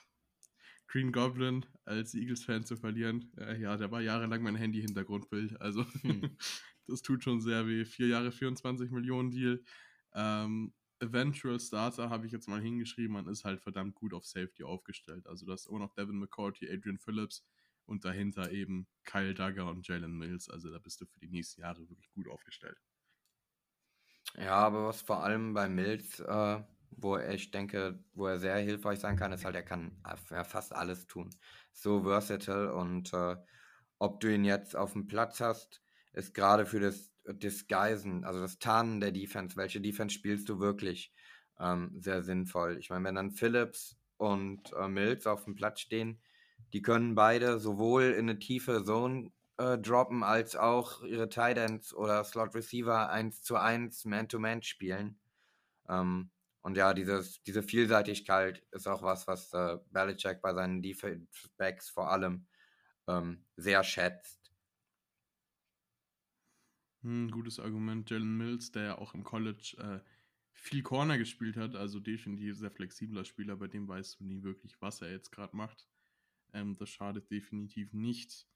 Green 0.96 1.12
Goblin 1.12 1.66
als 1.84 2.14
Eagles-Fan 2.14 2.64
zu 2.64 2.78
verlieren. 2.78 3.30
Äh, 3.38 3.60
ja, 3.60 3.76
der 3.76 3.92
war 3.92 4.00
jahrelang 4.00 4.42
mein 4.42 4.56
Handy-Hintergrundbild. 4.56 5.60
Also, 5.60 5.86
hm. 6.04 6.38
das 6.88 7.02
tut 7.02 7.22
schon 7.22 7.42
sehr 7.42 7.68
weh. 7.68 7.84
Vier 7.84 8.08
Jahre, 8.08 8.32
24 8.32 8.92
Millionen 8.92 9.30
Deal. 9.30 9.62
Ähm, 10.14 10.74
Eventual 11.02 11.60
Starter 11.60 12.10
habe 12.10 12.26
ich 12.26 12.32
jetzt 12.32 12.48
mal 12.48 12.62
hingeschrieben. 12.62 13.12
Man 13.12 13.28
ist 13.28 13.44
halt 13.44 13.60
verdammt 13.60 13.96
gut 13.96 14.14
auf 14.14 14.26
Safety 14.26 14.64
aufgestellt. 14.64 15.28
Also, 15.28 15.46
das 15.46 15.66
immer 15.66 15.80
noch 15.80 15.94
Devin 15.94 16.18
McCourty, 16.18 16.72
Adrian 16.72 16.98
Phillips 16.98 17.46
und 17.86 18.06
dahinter 18.06 18.50
eben 18.54 18.88
Kyle 19.04 19.34
Duggar 19.34 19.68
und 19.68 19.86
Jalen 19.86 20.18
Mills. 20.18 20.50
Also 20.50 20.72
da 20.72 20.80
bist 20.80 21.02
du 21.02 21.06
für 21.06 21.20
die 21.20 21.30
nächsten 21.30 21.60
Jahre 21.60 21.90
wirklich 21.90 22.10
gut 22.12 22.30
aufgestellt. 22.30 22.78
Ja, 24.38 24.54
aber 24.54 24.88
was 24.88 25.02
vor 25.02 25.26
allem 25.26 25.54
bei 25.54 25.68
Mills, 25.68 26.22
äh, 26.22 26.64
wo 26.98 27.18
ich 27.18 27.52
denke, 27.52 28.00
wo 28.14 28.28
er 28.28 28.40
sehr 28.40 28.58
hilfreich 28.58 29.00
sein 29.00 29.18
kann, 29.18 29.32
ist 29.32 29.46
halt, 29.46 29.56
er 29.56 29.64
kann 29.64 29.92
fast 30.44 30.74
alles 30.74 31.08
tun. 31.08 31.30
So 31.72 32.04
versatile 32.04 32.74
und 32.74 33.14
äh, 33.14 33.36
ob 34.00 34.20
du 34.20 34.34
ihn 34.34 34.46
jetzt 34.46 34.76
auf 34.76 34.94
dem 34.94 35.08
Platz 35.08 35.40
hast, 35.42 35.82
ist 36.14 36.34
gerade 36.34 36.66
für 36.66 36.80
das 36.80 37.12
Disguisen, 37.28 38.24
also 38.24 38.40
das 38.40 38.60
Tarnen 38.60 39.00
der 39.02 39.12
Defense, 39.12 39.58
welche 39.58 39.82
Defense 39.82 40.14
spielst 40.14 40.48
du 40.50 40.60
wirklich, 40.60 41.14
ähm, 41.60 41.92
sehr 42.00 42.22
sinnvoll. 42.24 42.78
Ich 42.78 42.90
meine, 42.90 43.06
wenn 43.06 43.16
dann 43.16 43.32
Phillips 43.32 43.98
und 44.18 44.74
äh, 44.74 44.88
Mills 44.88 45.28
auf 45.28 45.46
dem 45.46 45.56
Platz 45.56 45.80
stehen, 45.82 46.22
die 46.74 46.82
können 46.82 47.16
beide 47.16 47.60
sowohl 47.60 48.04
in 48.04 48.30
eine 48.30 48.40
tiefe 48.40 48.84
Zone 48.84 49.32
äh, 49.58 49.78
droppen, 49.78 50.24
als 50.24 50.56
auch 50.56 51.04
ihre 51.04 51.30
Tight 51.30 51.58
Ends 51.58 51.94
oder 51.94 52.24
Slot 52.24 52.56
Receiver 52.56 53.10
1 53.10 53.42
zu 53.42 53.56
1 53.56 54.06
Man-to-Man 54.06 54.62
spielen. 54.62 55.18
Ähm, 55.88 56.30
und 56.66 56.78
ja, 56.78 56.96
dieses, 56.96 57.44
diese 57.44 57.62
Vielseitigkeit 57.62 58.66
ist 58.72 58.88
auch 58.88 59.04
was, 59.04 59.28
was 59.28 59.54
äh, 59.54 59.78
Belichick 59.92 60.42
bei 60.42 60.52
seinen 60.52 60.82
Defense 60.82 61.48
Backs 61.58 61.92
vor 61.92 62.10
allem 62.10 62.48
ähm, 63.08 63.46
sehr 63.56 63.84
schätzt. 63.84 64.52
Hm, 67.04 67.30
gutes 67.30 67.60
Argument. 67.60 68.10
Jalen 68.10 68.36
Mills, 68.36 68.72
der 68.72 68.84
ja 68.84 68.98
auch 68.98 69.14
im 69.14 69.24
College 69.24 69.76
äh, 69.78 70.00
viel 70.54 70.82
Corner 70.82 71.20
gespielt 71.20 71.56
hat, 71.56 71.76
also 71.76 72.00
definitiv 72.00 72.58
sehr 72.58 72.72
flexibler 72.72 73.26
Spieler, 73.26 73.58
bei 73.58 73.68
dem 73.68 73.88
weißt 73.88 74.20
du 74.20 74.24
nie 74.24 74.42
wirklich, 74.42 74.82
was 74.82 75.04
er 75.04 75.12
jetzt 75.12 75.32
gerade 75.32 75.56
macht. 75.56 75.88
Ähm, 76.52 76.76
das 76.78 76.90
schadet 76.90 77.30
definitiv 77.30 77.94
nicht. 77.94 78.48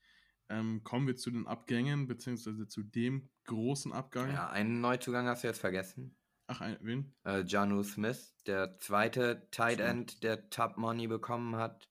Ähm, 0.49 0.83
kommen 0.83 1.05
wir 1.05 1.15
zu 1.15 1.29
den 1.29 1.45
Abgängen, 1.45 2.07
beziehungsweise 2.07 2.67
zu 2.67 2.81
dem 2.81 3.29
großen 3.43 3.93
Abgang. 3.93 4.31
Ja, 4.31 4.49
einen 4.49 4.81
Neuzugang 4.81 5.27
hast 5.27 5.43
du 5.43 5.47
jetzt 5.47 5.61
vergessen. 5.61 6.18
Ach, 6.51 6.61
ein, 6.61 6.77
wen? 6.81 7.13
Äh, 7.25 7.43
Janu 7.45 7.83
Smith, 7.83 8.33
der 8.47 8.79
zweite 8.79 9.47
Tight 9.51 9.79
End, 9.79 10.23
der 10.23 10.49
Top 10.49 10.77
Money 10.77 11.05
bekommen 11.05 11.57
hat 11.57 11.87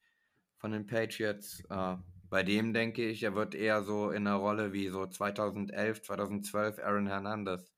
von 0.57 0.73
den 0.73 0.85
Patriots. 0.85 1.63
Äh, 1.71 1.97
bei 2.29 2.43
dem 2.43 2.75
denke 2.75 3.09
ich, 3.09 3.23
er 3.23 3.37
wird 3.37 3.55
eher 3.55 3.85
so 3.85 4.11
in 4.11 4.27
einer 4.27 4.35
Rolle 4.35 4.73
wie 4.73 4.89
so 4.89 5.07
2011, 5.07 6.03
2012 6.03 6.81
Aaron 6.81 7.07
Hernandez 7.07 7.73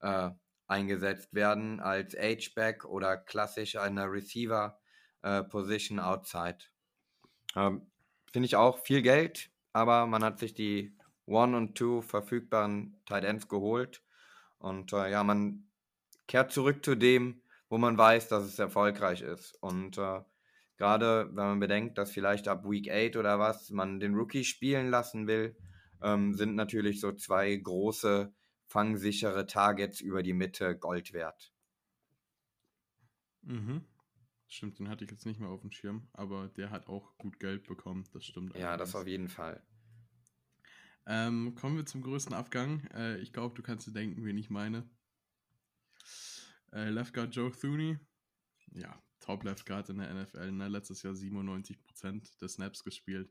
äh, 0.00 0.30
eingesetzt 0.66 1.34
werden 1.34 1.80
als 1.80 2.14
H-Back 2.14 2.86
oder 2.86 3.18
klassisch 3.18 3.76
einer 3.76 4.10
Receiver-Position 4.10 5.98
äh, 5.98 6.00
outside. 6.00 6.58
Ähm, 7.54 7.90
Finde 8.32 8.46
ich 8.46 8.56
auch 8.56 8.78
viel 8.78 9.02
Geld, 9.02 9.50
aber 9.74 10.06
man 10.06 10.24
hat 10.24 10.38
sich 10.38 10.54
die 10.54 10.96
One 11.26 11.58
und 11.58 11.76
Two 11.76 12.00
verfügbaren 12.00 13.02
Tight 13.04 13.24
Ends 13.24 13.48
geholt. 13.48 14.02
Und 14.56 14.94
äh, 14.94 15.10
ja, 15.10 15.22
man 15.22 15.66
kehrt 16.26 16.52
zurück 16.52 16.84
zu 16.84 16.94
dem, 16.94 17.42
wo 17.68 17.78
man 17.78 17.96
weiß, 17.96 18.28
dass 18.28 18.44
es 18.44 18.58
erfolgreich 18.58 19.22
ist. 19.22 19.56
Und 19.60 19.98
äh, 19.98 20.20
gerade 20.76 21.26
wenn 21.28 21.46
man 21.46 21.60
bedenkt, 21.60 21.98
dass 21.98 22.12
vielleicht 22.12 22.48
ab 22.48 22.64
Week 22.64 22.90
8 22.90 23.16
oder 23.16 23.38
was 23.38 23.70
man 23.70 24.00
den 24.00 24.14
Rookie 24.14 24.44
spielen 24.44 24.90
lassen 24.90 25.26
will, 25.26 25.56
ähm, 26.02 26.34
sind 26.34 26.54
natürlich 26.54 27.00
so 27.00 27.12
zwei 27.12 27.54
große, 27.56 28.32
fangsichere 28.66 29.46
Targets 29.46 30.00
über 30.00 30.22
die 30.22 30.34
Mitte 30.34 30.76
Gold 30.76 31.12
wert. 31.12 31.52
Mhm. 33.42 33.84
Stimmt, 34.48 34.78
den 34.78 34.88
hatte 34.88 35.04
ich 35.04 35.10
jetzt 35.10 35.26
nicht 35.26 35.40
mehr 35.40 35.48
auf 35.48 35.62
dem 35.62 35.72
Schirm, 35.72 36.08
aber 36.12 36.48
der 36.48 36.70
hat 36.70 36.86
auch 36.86 37.16
gut 37.18 37.40
Geld 37.40 37.66
bekommen, 37.66 38.04
das 38.12 38.24
stimmt. 38.24 38.54
Ja, 38.54 38.70
allerdings. 38.70 38.92
das 38.92 39.00
auf 39.00 39.06
jeden 39.06 39.28
Fall. 39.28 39.62
Ähm, 41.06 41.54
kommen 41.54 41.76
wir 41.76 41.86
zum 41.86 42.02
größten 42.02 42.34
Abgang. 42.34 42.84
Äh, 42.94 43.18
ich 43.18 43.32
glaube, 43.32 43.54
du 43.54 43.62
kannst 43.62 43.86
dir 43.86 43.92
denken, 43.92 44.24
wen 44.24 44.38
ich 44.38 44.50
meine. 44.50 44.88
Äh, 46.72 46.90
Left 46.90 47.14
Guard 47.14 47.34
Joe 47.34 47.50
Thuney. 47.50 47.98
Ja, 48.72 49.02
Top 49.20 49.44
Left 49.44 49.66
Guard 49.66 49.88
in 49.90 49.98
der 49.98 50.12
NFL. 50.12 50.52
Ne? 50.52 50.68
Letztes 50.68 51.02
Jahr 51.02 51.14
97% 51.14 52.38
des 52.40 52.52
Snaps 52.54 52.84
gespielt. 52.84 53.30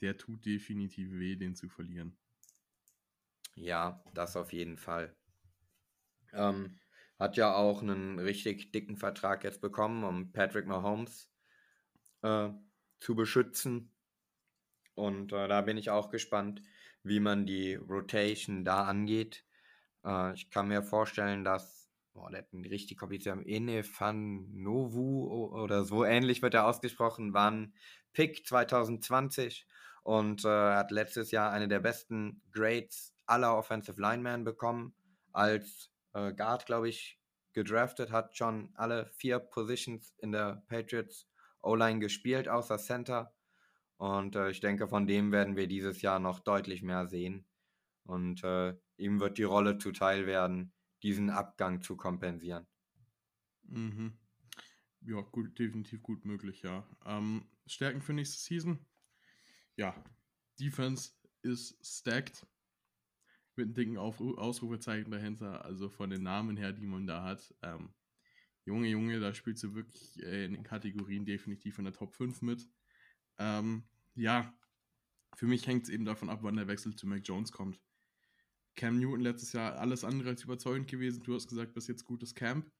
Der 0.00 0.16
tut 0.16 0.44
definitiv 0.44 1.12
weh, 1.12 1.36
den 1.36 1.54
zu 1.54 1.68
verlieren. 1.68 2.16
Ja, 3.54 4.02
das 4.12 4.36
auf 4.36 4.52
jeden 4.52 4.76
Fall. 4.76 5.14
Ähm, 6.32 6.78
hat 7.18 7.36
ja 7.36 7.54
auch 7.54 7.82
einen 7.82 8.18
richtig 8.18 8.72
dicken 8.72 8.96
Vertrag 8.96 9.44
jetzt 9.44 9.60
bekommen, 9.60 10.04
um 10.04 10.32
Patrick 10.32 10.66
Mahomes 10.66 11.30
äh, 12.22 12.50
zu 13.00 13.14
beschützen. 13.14 13.90
Und 14.94 15.32
äh, 15.32 15.48
da 15.48 15.62
bin 15.62 15.76
ich 15.76 15.90
auch 15.90 16.10
gespannt, 16.10 16.62
wie 17.02 17.20
man 17.20 17.46
die 17.46 17.74
Rotation 17.74 18.64
da 18.64 18.84
angeht. 18.84 19.44
Äh, 20.04 20.34
ich 20.34 20.50
kann 20.50 20.68
mir 20.68 20.82
vorstellen, 20.82 21.44
dass, 21.44 21.75
boah, 22.16 22.30
der 22.30 22.40
hat 22.40 22.52
einen 22.52 22.64
richtig 22.64 22.96
komplizierten 22.96 23.44
Ene 23.44 23.84
van 23.84 24.48
Novu 24.52 25.26
oder 25.26 25.84
so 25.84 26.04
ähnlich 26.04 26.42
wird 26.42 26.54
er 26.54 26.66
ausgesprochen, 26.66 27.34
war 27.34 27.50
ein 27.50 27.74
Pick 28.12 28.46
2020 28.46 29.66
und 30.02 30.44
äh, 30.44 30.48
hat 30.48 30.90
letztes 30.90 31.30
Jahr 31.30 31.52
eine 31.52 31.68
der 31.68 31.80
besten 31.80 32.40
Grades 32.52 33.14
aller 33.26 33.56
Offensive 33.56 34.00
Linemen 34.00 34.44
bekommen. 34.44 34.94
Als 35.32 35.90
äh, 36.14 36.32
Guard, 36.32 36.64
glaube 36.64 36.88
ich, 36.88 37.20
gedraftet, 37.52 38.10
hat 38.10 38.36
schon 38.36 38.70
alle 38.74 39.06
vier 39.06 39.38
Positions 39.38 40.14
in 40.18 40.32
der 40.32 40.62
Patriots 40.68 41.28
O-Line 41.60 41.98
gespielt, 42.00 42.48
außer 42.48 42.78
Center. 42.78 43.34
Und 43.98 44.36
äh, 44.36 44.50
ich 44.50 44.60
denke, 44.60 44.88
von 44.88 45.06
dem 45.06 45.32
werden 45.32 45.56
wir 45.56 45.66
dieses 45.66 46.00
Jahr 46.00 46.18
noch 46.18 46.40
deutlich 46.40 46.82
mehr 46.82 47.06
sehen. 47.06 47.46
Und 48.04 48.42
äh, 48.44 48.74
ihm 48.96 49.20
wird 49.20 49.36
die 49.36 49.42
Rolle 49.42 49.78
zuteil 49.78 50.26
werden, 50.26 50.72
diesen 51.02 51.30
Abgang 51.30 51.82
zu 51.82 51.96
kompensieren. 51.96 52.66
Mhm. 53.64 54.18
Ja, 55.02 55.20
gut, 55.20 55.58
definitiv 55.58 56.02
gut 56.02 56.24
möglich, 56.24 56.62
ja. 56.62 56.86
Ähm, 57.04 57.46
Stärken 57.66 58.00
für 58.00 58.12
nächste 58.12 58.38
Season? 58.38 58.78
Ja, 59.76 59.94
Defense 60.58 61.12
ist 61.42 61.78
stacked 61.84 62.46
mit 63.56 63.66
einem 63.66 63.74
dicken 63.74 63.98
Auf 63.98 64.20
Ausrufezeichen 64.20 65.10
dahinter, 65.10 65.64
also 65.64 65.88
von 65.88 66.10
den 66.10 66.22
Namen 66.22 66.56
her, 66.56 66.72
die 66.72 66.86
man 66.86 67.06
da 67.06 67.22
hat. 67.22 67.54
Ähm, 67.62 67.94
Junge, 68.64 68.88
Junge, 68.88 69.20
da 69.20 69.32
spielst 69.32 69.62
du 69.62 69.74
wirklich 69.74 70.22
äh, 70.22 70.44
in 70.44 70.54
den 70.54 70.64
Kategorien 70.64 71.24
definitiv 71.24 71.78
in 71.78 71.84
der 71.84 71.94
Top 71.94 72.14
5 72.14 72.42
mit. 72.42 72.68
Ähm, 73.38 73.84
ja, 74.14 74.52
für 75.34 75.46
mich 75.46 75.66
hängt 75.66 75.84
es 75.84 75.88
eben 75.88 76.04
davon 76.04 76.28
ab, 76.30 76.40
wann 76.42 76.56
der 76.56 76.68
Wechsel 76.68 76.94
zu 76.94 77.06
Mac 77.06 77.22
Jones 77.24 77.52
kommt. 77.52 77.80
Cam 78.76 78.98
Newton 78.98 79.20
letztes 79.20 79.52
Jahr 79.52 79.78
alles 79.78 80.04
andere 80.04 80.28
als 80.28 80.44
überzeugend 80.44 80.88
gewesen. 80.88 81.22
Du 81.22 81.34
hast 81.34 81.48
gesagt, 81.48 81.74
bis 81.74 81.88
jetzt 81.88 82.04
gutes 82.04 82.34
Camp. 82.34 82.70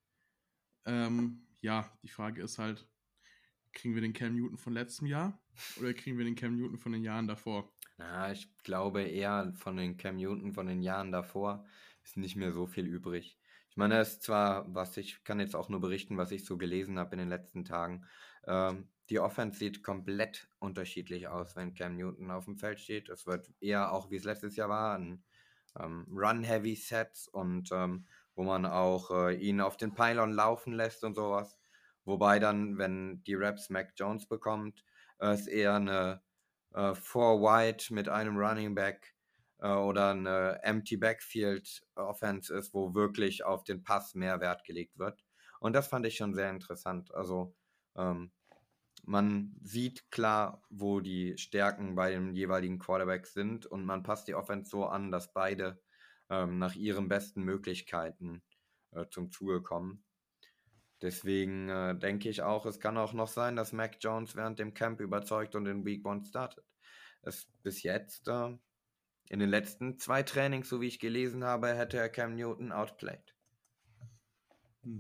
Ähm, 0.85 1.47
ja, 1.61 1.91
die 2.03 2.09
Frage 2.09 2.43
ist 2.43 2.59
halt, 2.59 2.87
kriegen 3.73 3.95
wir 3.95 4.03
den 4.03 4.13
Cam 4.13 4.37
Newton 4.37 4.59
von 4.59 4.73
letztem 4.73 5.07
Jahr 5.07 5.43
oder 5.79 5.93
kriegen 5.95 6.19
wir 6.19 6.25
den 6.25 6.37
Cam 6.37 6.57
Newton 6.57 6.79
von 6.79 6.93
den 6.93 7.03
Jahren 7.03 7.27
davor? 7.27 7.73
Na, 7.97 8.31
ich 8.31 8.55
glaube 8.59 9.03
eher 9.03 9.53
von 9.57 9.77
den 9.77 9.97
Cam 9.97 10.17
Newton 10.17 10.53
von 10.53 10.67
den 10.67 10.83
Jahren 10.83 11.13
davor 11.13 11.65
ist 12.03 12.17
nicht 12.17 12.37
mehr 12.37 12.53
so 12.53 12.67
viel 12.67 12.87
übrig. 12.87 13.39
Ich 13.71 13.77
meine, 13.77 13.99
es 13.99 14.13
ist 14.13 14.23
zwar, 14.23 14.73
was 14.75 14.97
ich 14.97 15.25
kann 15.25 15.41
jetzt 15.41 15.57
auch 15.57 15.69
nur 15.69 15.81
berichten, 15.81 16.17
was 16.17 16.31
ich 16.31 16.45
so 16.45 16.57
gelesen 16.57 16.99
habe 16.99 17.13
in 17.13 17.19
den 17.19 17.29
letzten 17.29 17.65
Tagen. 17.65 18.07
Ähm, 18.47 18.89
die 19.09 19.19
Offense 19.19 19.59
sieht 19.59 19.83
komplett 19.83 20.49
unterschiedlich 20.59 21.29
aus, 21.29 21.57
wenn 21.57 21.75
Cam 21.75 21.97
Newton 21.97 22.31
auf 22.31 22.45
dem 22.45 22.59
Feld 22.59 22.81
steht. 22.81 23.09
Es 23.09 23.27
wird 23.27 23.51
eher 23.61 23.93
auch, 23.93 24.11
wie 24.11 24.17
es 24.17 24.25
letztes 24.25 24.57
Jahr 24.57 24.69
war, 24.69 24.99
ein 24.99 25.25
ähm, 25.81 26.07
Run-Heavy-Sets 26.11 27.29
und 27.29 27.71
ähm, 27.73 28.07
wo 28.35 28.45
man 28.45 28.67
auch 28.67 29.11
äh, 29.11 29.35
ihn 29.35 29.61
auf 29.61 29.77
den 29.77 29.95
Pylon 29.95 30.33
laufen 30.33 30.73
lässt 30.73 31.05
und 31.05 31.15
sowas. 31.15 31.59
Wobei 32.05 32.39
dann, 32.39 32.79
wenn 32.79 33.23
die 33.25 33.35
Raps 33.35 33.71
Mac 33.71 33.93
Jones 33.97 34.27
bekommt, 34.27 34.85
äh, 35.19 35.29
es 35.29 35.47
eher 35.47 35.75
eine 35.75 36.23
äh, 36.75 36.95
Four 36.95 37.41
Wide 37.41 37.93
mit 37.95 38.09
einem 38.09 38.37
Running 38.37 38.75
Back 38.75 39.15
äh, 39.59 39.69
oder 39.69 40.11
eine 40.11 40.61
Empty 40.63 40.97
Backfield 40.97 41.83
Offense 41.95 42.55
ist, 42.55 42.75
wo 42.75 42.95
wirklich 42.95 43.45
auf 43.45 43.65
den 43.65 43.83
Pass 43.83 44.15
mehr 44.15 44.41
Wert 44.41 44.65
gelegt 44.65 44.99
wird. 44.99 45.25
Und 45.61 45.73
das 45.73 45.89
fand 45.89 46.07
ich 46.07 46.17
schon 46.17 46.35
sehr 46.35 46.51
interessant. 46.51 47.15
Also 47.15 47.55
ähm, 47.97 48.31
man 49.05 49.57
sieht 49.63 50.11
klar, 50.11 50.63
wo 50.69 51.01
die 51.01 51.39
Stärken 51.39 51.95
bei 51.95 52.11
dem 52.11 52.33
jeweiligen 52.33 52.79
Quarterback 52.79 53.27
sind 53.27 53.67
und 53.67 53.85
man 53.85 54.03
passt 54.03 54.29
die 54.29 54.35
Offense 54.35 54.71
so 54.71 54.87
an, 54.87 55.11
dass 55.11 55.33
beide 55.33 55.81
ähm, 56.29 56.59
nach 56.59 56.75
ihren 56.75 57.09
besten 57.09 57.43
Möglichkeiten 57.43 58.43
äh, 58.93 59.07
zum 59.11 59.31
Zuge 59.31 59.63
kommen. 59.63 60.05
Deswegen 61.03 61.69
äh, 61.69 61.97
denke 61.97 62.29
ich 62.29 62.43
auch, 62.43 62.65
es 62.67 62.81
kann 62.81 62.97
auch 62.97 63.13
noch 63.13 63.29
sein, 63.29 63.55
dass 63.55 63.73
Mac 63.73 63.99
Jones 64.01 64.35
während 64.35 64.59
dem 64.59 64.75
Camp 64.75 65.01
überzeugt 65.01 65.55
und 65.55 65.67
in 65.67 65.85
Week 65.85 66.05
One 66.07 66.25
startet. 66.25 66.65
Es, 67.23 67.47
bis 67.63 67.83
jetzt, 67.83 68.29
äh, 68.29 68.57
in 69.29 69.41
den 69.41 69.51
letzten 69.51 69.99
zwei 69.99 70.23
Trainings, 70.23 70.69
so 70.69 70.81
wie 70.81 70.87
ich 70.87 70.99
gelesen 70.99 71.45
habe, 71.45 71.75
hätte 71.75 71.99
er 71.99 72.09
Cam 72.09 72.35
Newton 72.35 72.73
outplayed. 72.73 73.36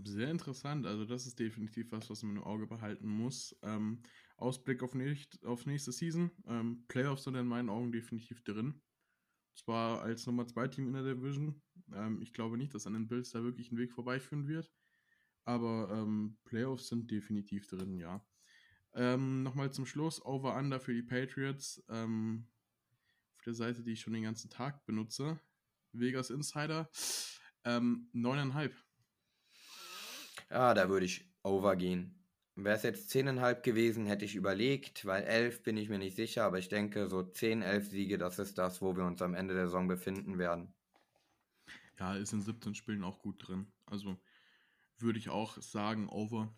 Sehr 0.04 0.30
interessant. 0.32 0.84
Also, 0.84 1.04
das 1.04 1.26
ist 1.26 1.38
definitiv 1.38 1.92
was, 1.92 2.10
was 2.10 2.22
man 2.24 2.36
im 2.36 2.42
Auge 2.42 2.66
behalten 2.66 3.06
muss. 3.06 3.56
Ähm, 3.62 4.02
Ausblick 4.36 4.82
auf, 4.82 4.94
nicht, 4.94 5.44
auf 5.44 5.64
nächste 5.64 5.92
Season. 5.92 6.32
Ähm, 6.46 6.84
Playoffs 6.88 7.22
sind 7.22 7.36
in 7.36 7.46
meinen 7.46 7.70
Augen 7.70 7.92
definitiv 7.92 8.42
drin. 8.42 8.82
Zwar 9.54 10.02
als 10.02 10.26
Nummer 10.26 10.46
2 10.46 10.66
Team 10.68 10.88
in 10.88 10.94
der 10.94 11.14
Division. 11.14 11.62
Ähm, 11.94 12.20
ich 12.20 12.32
glaube 12.32 12.58
nicht, 12.58 12.74
dass 12.74 12.88
an 12.88 12.94
den 12.94 13.06
Bills 13.06 13.30
da 13.30 13.44
wirklich 13.44 13.70
ein 13.70 13.78
Weg 13.78 13.92
vorbeiführen 13.92 14.48
wird. 14.48 14.72
Aber 15.44 15.88
ähm, 15.92 16.36
Playoffs 16.44 16.88
sind 16.88 17.08
definitiv 17.12 17.68
drin, 17.68 17.96
ja. 17.96 18.26
Ähm, 18.92 19.44
Nochmal 19.44 19.72
zum 19.72 19.86
Schluss: 19.86 20.20
Over-Under 20.24 20.80
für 20.80 20.94
die 20.94 21.02
Patriots. 21.02 21.84
Ähm, 21.88 22.48
auf 23.36 23.42
der 23.44 23.54
Seite, 23.54 23.84
die 23.84 23.92
ich 23.92 24.00
schon 24.00 24.14
den 24.14 24.24
ganzen 24.24 24.50
Tag 24.50 24.84
benutze. 24.84 25.38
Vegas 25.92 26.30
Insider. 26.30 26.90
Ähm, 27.64 28.10
9,5. 28.12 28.85
Ja, 30.50 30.74
da 30.74 30.88
würde 30.88 31.06
ich 31.06 31.28
over 31.42 31.76
gehen. 31.76 32.16
Wäre 32.54 32.76
es 32.76 32.84
jetzt 32.84 33.10
10,5 33.10 33.60
gewesen, 33.62 34.06
hätte 34.06 34.24
ich 34.24 34.34
überlegt, 34.34 35.04
weil 35.04 35.24
11 35.24 35.62
bin 35.62 35.76
ich 35.76 35.90
mir 35.90 35.98
nicht 35.98 36.16
sicher, 36.16 36.44
aber 36.44 36.58
ich 36.58 36.68
denke, 36.68 37.06
so 37.06 37.22
10, 37.22 37.60
11 37.60 37.88
Siege, 37.88 38.16
das 38.16 38.38
ist 38.38 38.56
das, 38.56 38.80
wo 38.80 38.96
wir 38.96 39.04
uns 39.04 39.20
am 39.20 39.34
Ende 39.34 39.54
der 39.54 39.66
Saison 39.66 39.88
befinden 39.88 40.38
werden. 40.38 40.72
Ja, 41.98 42.14
ist 42.14 42.32
in 42.32 42.40
17 42.40 42.74
Spielen 42.74 43.04
auch 43.04 43.18
gut 43.18 43.46
drin. 43.46 43.70
Also 43.84 44.16
würde 44.98 45.18
ich 45.18 45.28
auch 45.28 45.60
sagen, 45.60 46.08
over. 46.08 46.54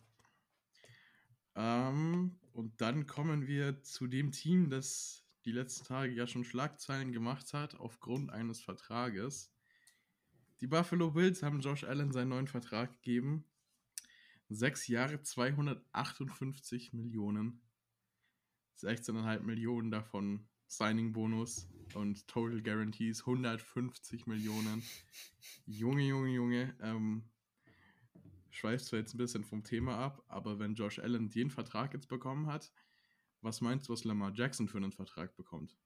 Ähm, 1.57 2.39
und 2.53 2.81
dann 2.81 3.07
kommen 3.07 3.49
wir 3.49 3.83
zu 3.83 4.07
dem 4.07 4.31
Team, 4.31 4.71
das 4.71 5.25
die 5.45 5.53
letzten 5.53 5.87
Tage 5.87 6.13
ja 6.13 6.27
schon 6.27 6.45
Schlagzeilen 6.45 7.13
gemacht 7.13 7.55
hat 7.55 7.75
aufgrund 7.75 8.31
eines 8.31 8.61
Vertrages. 8.61 9.53
Die 10.61 10.67
Buffalo 10.67 11.11
Bills 11.11 11.43
haben 11.43 11.61
Josh 11.61 11.85
Allen 11.85 12.13
seinen 12.13 12.29
neuen 12.29 12.49
Vertrag 12.49 12.93
gegeben. 13.03 13.45
Sechs 14.49 14.89
Jahre, 14.89 15.23
258 15.23 16.93
Millionen. 16.95 17.61
16,5 18.79 19.41
Millionen 19.41 19.91
davon 19.91 20.49
Signing-Bonus 20.69 21.69
und 21.95 22.27
Total 22.29 22.63
Guarantees 22.63 23.21
150 23.21 24.27
Millionen. 24.27 24.83
Junge, 25.67 26.03
Junge, 26.07 26.31
Junge. 26.31 26.75
Ähm, 26.81 27.29
schweift 28.51 28.87
zwar 28.87 29.01
jetzt 29.01 29.15
ein 29.15 29.19
bisschen 29.19 29.45
vom 29.45 29.65
Thema 29.65 29.99
ab, 29.99 30.23
aber 30.29 30.59
wenn 30.59 30.75
Josh 30.75 30.99
Allen 30.99 31.31
den 31.31 31.51
Vertrag 31.51 31.95
jetzt 31.95 32.09
bekommen 32.09 32.47
hat, 32.47 32.73
was 33.41 33.61
meinst 33.61 33.89
du, 33.89 33.93
was 33.93 34.05
Lamar 34.05 34.33
Jackson 34.35 34.69
für 34.69 34.79
einen 34.79 34.93
Vertrag 34.93 35.37
bekommt? 35.37 35.77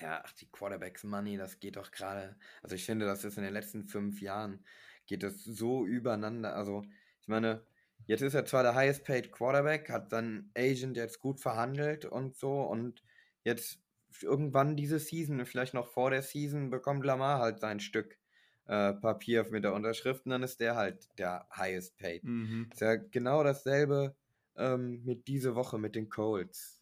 Ja, 0.00 0.22
ach, 0.24 0.32
die 0.32 0.50
Quarterbacks 0.50 1.04
Money, 1.04 1.36
das 1.36 1.60
geht 1.60 1.76
doch 1.76 1.92
gerade. 1.92 2.36
Also 2.62 2.74
ich 2.74 2.84
finde, 2.84 3.06
das 3.06 3.24
ist 3.24 3.36
in 3.36 3.44
den 3.44 3.52
letzten 3.52 3.84
fünf 3.84 4.20
Jahren 4.20 4.64
geht 5.06 5.22
es 5.22 5.44
so 5.44 5.84
übereinander. 5.86 6.54
Also, 6.56 6.82
ich 7.20 7.28
meine, 7.28 7.64
jetzt 8.06 8.22
ist 8.22 8.34
er 8.34 8.44
zwar 8.46 8.62
der 8.62 8.74
highest 8.74 9.04
paid 9.04 9.32
Quarterback, 9.32 9.90
hat 9.90 10.12
dann 10.12 10.50
Agent 10.56 10.96
jetzt 10.96 11.20
gut 11.20 11.40
verhandelt 11.40 12.04
und 12.04 12.36
so 12.36 12.62
und 12.62 13.02
jetzt 13.44 13.80
irgendwann 14.22 14.76
diese 14.76 14.98
Season, 14.98 15.44
vielleicht 15.46 15.74
noch 15.74 15.88
vor 15.88 16.10
der 16.10 16.22
Season, 16.22 16.70
bekommt 16.70 17.04
Lamar 17.04 17.40
halt 17.40 17.60
sein 17.60 17.80
Stück. 17.80 18.18
äh, 18.66 18.94
Papier 18.94 19.44
mit 19.50 19.64
der 19.64 19.74
Unterschrift 19.74 20.24
und 20.24 20.30
dann 20.30 20.42
ist 20.42 20.60
der 20.60 20.76
halt 20.76 21.08
der 21.18 21.46
highest 21.54 21.98
paid. 21.98 22.24
Mhm. 22.24 22.68
Ist 22.72 22.80
ja 22.80 22.96
genau 22.96 23.42
dasselbe 23.44 24.16
ähm, 24.56 25.02
mit 25.04 25.26
dieser 25.28 25.54
Woche 25.54 25.78
mit 25.78 25.94
den 25.94 26.08
Colts. 26.08 26.80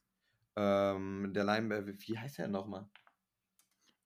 Ähm, 0.55 1.33
der 1.35 1.45
Linebacker, 1.45 1.87
wie 1.87 2.19
heißt 2.19 2.39
der 2.39 2.49
nochmal? 2.49 2.89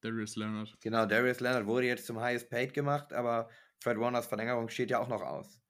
Darius 0.00 0.36
Leonard. 0.36 0.74
Genau, 0.80 1.04
Darius 1.06 1.40
Leonard 1.40 1.66
wurde 1.66 1.86
jetzt 1.86 2.06
zum 2.06 2.20
highest 2.20 2.48
paid 2.48 2.72
gemacht, 2.72 3.12
aber 3.12 3.48
Fred 3.80 3.98
Warners 3.98 4.26
Verlängerung 4.26 4.68
steht 4.68 4.90
ja 4.90 4.98
auch 5.00 5.08
noch 5.08 5.22
aus. 5.22 5.60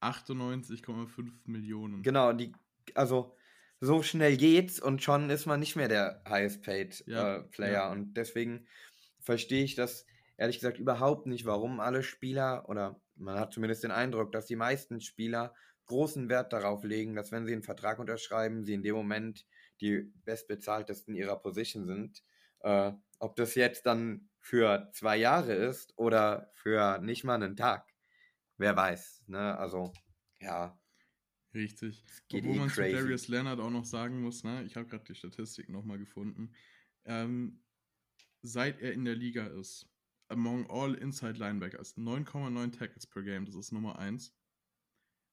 98,5 0.00 1.32
Millionen. 1.44 2.02
Genau, 2.02 2.32
die, 2.32 2.52
also 2.94 3.34
so 3.80 4.02
schnell 4.02 4.36
geht's 4.36 4.80
und 4.80 5.02
schon 5.02 5.30
ist 5.30 5.46
man 5.46 5.60
nicht 5.60 5.76
mehr 5.76 5.88
der 5.88 6.22
highest 6.28 6.62
paid 6.62 7.02
Ja, 7.06 7.36
äh, 7.38 7.42
Player. 7.42 7.72
ja. 7.72 7.92
Und 7.92 8.14
deswegen 8.14 8.66
verstehe 9.20 9.64
ich 9.64 9.74
das 9.74 10.06
ehrlich 10.36 10.58
gesagt 10.58 10.78
überhaupt 10.78 11.26
nicht, 11.26 11.44
warum 11.46 11.80
alle 11.80 12.02
Spieler, 12.02 12.68
oder 12.68 13.00
man 13.16 13.38
hat 13.38 13.52
zumindest 13.52 13.84
den 13.84 13.90
Eindruck, 13.90 14.32
dass 14.32 14.46
die 14.46 14.56
meisten 14.56 15.00
Spieler 15.00 15.54
großen 15.86 16.28
Wert 16.28 16.52
darauf 16.52 16.84
legen, 16.84 17.14
dass 17.14 17.32
wenn 17.32 17.46
sie 17.46 17.52
einen 17.52 17.62
Vertrag 17.62 17.98
unterschreiben, 17.98 18.64
sie 18.64 18.74
in 18.74 18.82
dem 18.82 18.94
Moment 18.94 19.46
die 19.80 20.12
bestbezahltesten 20.24 21.14
ihrer 21.14 21.36
Position 21.36 21.86
sind. 21.86 22.22
Äh, 22.60 22.92
ob 23.18 23.36
das 23.36 23.54
jetzt 23.54 23.86
dann 23.86 24.28
für 24.46 24.88
zwei 24.92 25.16
Jahre 25.16 25.52
ist 25.54 25.92
oder 25.98 26.52
für 26.54 26.98
nicht 26.98 27.24
mal 27.24 27.34
einen 27.34 27.56
Tag. 27.56 27.92
Wer 28.58 28.76
weiß. 28.76 29.24
Ne? 29.26 29.58
Also, 29.58 29.92
ja, 30.38 30.78
Richtig. 31.52 32.04
geht 32.28 32.44
Obwohl 32.44 32.54
eh 32.54 32.58
man 32.60 32.68
crazy. 32.68 32.90
zu 32.94 33.02
Darius 33.02 33.28
Leonard 33.28 33.58
auch 33.58 33.70
noch 33.70 33.84
sagen 33.84 34.20
muss, 34.20 34.44
ne? 34.44 34.62
ich 34.62 34.76
habe 34.76 34.86
gerade 34.86 35.02
die 35.02 35.16
Statistik 35.16 35.68
nochmal 35.68 35.98
gefunden. 35.98 36.54
Ähm, 37.06 37.64
seit 38.42 38.80
er 38.80 38.92
in 38.92 39.04
der 39.04 39.16
Liga 39.16 39.48
ist, 39.48 39.90
among 40.28 40.70
all 40.70 40.94
Inside 40.94 41.40
Linebackers, 41.40 41.96
9,9 41.96 42.70
Tackles 42.70 43.06
per 43.08 43.24
Game, 43.24 43.46
das 43.46 43.56
ist 43.56 43.72
Nummer 43.72 43.98
1. 43.98 44.32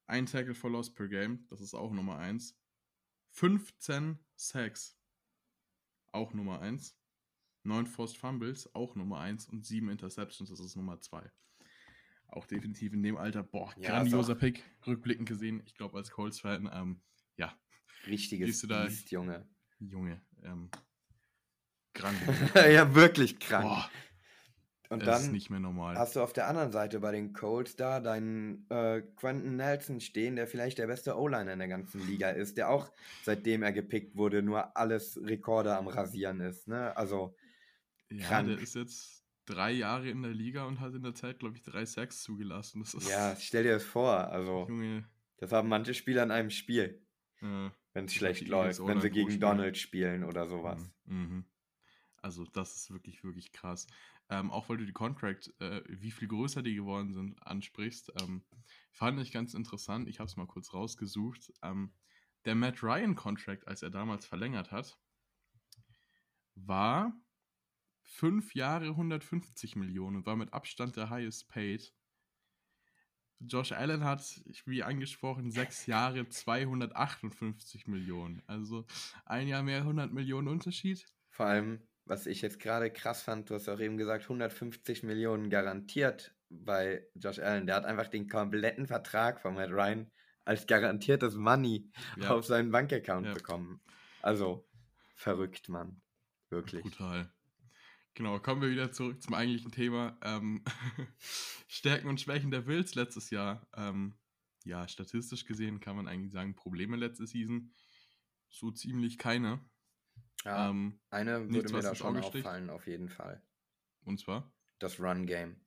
Ein 0.07 0.25
Tackle 0.25 0.55
for 0.55 0.71
Loss 0.71 0.91
per 0.91 1.07
Game, 1.07 1.45
das 1.51 1.61
ist 1.61 1.75
auch 1.75 1.91
Nummer 1.91 2.17
1. 2.17 2.59
15 3.29 4.17
Sacks, 4.35 4.97
auch 6.11 6.33
Nummer 6.33 6.61
1. 6.61 6.97
9 7.63 7.85
Forced 7.87 8.17
Fumbles, 8.17 8.73
auch 8.75 8.95
Nummer 8.95 9.19
1. 9.19 9.47
Und 9.49 9.65
7 9.65 9.89
Interceptions, 9.89 10.49
das 10.49 10.59
ist 10.59 10.75
Nummer 10.75 10.99
2. 10.99 11.23
Auch 12.27 12.45
definitiv 12.47 12.93
in 12.93 13.03
dem 13.03 13.15
Alter, 13.17 13.43
boah, 13.43 13.71
Ja, 13.77 13.89
grandioser 13.91 14.33
ist 14.33 14.39
Pick, 14.39 14.63
rückblickend 14.87 15.27
gesehen. 15.29 15.61
Ich 15.65 15.75
glaube, 15.75 15.97
als 15.97 16.09
Colts-Fan, 16.11 16.69
ähm, 16.73 17.01
ja, 17.37 17.53
Richtiges 18.07 18.47
Gehst 18.47 18.63
du 18.63 18.67
da- 18.67 18.85
Biest, 18.85 19.11
Junge. 19.11 19.47
Junge, 19.79 20.19
ähm, 20.43 20.69
grandios. 21.93 22.35
ja, 22.55 22.93
wirklich 22.95 23.39
krank. 23.39 23.63
boah, 23.65 23.89
Und 24.89 25.05
das 25.05 25.19
ist 25.19 25.25
dann 25.27 25.33
nicht 25.33 25.49
mehr 25.49 25.59
normal. 25.59 25.95
hast 25.97 26.15
du 26.15 26.21
auf 26.21 26.33
der 26.33 26.47
anderen 26.47 26.71
Seite 26.71 26.99
bei 26.99 27.11
den 27.11 27.33
Colts 27.33 27.75
da 27.75 27.99
deinen 27.99 28.65
äh, 28.69 29.01
Quentin 29.15 29.55
Nelson 29.57 29.99
stehen, 30.01 30.35
der 30.35 30.47
vielleicht 30.47 30.77
der 30.79 30.87
beste 30.87 31.17
O-Liner 31.17 31.53
in 31.53 31.59
der 31.59 31.67
ganzen 31.67 32.05
Liga 32.07 32.29
ist, 32.29 32.57
der 32.57 32.69
auch 32.69 32.91
seitdem 33.23 33.61
er 33.63 33.71
gepickt 33.73 34.15
wurde, 34.17 34.41
nur 34.41 34.75
alles 34.75 35.19
Rekorde 35.23 35.75
am 35.77 35.87
Rasieren 35.87 36.39
ist. 36.41 36.67
Ne? 36.67 36.95
Also, 36.97 37.35
ja, 38.17 38.27
krank. 38.27 38.47
der 38.47 38.59
ist 38.59 38.75
jetzt 38.75 39.23
drei 39.45 39.71
Jahre 39.71 40.09
in 40.09 40.21
der 40.21 40.31
Liga 40.31 40.65
und 40.65 40.79
hat 40.79 40.93
in 40.93 41.03
der 41.03 41.15
Zeit, 41.15 41.39
glaube 41.39 41.55
ich, 41.57 41.63
drei 41.63 41.85
Sacks 41.85 42.23
zugelassen. 42.23 42.81
Das 42.81 42.93
ist, 42.93 43.09
ja, 43.09 43.35
stell 43.35 43.63
dir 43.63 43.73
das 43.73 43.83
vor. 43.83 44.29
Also, 44.29 44.65
Junge, 44.69 45.07
das 45.37 45.51
haben 45.51 45.69
manche 45.69 45.93
Spieler 45.93 46.23
in 46.23 46.31
einem 46.31 46.49
Spiel, 46.49 47.05
äh, 47.41 47.69
wenn 47.93 48.05
es 48.05 48.13
schlecht 48.13 48.47
läuft, 48.47 48.85
wenn 48.85 49.01
sie 49.01 49.09
gegen 49.09 49.27
pro 49.27 49.31
Spiel. 49.31 49.39
Donald 49.39 49.77
spielen 49.77 50.23
oder 50.23 50.47
sowas. 50.47 50.89
Mhm. 51.05 51.17
mhm. 51.17 51.45
Also 52.21 52.45
das 52.45 52.73
ist 52.77 52.91
wirklich, 52.91 53.21
wirklich 53.25 53.51
krass. 53.51 53.85
Ähm, 54.29 54.49
auch 54.49 54.69
weil 54.69 54.77
du 54.77 54.85
die 54.85 54.93
Contract, 54.93 55.53
äh, 55.59 55.81
wie 55.89 56.11
viel 56.11 56.29
größer 56.29 56.63
die 56.63 56.73
geworden 56.73 57.13
sind, 57.13 57.35
ansprichst, 57.45 58.13
ähm, 58.21 58.43
fand 58.93 59.19
ich 59.19 59.33
ganz 59.33 59.53
interessant. 59.53 60.07
Ich 60.07 60.19
habe 60.19 60.29
es 60.29 60.37
mal 60.37 60.47
kurz 60.47 60.73
rausgesucht. 60.73 61.51
Ähm, 61.61 61.91
der 62.45 62.55
Matt 62.55 62.81
Ryan 62.81 63.15
Contract, 63.15 63.67
als 63.67 63.83
er 63.83 63.89
damals 63.89 64.25
verlängert 64.25 64.71
hat, 64.71 64.97
war 66.55 67.13
fünf 68.03 68.53
Jahre 68.55 68.87
150 68.89 69.75
Millionen 69.75 70.17
und 70.17 70.25
war 70.25 70.35
mit 70.35 70.53
Abstand 70.53 70.95
der 70.95 71.09
highest 71.09 71.47
paid. 71.49 71.93
Josh 73.39 73.73
Allen 73.73 74.03
hat, 74.03 74.41
wie 74.65 74.83
angesprochen, 74.83 75.51
sechs 75.51 75.85
Jahre 75.85 76.27
258 76.29 77.87
Millionen. 77.87 78.41
Also 78.47 78.85
ein 79.25 79.47
Jahr 79.47 79.63
mehr 79.63 79.79
100 79.79 80.13
Millionen 80.13 80.47
Unterschied. 80.47 81.05
Vor 81.29 81.47
allem, 81.47 81.81
was 82.05 82.25
ich 82.25 82.41
jetzt 82.41 82.59
gerade 82.59 82.91
krass 82.91 83.21
fand, 83.21 83.49
du 83.49 83.55
hast 83.55 83.67
auch 83.67 83.79
eben 83.79 83.97
gesagt, 83.97 84.23
150 84.23 85.03
Millionen 85.03 85.49
garantiert 85.49 86.35
bei 86.49 87.05
Josh 87.15 87.39
Allen. 87.39 87.65
Der 87.65 87.75
hat 87.75 87.85
einfach 87.85 88.07
den 88.07 88.29
kompletten 88.29 88.87
Vertrag 88.87 89.41
von 89.41 89.55
Matt 89.55 89.71
Ryan 89.71 90.11
als 90.45 90.67
garantiertes 90.67 91.35
Money 91.35 91.89
Ja, 92.21 92.31
auf 92.31 92.45
seinen 92.45 92.71
Bankaccount 92.71 93.27
Ja. 93.27 93.33
bekommen. 93.33 93.81
Also, 94.21 94.69
verrückt, 95.15 95.69
Mann. 95.69 96.01
Wirklich. 96.49 96.83
brutal. 96.83 97.32
Genau, 98.15 98.39
kommen 98.39 98.61
wir 98.61 98.69
wieder 98.69 98.91
zurück 98.91 99.23
zum 99.23 99.33
eigentlichen 99.33 99.71
Thema. 99.71 100.17
Ähm, 100.21 100.63
Stärken 101.67 102.07
und 102.07 102.21
Schwächen 102.21 102.51
der 102.51 102.61
Bills 102.61 102.93
letztes 102.93 103.31
Jahr. 103.31 103.67
Ähm, 103.75 104.15
ja, 104.65 104.87
statistisch 104.87 105.45
gesehen 105.45 105.79
kann 105.79 105.95
man 105.95 106.07
eigentlich 106.07 106.31
sagen, 106.31 106.55
Probleme 106.55 106.95
letzte 106.95 107.25
Season. 107.25 107.73
So 108.49 108.71
ziemlich 108.71 109.17
keine. 109.17 109.59
Ja, 110.45 110.69
Ähm, 110.69 110.99
eine 111.09 111.49
würde 111.49 111.73
mir 111.73 111.81
da 111.81 111.95
schon 111.95 112.17
auffallen, 112.17 112.69
auf 112.69 112.85
jeden 112.87 113.09
Fall. 113.09 113.41
und 114.05 114.19
zwar. 114.19 114.53
Das 114.79 114.99
Run-Game. 114.99 115.61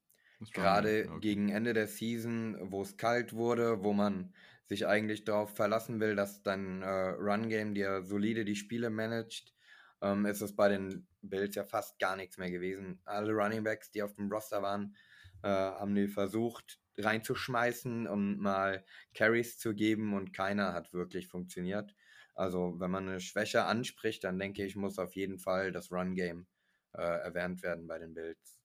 Gerade. 0.52 1.06
Okay. 1.08 1.20
gegen 1.20 1.48
Ende 1.48 1.72
der 1.72 1.88
Season, 1.88 2.58
wo 2.70 2.82
es 2.82 2.96
kalt 2.96 3.32
wurde, 3.32 3.82
wo 3.82 3.92
man 3.92 4.34
sich 4.66 4.86
eigentlich 4.86 5.24
darauf 5.24 5.54
verlassen 5.56 5.98
will, 6.00 6.14
dass 6.14 6.42
dein 6.42 6.82
äh, 6.82 6.88
Run-Game 6.88 7.74
dir 7.74 8.02
solide 8.02 8.44
die 8.44 8.56
Spiele 8.56 8.90
managt, 8.90 9.55
ähm, 10.00 10.26
ist 10.26 10.40
es 10.40 10.54
bei 10.54 10.68
den 10.68 11.06
Bills 11.22 11.54
ja 11.54 11.64
fast 11.64 11.98
gar 11.98 12.16
nichts 12.16 12.38
mehr 12.38 12.50
gewesen. 12.50 13.00
Alle 13.04 13.32
Running 13.32 13.64
Backs, 13.64 13.90
die 13.90 14.02
auf 14.02 14.14
dem 14.14 14.30
Roster 14.30 14.62
waren, 14.62 14.96
äh, 15.42 15.48
haben 15.48 15.94
die 15.94 16.08
versucht 16.08 16.80
reinzuschmeißen 16.98 18.06
und 18.06 18.38
mal 18.38 18.84
Carries 19.14 19.58
zu 19.58 19.74
geben 19.74 20.14
und 20.14 20.32
keiner 20.32 20.72
hat 20.72 20.92
wirklich 20.92 21.28
funktioniert. 21.28 21.94
Also 22.34 22.78
wenn 22.78 22.90
man 22.90 23.08
eine 23.08 23.20
Schwäche 23.20 23.64
anspricht, 23.64 24.24
dann 24.24 24.38
denke 24.38 24.64
ich, 24.64 24.76
muss 24.76 24.98
auf 24.98 25.14
jeden 25.14 25.38
Fall 25.38 25.72
das 25.72 25.90
Run-Game 25.90 26.46
äh, 26.92 27.02
erwähnt 27.02 27.62
werden 27.62 27.86
bei 27.86 27.98
den 27.98 28.14
Bills. 28.14 28.60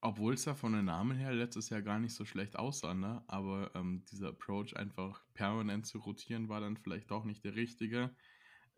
Obwohl 0.00 0.34
es 0.34 0.44
ja 0.44 0.54
von 0.54 0.74
den 0.74 0.84
Namen 0.84 1.16
her 1.16 1.32
letztes 1.32 1.70
Jahr 1.70 1.82
gar 1.82 1.98
nicht 1.98 2.14
so 2.14 2.24
schlecht 2.24 2.56
aussah, 2.56 2.94
ne? 2.94 3.24
aber 3.26 3.72
ähm, 3.74 4.04
dieser 4.10 4.28
Approach 4.28 4.76
einfach 4.76 5.24
permanent 5.34 5.86
zu 5.86 5.98
rotieren 5.98 6.48
war 6.48 6.60
dann 6.60 6.76
vielleicht 6.76 7.10
auch 7.10 7.24
nicht 7.24 7.44
der 7.44 7.56
richtige. 7.56 8.14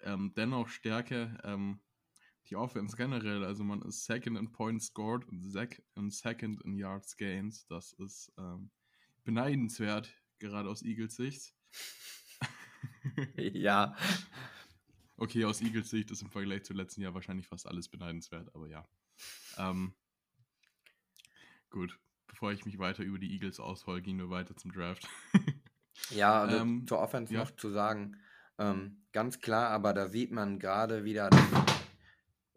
Ähm, 0.02 0.32
dennoch 0.36 0.68
Stärke, 0.68 1.38
ähm, 1.44 1.80
die 2.48 2.56
Offense 2.56 2.96
generell, 2.96 3.44
also 3.44 3.62
man 3.62 3.82
ist 3.82 4.04
second 4.04 4.36
in 4.36 4.50
Points 4.50 4.86
scored 4.86 5.28
und, 5.28 5.42
sec 5.42 5.82
und 5.94 6.12
second 6.12 6.60
in 6.62 6.74
Yards 6.74 7.16
gains. 7.16 7.66
Das 7.66 7.92
ist 7.92 8.32
ähm, 8.38 8.70
beneidenswert, 9.24 10.12
gerade 10.38 10.68
aus 10.68 10.82
Eagles 10.82 11.16
Sicht. 11.16 11.54
ja, 13.36 13.94
Okay, 15.20 15.44
aus 15.44 15.60
Eagles 15.60 15.90
Sicht 15.90 16.10
ist 16.10 16.22
im 16.22 16.30
Vergleich 16.30 16.64
zum 16.64 16.76
letzten 16.76 17.02
Jahr 17.02 17.12
wahrscheinlich 17.12 17.46
fast 17.46 17.66
alles 17.66 17.90
beneidenswert, 17.90 18.54
aber 18.54 18.68
ja. 18.68 18.88
Ähm, 19.58 19.92
gut, 21.68 22.00
bevor 22.26 22.52
ich 22.52 22.64
mich 22.64 22.78
weiter 22.78 23.02
über 23.02 23.18
die 23.18 23.30
Eagles 23.30 23.60
aushol, 23.60 24.00
gehen 24.00 24.16
wir 24.16 24.30
weiter 24.30 24.56
zum 24.56 24.72
Draft. 24.72 25.06
Ja, 26.08 26.44
und 26.44 26.50
Ähm, 26.54 26.86
zur 26.86 27.00
Offense 27.00 27.34
ja. 27.34 27.40
noch 27.40 27.50
zu 27.50 27.68
sagen, 27.68 28.16
ähm, 28.60 29.02
ganz 29.12 29.40
klar, 29.40 29.70
aber 29.70 29.94
da 29.94 30.06
sieht 30.06 30.30
man 30.30 30.58
gerade 30.58 31.04
wieder, 31.04 31.30
dass 31.30 31.46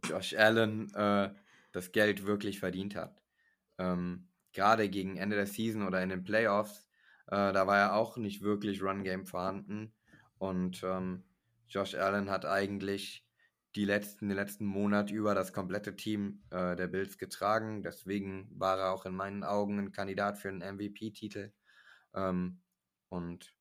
Josh 0.09 0.35
Allen 0.35 0.93
äh, 0.93 1.33
das 1.71 1.91
Geld 1.93 2.25
wirklich 2.25 2.59
verdient 2.59 2.95
hat. 2.95 3.23
Ähm, 3.77 4.27
gerade 4.51 4.89
gegen 4.89 5.17
Ende 5.17 5.37
der 5.37 5.47
Season 5.47 5.87
oder 5.87 6.03
in 6.03 6.09
den 6.09 6.25
Playoffs, 6.25 6.89
äh, 7.27 7.53
da 7.53 7.67
war 7.67 7.77
ja 7.77 7.93
auch 7.93 8.17
nicht 8.17 8.41
wirklich 8.41 8.83
Run-Game 8.83 9.25
vorhanden. 9.25 9.93
Und 10.37 10.83
ähm, 10.83 11.23
Josh 11.69 11.95
Allen 11.95 12.29
hat 12.29 12.45
eigentlich 12.45 13.25
die 13.75 13.85
letzten, 13.85 14.27
den 14.27 14.35
letzten 14.35 14.65
Monat 14.65 15.09
über 15.09 15.33
das 15.33 15.53
komplette 15.53 15.95
Team 15.95 16.43
äh, 16.51 16.75
der 16.75 16.87
Bills 16.87 17.17
getragen. 17.17 17.81
Deswegen 17.81 18.51
war 18.53 18.77
er 18.77 18.91
auch 18.91 19.05
in 19.05 19.15
meinen 19.15 19.43
Augen 19.43 19.79
ein 19.79 19.91
Kandidat 19.93 20.37
für 20.37 20.49
einen 20.49 20.75
MVP-Titel. 20.75 21.53
Ähm, 22.13 22.61
und 23.09 23.55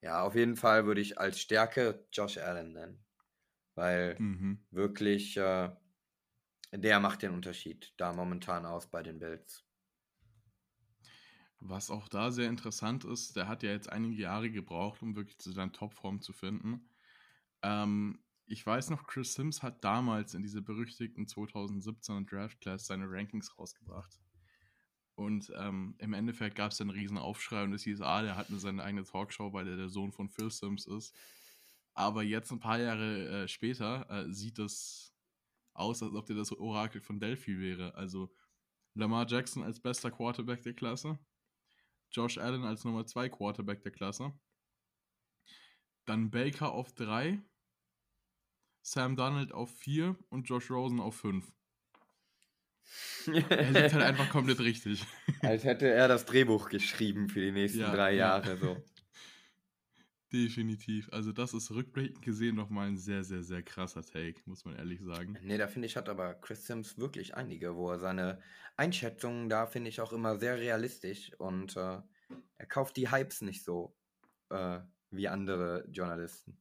ja, 0.00 0.22
auf 0.22 0.34
jeden 0.34 0.56
Fall 0.56 0.86
würde 0.86 1.00
ich 1.00 1.18
als 1.18 1.40
Stärke 1.40 2.06
Josh 2.12 2.38
Allen 2.38 2.72
nennen. 2.72 3.04
Weil 3.74 4.16
mhm. 4.18 4.66
wirklich, 4.70 5.36
äh, 5.36 5.70
der 6.72 7.00
macht 7.00 7.22
den 7.22 7.32
Unterschied 7.32 7.94
da 7.96 8.12
momentan 8.12 8.66
aus 8.66 8.90
bei 8.90 9.02
den 9.02 9.18
Bills. 9.18 9.64
Was 11.60 11.90
auch 11.90 12.08
da 12.08 12.30
sehr 12.30 12.48
interessant 12.48 13.04
ist, 13.04 13.34
der 13.34 13.48
hat 13.48 13.62
ja 13.62 13.70
jetzt 13.70 13.90
einige 13.90 14.14
Jahre 14.14 14.50
gebraucht, 14.50 15.02
um 15.02 15.16
wirklich 15.16 15.38
zu 15.38 15.50
seiner 15.50 15.72
Topform 15.72 16.20
zu 16.20 16.32
finden. 16.32 16.88
Ähm, 17.62 18.22
ich 18.46 18.64
weiß 18.64 18.90
noch, 18.90 19.06
Chris 19.06 19.34
Sims 19.34 19.62
hat 19.62 19.82
damals 19.84 20.34
in 20.34 20.42
dieser 20.42 20.60
berüchtigten 20.60 21.26
2017er 21.26 22.28
Draft 22.28 22.60
Class 22.60 22.86
seine 22.86 23.10
Rankings 23.10 23.58
rausgebracht. 23.58 24.18
Und 25.18 25.52
ähm, 25.56 25.96
im 25.98 26.12
Endeffekt 26.12 26.54
gab 26.54 26.70
es 26.70 26.80
einen 26.80 26.90
riesen 26.90 27.18
Aufschrei 27.18 27.64
und 27.64 27.72
es 27.72 27.82
hieß, 27.82 28.02
ah, 28.02 28.22
der 28.22 28.36
hat 28.36 28.50
nur 28.50 28.60
seine 28.60 28.84
eigene 28.84 29.02
Talkshow, 29.02 29.52
weil 29.52 29.66
er 29.66 29.76
der 29.76 29.88
Sohn 29.88 30.12
von 30.12 30.28
Phil 30.28 30.48
Sims 30.48 30.86
ist. 30.86 31.12
Aber 31.92 32.22
jetzt 32.22 32.52
ein 32.52 32.60
paar 32.60 32.78
Jahre 32.78 33.42
äh, 33.42 33.48
später 33.48 34.08
äh, 34.08 34.32
sieht 34.32 34.60
es 34.60 35.12
aus, 35.74 36.04
als 36.04 36.14
ob 36.14 36.26
der 36.26 36.36
das 36.36 36.52
Orakel 36.52 37.00
von 37.00 37.18
Delphi 37.18 37.58
wäre. 37.58 37.96
Also 37.96 38.32
Lamar 38.94 39.26
Jackson 39.28 39.64
als 39.64 39.80
bester 39.80 40.12
Quarterback 40.12 40.62
der 40.62 40.74
Klasse, 40.74 41.18
Josh 42.12 42.38
Allen 42.38 42.62
als 42.62 42.84
Nummer 42.84 43.04
2 43.04 43.28
Quarterback 43.28 43.82
der 43.82 43.90
Klasse, 43.90 44.32
dann 46.04 46.30
Baker 46.30 46.70
auf 46.70 46.94
3, 46.94 47.42
Sam 48.82 49.16
Donald 49.16 49.50
auf 49.50 49.76
4 49.78 50.16
und 50.28 50.48
Josh 50.48 50.70
Rosen 50.70 51.00
auf 51.00 51.16
5. 51.16 51.57
er 53.26 53.70
liegt 53.70 53.92
halt 53.92 53.94
einfach 54.04 54.30
komplett 54.30 54.60
richtig. 54.60 55.04
Als 55.40 55.64
hätte 55.64 55.88
er 55.88 56.08
das 56.08 56.24
Drehbuch 56.24 56.68
geschrieben 56.68 57.28
für 57.28 57.40
die 57.40 57.52
nächsten 57.52 57.80
ja, 57.80 57.94
drei 57.94 58.14
Jahre. 58.14 58.50
Ja. 58.50 58.56
So. 58.56 58.76
Definitiv. 60.32 61.08
Also 61.10 61.32
das 61.32 61.54
ist 61.54 61.70
rückblickend 61.70 62.20
gesehen 62.22 62.56
nochmal 62.56 62.88
ein 62.88 62.98
sehr, 62.98 63.24
sehr, 63.24 63.42
sehr 63.42 63.62
krasser 63.62 64.02
Take, 64.02 64.40
muss 64.44 64.64
man 64.64 64.76
ehrlich 64.76 65.00
sagen. 65.00 65.38
Nee, 65.42 65.56
da 65.56 65.68
finde 65.68 65.86
ich, 65.86 65.96
hat 65.96 66.08
aber 66.08 66.34
Chris 66.34 66.66
Sims 66.66 66.98
wirklich 66.98 67.34
einige, 67.34 67.76
wo 67.76 67.90
er 67.90 67.98
seine 67.98 68.38
Einschätzungen 68.76 69.48
da 69.48 69.66
finde 69.66 69.88
ich 69.88 70.00
auch 70.00 70.12
immer 70.12 70.36
sehr 70.36 70.58
realistisch 70.58 71.32
und 71.38 71.76
äh, 71.76 71.98
er 72.58 72.66
kauft 72.68 72.96
die 72.96 73.10
Hypes 73.10 73.40
nicht 73.42 73.64
so 73.64 73.96
äh, 74.50 74.80
wie 75.10 75.28
andere 75.28 75.84
Journalisten. 75.90 76.58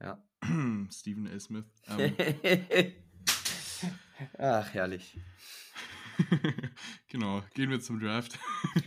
Ja. 0.00 0.22
Stephen 0.90 1.26
A. 1.26 1.38
Smith. 1.40 1.64
Ähm. 1.88 2.14
Ach, 4.38 4.74
herrlich. 4.74 5.18
genau, 7.08 7.42
gehen 7.54 7.70
wir 7.70 7.80
zum 7.80 8.00
Draft. 8.00 8.38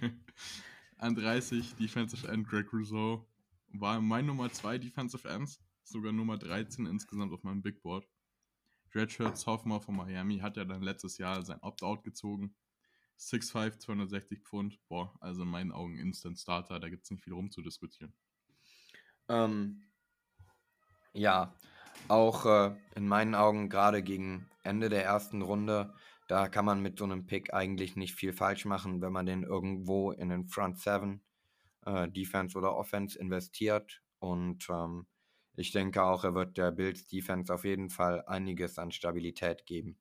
An 0.97 1.15
30 1.15 1.75
Defensive 1.75 2.27
End 2.27 2.47
Greg 2.47 2.71
Rousseau 2.73 3.27
war 3.69 4.01
mein 4.01 4.25
Nummer 4.25 4.51
2 4.51 4.79
Defensive 4.79 5.27
Ends, 5.27 5.59
sogar 5.83 6.11
Nummer 6.11 6.37
13 6.37 6.85
insgesamt 6.85 7.33
auf 7.33 7.43
meinem 7.43 7.61
Big 7.61 7.81
Board. 7.81 8.07
Redshirt 8.95 9.37
Sophomore 9.37 9.81
von 9.81 9.95
Miami 9.95 10.39
hat 10.39 10.57
ja 10.57 10.65
dann 10.65 10.81
letztes 10.81 11.17
Jahr 11.17 11.43
sein 11.43 11.61
Opt-out 11.61 12.03
gezogen. 12.03 12.55
6'5, 13.19 13.79
260 13.79 14.41
Pfund. 14.43 14.79
Boah, 14.87 15.13
also 15.21 15.43
in 15.43 15.49
meinen 15.49 15.71
Augen 15.71 15.97
Instant 15.97 16.39
Starter, 16.39 16.79
da 16.79 16.89
gibt 16.89 17.03
es 17.03 17.11
nicht 17.11 17.23
viel 17.23 17.33
rumzudiskutieren. 17.33 18.13
Ähm, 19.29 19.83
ja, 21.13 21.53
auch 22.07 22.45
äh, 22.45 22.75
in 22.95 23.07
meinen 23.07 23.35
Augen 23.35 23.69
gerade 23.69 24.03
gegen 24.03 24.49
Ende 24.63 24.89
der 24.89 25.03
ersten 25.03 25.41
Runde, 25.41 25.93
da 26.27 26.49
kann 26.49 26.65
man 26.65 26.81
mit 26.81 26.99
so 26.99 27.05
einem 27.05 27.25
Pick 27.25 27.53
eigentlich 27.53 27.95
nicht 27.95 28.15
viel 28.15 28.33
falsch 28.33 28.65
machen, 28.65 29.01
wenn 29.01 29.13
man 29.13 29.25
den 29.25 29.43
irgendwo 29.43 30.11
in 30.11 30.29
den 30.29 30.47
Front 30.47 30.79
7 30.79 31.21
äh, 31.85 32.09
Defense 32.09 32.57
oder 32.57 32.75
Offense 32.75 33.17
investiert. 33.17 34.01
Und 34.19 34.67
ähm, 34.69 35.07
ich 35.55 35.71
denke 35.71 36.03
auch, 36.03 36.23
er 36.23 36.35
wird 36.35 36.57
der 36.57 36.71
Bills 36.71 37.07
Defense 37.07 37.53
auf 37.53 37.63
jeden 37.63 37.89
Fall 37.89 38.23
einiges 38.25 38.77
an 38.77 38.91
Stabilität 38.91 39.65
geben. 39.65 39.97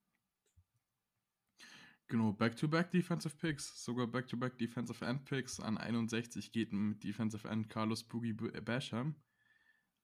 Genau, 2.09 2.33
Back-to-Back 2.33 2.89
-back 2.89 2.91
Defensive 2.91 3.37
Picks, 3.37 3.85
sogar 3.85 4.07
Back-to-Back 4.07 4.55
-back 4.55 4.59
Defensive 4.59 5.05
End 5.05 5.25
Picks. 5.25 5.59
An 5.59 5.79
61 5.79 6.53
geht 6.53 6.73
mit 6.73 7.03
Defensive 7.03 7.49
End 7.49 7.69
Carlos 7.69 8.05
Boogie 8.05 8.33
Basham. 8.33 9.17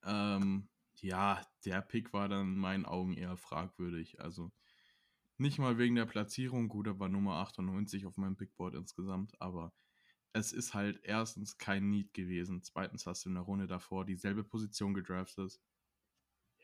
Ähm, 0.05 0.69
ja, 1.01 1.41
der 1.65 1.81
Pick 1.83 2.13
war 2.13 2.29
dann 2.29 2.55
in 2.55 2.59
meinen 2.59 2.87
Augen 2.87 3.15
eher 3.15 3.37
fragwürdig. 3.37 4.21
Also 4.21 4.51
nicht 5.39 5.59
mal 5.59 5.79
wegen 5.79 5.95
der 5.95 6.07
Platzierung, 6.07 6.69
gut, 6.69 6.87
er 6.87 6.99
war 6.99 7.09
Nummer 7.09 7.37
98 7.37 8.07
auf 8.07 8.17
meinem 8.17 8.37
Bigboard 8.37 8.75
insgesamt, 8.75 9.41
aber 9.41 9.73
es 10.33 10.53
ist 10.53 10.75
halt 10.75 11.01
erstens 11.03 11.59
kein 11.59 11.91
Need 11.91 12.15
gewesen. 12.15 12.63
Zweitens 12.63 13.07
hast 13.07 13.25
du 13.25 13.29
in 13.29 13.35
der 13.35 13.45
Runde 13.45 13.67
davor 13.67 14.05
dieselbe 14.05 14.45
Position 14.45 14.95
gedraftet. 14.95 15.61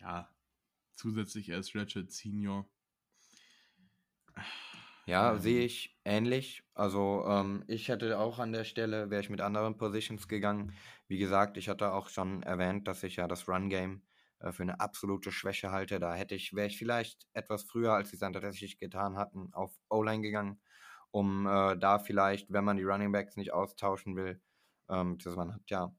Ja, 0.00 0.34
zusätzlich 0.94 1.50
er 1.50 1.58
ist 1.58 1.74
Ratchet 1.74 2.10
Senior. 2.10 2.68
Ja, 5.06 5.32
ähm, 5.32 5.38
sehe 5.38 5.64
ich 5.64 5.98
ähnlich. 6.04 6.62
Also 6.74 7.24
ähm, 7.26 7.64
ich 7.66 7.88
hätte 7.88 8.18
auch 8.18 8.38
an 8.38 8.52
der 8.52 8.64
Stelle, 8.64 9.10
wäre 9.10 9.22
ich 9.22 9.30
mit 9.30 9.40
anderen 9.40 9.76
Positions 9.76 10.28
gegangen. 10.28 10.74
Wie 11.06 11.18
gesagt, 11.18 11.56
ich 11.56 11.68
hatte 11.68 11.92
auch 11.92 12.08
schon 12.08 12.42
erwähnt, 12.42 12.86
dass 12.88 13.02
ich 13.02 13.16
ja 13.16 13.26
das 13.26 13.48
Run-Game 13.48 14.02
äh, 14.40 14.52
für 14.52 14.62
eine 14.62 14.80
absolute 14.80 15.32
Schwäche 15.32 15.70
halte. 15.70 15.98
Da 15.98 16.14
hätte 16.14 16.34
ich, 16.34 16.54
wäre 16.54 16.68
ich 16.68 16.78
vielleicht 16.78 17.26
etwas 17.32 17.64
früher, 17.64 17.92
als 17.92 18.10
sie 18.10 18.16
es 18.16 18.20
tatsächlich 18.20 18.78
getan 18.78 19.16
hatten, 19.16 19.50
auf 19.52 19.78
O-Line 19.88 20.22
gegangen 20.22 20.60
um 21.10 21.46
äh, 21.46 21.76
da 21.76 21.98
vielleicht, 21.98 22.52
wenn 22.52 22.64
man 22.64 22.76
die 22.76 22.84
Running 22.84 23.12
Backs 23.12 23.36
nicht 23.36 23.52
austauschen 23.52 24.16
will, 24.16 24.40
ähm, 24.88 25.18
man 25.36 25.54
hat 25.54 25.70
ja 25.70 25.94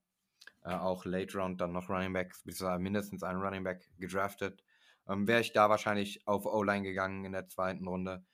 äh, 0.64 0.74
auch 0.74 1.06
Late 1.06 1.38
Round 1.38 1.62
dann 1.62 1.74
noch 1.74 1.90
Running 1.90 2.14
Backs, 2.14 2.44
beziehungsweise 2.44 2.82
mindestens 2.82 3.24
einen 3.24 3.42
Running 3.42 3.64
Back 3.64 3.90
gedraftet, 3.98 4.64
ähm, 5.08 5.28
wäre 5.28 5.42
ich 5.42 5.54
da 5.54 5.70
wahrscheinlich 5.70 6.28
auf 6.28 6.46
O-Line 6.46 6.84
gegangen 6.84 7.26
in 7.26 7.32
der 7.32 7.48
zweiten 7.48 7.88
Runde. 7.88 8.26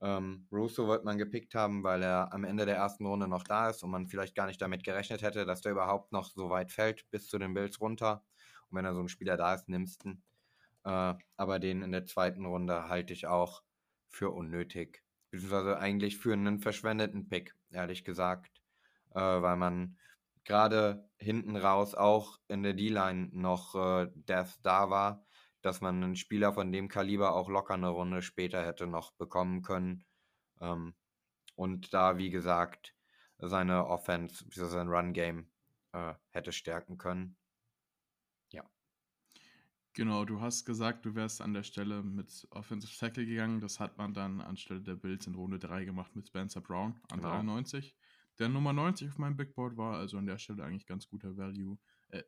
Ähm, 0.00 0.48
Russo 0.52 0.88
wird 0.88 1.04
man 1.04 1.18
gepickt 1.18 1.54
haben, 1.54 1.82
weil 1.84 2.02
er 2.02 2.32
am 2.32 2.44
Ende 2.44 2.66
der 2.66 2.76
ersten 2.76 3.06
Runde 3.06 3.28
noch 3.28 3.44
da 3.44 3.70
ist 3.70 3.82
und 3.84 3.90
man 3.90 4.08
vielleicht 4.08 4.34
gar 4.34 4.46
nicht 4.46 4.60
damit 4.60 4.84
gerechnet 4.84 5.22
hätte, 5.22 5.46
dass 5.46 5.62
der 5.62 5.72
überhaupt 5.72 6.12
noch 6.12 6.30
so 6.30 6.50
weit 6.50 6.72
fällt 6.72 7.08
bis 7.10 7.28
zu 7.28 7.38
den 7.38 7.54
Bills 7.54 7.80
runter. 7.80 8.24
Und 8.74 8.78
wenn 8.78 8.84
er 8.84 8.94
so 8.94 9.00
ein 9.00 9.08
Spieler 9.08 9.36
da 9.36 9.54
ist, 9.54 9.68
nimmst 9.68 10.04
du 10.04 10.08
ihn. 10.10 10.22
Äh, 10.84 11.14
aber 11.36 11.58
den 11.60 11.82
in 11.82 11.92
der 11.92 12.06
zweiten 12.06 12.44
Runde 12.44 12.88
halte 12.88 13.12
ich 13.12 13.26
auch 13.26 13.62
für 14.08 14.30
unnötig 14.30 15.04
beziehungsweise 15.34 15.78
eigentlich 15.78 16.18
für 16.18 16.32
einen 16.32 16.60
verschwendeten 16.60 17.28
Pick, 17.28 17.56
ehrlich 17.70 18.04
gesagt, 18.04 18.62
äh, 19.14 19.20
weil 19.20 19.56
man 19.56 19.96
gerade 20.44 21.08
hinten 21.16 21.56
raus 21.56 21.94
auch 21.96 22.38
in 22.46 22.62
der 22.62 22.74
D-Line 22.74 23.30
noch 23.32 23.74
äh, 23.74 24.08
Death 24.14 24.60
da 24.62 24.90
war, 24.90 25.26
dass 25.60 25.80
man 25.80 26.02
einen 26.02 26.14
Spieler 26.14 26.52
von 26.52 26.70
dem 26.70 26.88
Kaliber 26.88 27.34
auch 27.34 27.48
locker 27.48 27.74
eine 27.74 27.88
Runde 27.88 28.22
später 28.22 28.64
hätte 28.64 28.86
noch 28.86 29.12
bekommen 29.12 29.62
können. 29.62 30.04
Ähm, 30.60 30.94
und 31.56 31.92
da, 31.92 32.16
wie 32.16 32.30
gesagt, 32.30 32.94
seine 33.38 33.86
Offense, 33.86 34.44
sein 34.50 34.88
Run-Game 34.88 35.48
äh, 35.92 36.14
hätte 36.30 36.52
stärken 36.52 36.96
können. 36.96 37.36
Genau, 39.94 40.24
du 40.24 40.40
hast 40.40 40.64
gesagt, 40.64 41.04
du 41.04 41.14
wärst 41.14 41.40
an 41.40 41.54
der 41.54 41.62
Stelle 41.62 42.02
mit 42.02 42.48
Offensive 42.50 42.92
Tackle 42.98 43.24
gegangen. 43.24 43.60
Das 43.60 43.78
hat 43.78 43.96
man 43.96 44.12
dann 44.12 44.40
anstelle 44.40 44.82
der 44.82 44.96
Bills 44.96 45.28
in 45.28 45.36
Runde 45.36 45.60
3 45.60 45.84
gemacht 45.84 46.16
mit 46.16 46.26
Spencer 46.26 46.60
Brown 46.60 47.00
an 47.10 47.20
genau. 47.20 47.30
93. 47.30 47.94
Der 48.40 48.48
Nummer 48.48 48.72
90 48.72 49.10
auf 49.10 49.18
meinem 49.18 49.36
Big 49.36 49.54
Board 49.54 49.76
war 49.76 49.96
also 49.96 50.18
an 50.18 50.26
der 50.26 50.38
Stelle 50.38 50.64
eigentlich 50.64 50.86
ganz 50.86 51.06
guter 51.06 51.36
Value. 51.36 51.78
Äh, 52.08 52.24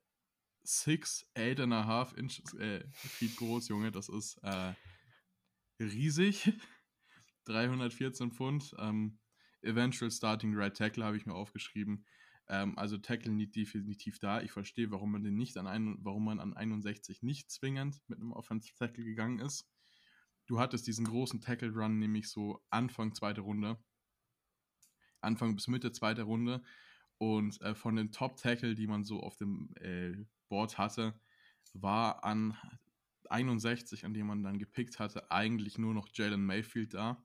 six, 0.62 1.28
eight 1.34 1.58
and 1.58 1.72
a 1.72 1.84
half 1.84 2.16
inches, 2.16 2.54
äh, 2.54 2.84
feet 2.92 3.36
groß, 3.36 3.66
Junge, 3.68 3.90
das 3.90 4.08
ist 4.08 4.38
äh, 4.44 4.74
riesig. 5.80 6.52
314 7.46 8.30
Pfund. 8.30 8.76
Ähm, 8.78 9.18
Eventual 9.62 10.12
Starting 10.12 10.54
Right 10.54 10.76
Tackle 10.76 11.04
habe 11.04 11.16
ich 11.16 11.26
mir 11.26 11.34
aufgeschrieben. 11.34 12.06
Ähm, 12.48 12.78
also 12.78 12.98
Tackle 12.98 13.32
nicht 13.32 13.56
definitiv 13.56 14.18
da. 14.18 14.40
Ich 14.40 14.52
verstehe, 14.52 14.90
warum 14.90 15.12
man 15.12 15.24
den 15.24 15.36
nicht 15.36 15.56
an 15.56 15.66
ein, 15.66 15.96
warum 16.00 16.24
man 16.24 16.40
an 16.40 16.54
61 16.54 17.22
nicht 17.22 17.50
zwingend 17.50 18.00
mit 18.08 18.18
einem 18.18 18.32
Offensive 18.32 18.76
Tackle 18.76 19.04
gegangen 19.04 19.40
ist. 19.40 19.68
Du 20.46 20.60
hattest 20.60 20.86
diesen 20.86 21.06
großen 21.06 21.40
Tackle 21.40 21.72
Run, 21.72 21.98
nämlich 21.98 22.30
so 22.30 22.64
Anfang 22.70 23.14
zweite 23.14 23.40
Runde. 23.40 23.78
Anfang 25.20 25.56
bis 25.56 25.66
Mitte 25.66 25.90
zweite 25.90 26.22
Runde. 26.22 26.62
Und 27.18 27.60
äh, 27.62 27.74
von 27.74 27.96
den 27.96 28.12
Top 28.12 28.36
Tackle, 28.36 28.74
die 28.74 28.86
man 28.86 29.04
so 29.04 29.20
auf 29.20 29.36
dem 29.36 29.72
äh, 29.80 30.14
Board 30.48 30.78
hatte, 30.78 31.18
war 31.72 32.24
an 32.24 32.56
61, 33.28 34.04
an 34.04 34.14
dem 34.14 34.26
man 34.28 34.42
dann 34.42 34.58
gepickt 34.58 35.00
hatte, 35.00 35.30
eigentlich 35.30 35.78
nur 35.78 35.94
noch 35.94 36.08
Jalen 36.12 36.44
Mayfield 36.44 36.94
da. 36.94 37.24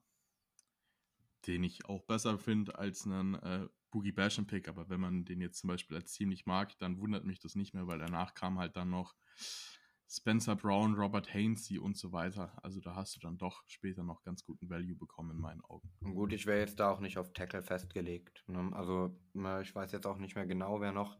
Den 1.46 1.62
ich 1.62 1.84
auch 1.84 2.02
besser 2.06 2.38
finde 2.38 2.78
als 2.78 3.06
einen 3.06 3.34
äh, 3.34 3.68
Boogie 3.92 4.10
Basham 4.10 4.46
Pick, 4.48 4.66
aber 4.66 4.88
wenn 4.88 5.00
man 5.00 5.24
den 5.24 5.40
jetzt 5.40 5.60
zum 5.60 5.68
Beispiel 5.68 5.96
als 5.96 6.12
Team 6.12 6.30
nicht 6.30 6.46
mag, 6.46 6.76
dann 6.78 6.98
wundert 6.98 7.24
mich 7.24 7.38
das 7.38 7.54
nicht 7.54 7.74
mehr, 7.74 7.86
weil 7.86 8.00
danach 8.00 8.34
kam 8.34 8.58
halt 8.58 8.76
dann 8.76 8.90
noch 8.90 9.14
Spencer 10.08 10.56
Brown, 10.56 10.94
Robert 10.94 11.32
Hainsey 11.32 11.78
und 11.78 11.96
so 11.96 12.12
weiter. 12.12 12.58
Also 12.62 12.80
da 12.80 12.94
hast 12.96 13.16
du 13.16 13.20
dann 13.20 13.38
doch 13.38 13.62
später 13.66 14.02
noch 14.02 14.22
ganz 14.22 14.44
guten 14.44 14.68
Value 14.68 14.96
bekommen 14.96 15.30
in 15.30 15.38
meinen 15.38 15.62
Augen. 15.62 15.90
Gut, 16.00 16.32
ich 16.32 16.44
wäre 16.44 16.58
jetzt 16.58 16.80
da 16.80 16.90
auch 16.90 17.00
nicht 17.00 17.16
auf 17.16 17.32
Tackle 17.32 17.62
festgelegt. 17.62 18.44
Ne? 18.46 18.70
Also 18.74 19.16
ich 19.62 19.74
weiß 19.74 19.92
jetzt 19.92 20.06
auch 20.06 20.18
nicht 20.18 20.34
mehr 20.34 20.46
genau, 20.46 20.80
wer 20.80 20.92
noch 20.92 21.16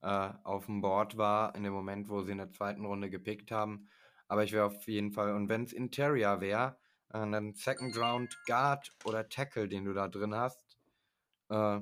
äh, 0.00 0.32
auf 0.42 0.66
dem 0.66 0.80
Board 0.80 1.16
war 1.16 1.54
in 1.54 1.62
dem 1.62 1.72
Moment, 1.72 2.08
wo 2.08 2.22
sie 2.22 2.32
in 2.32 2.38
der 2.38 2.50
zweiten 2.50 2.84
Runde 2.84 3.10
gepickt 3.10 3.52
haben. 3.52 3.88
Aber 4.26 4.42
ich 4.42 4.52
wäre 4.52 4.64
auf 4.64 4.88
jeden 4.88 5.12
Fall, 5.12 5.34
und 5.34 5.48
wenn 5.48 5.62
es 5.64 5.72
Interior 5.72 6.40
wäre, 6.40 6.76
äh, 7.10 7.30
dann 7.30 7.54
Second 7.54 7.96
Round 7.96 8.36
Guard 8.46 8.90
oder 9.04 9.28
Tackle, 9.28 9.68
den 9.68 9.84
du 9.84 9.92
da 9.92 10.08
drin 10.08 10.34
hast, 10.34 10.60
äh, 11.48 11.80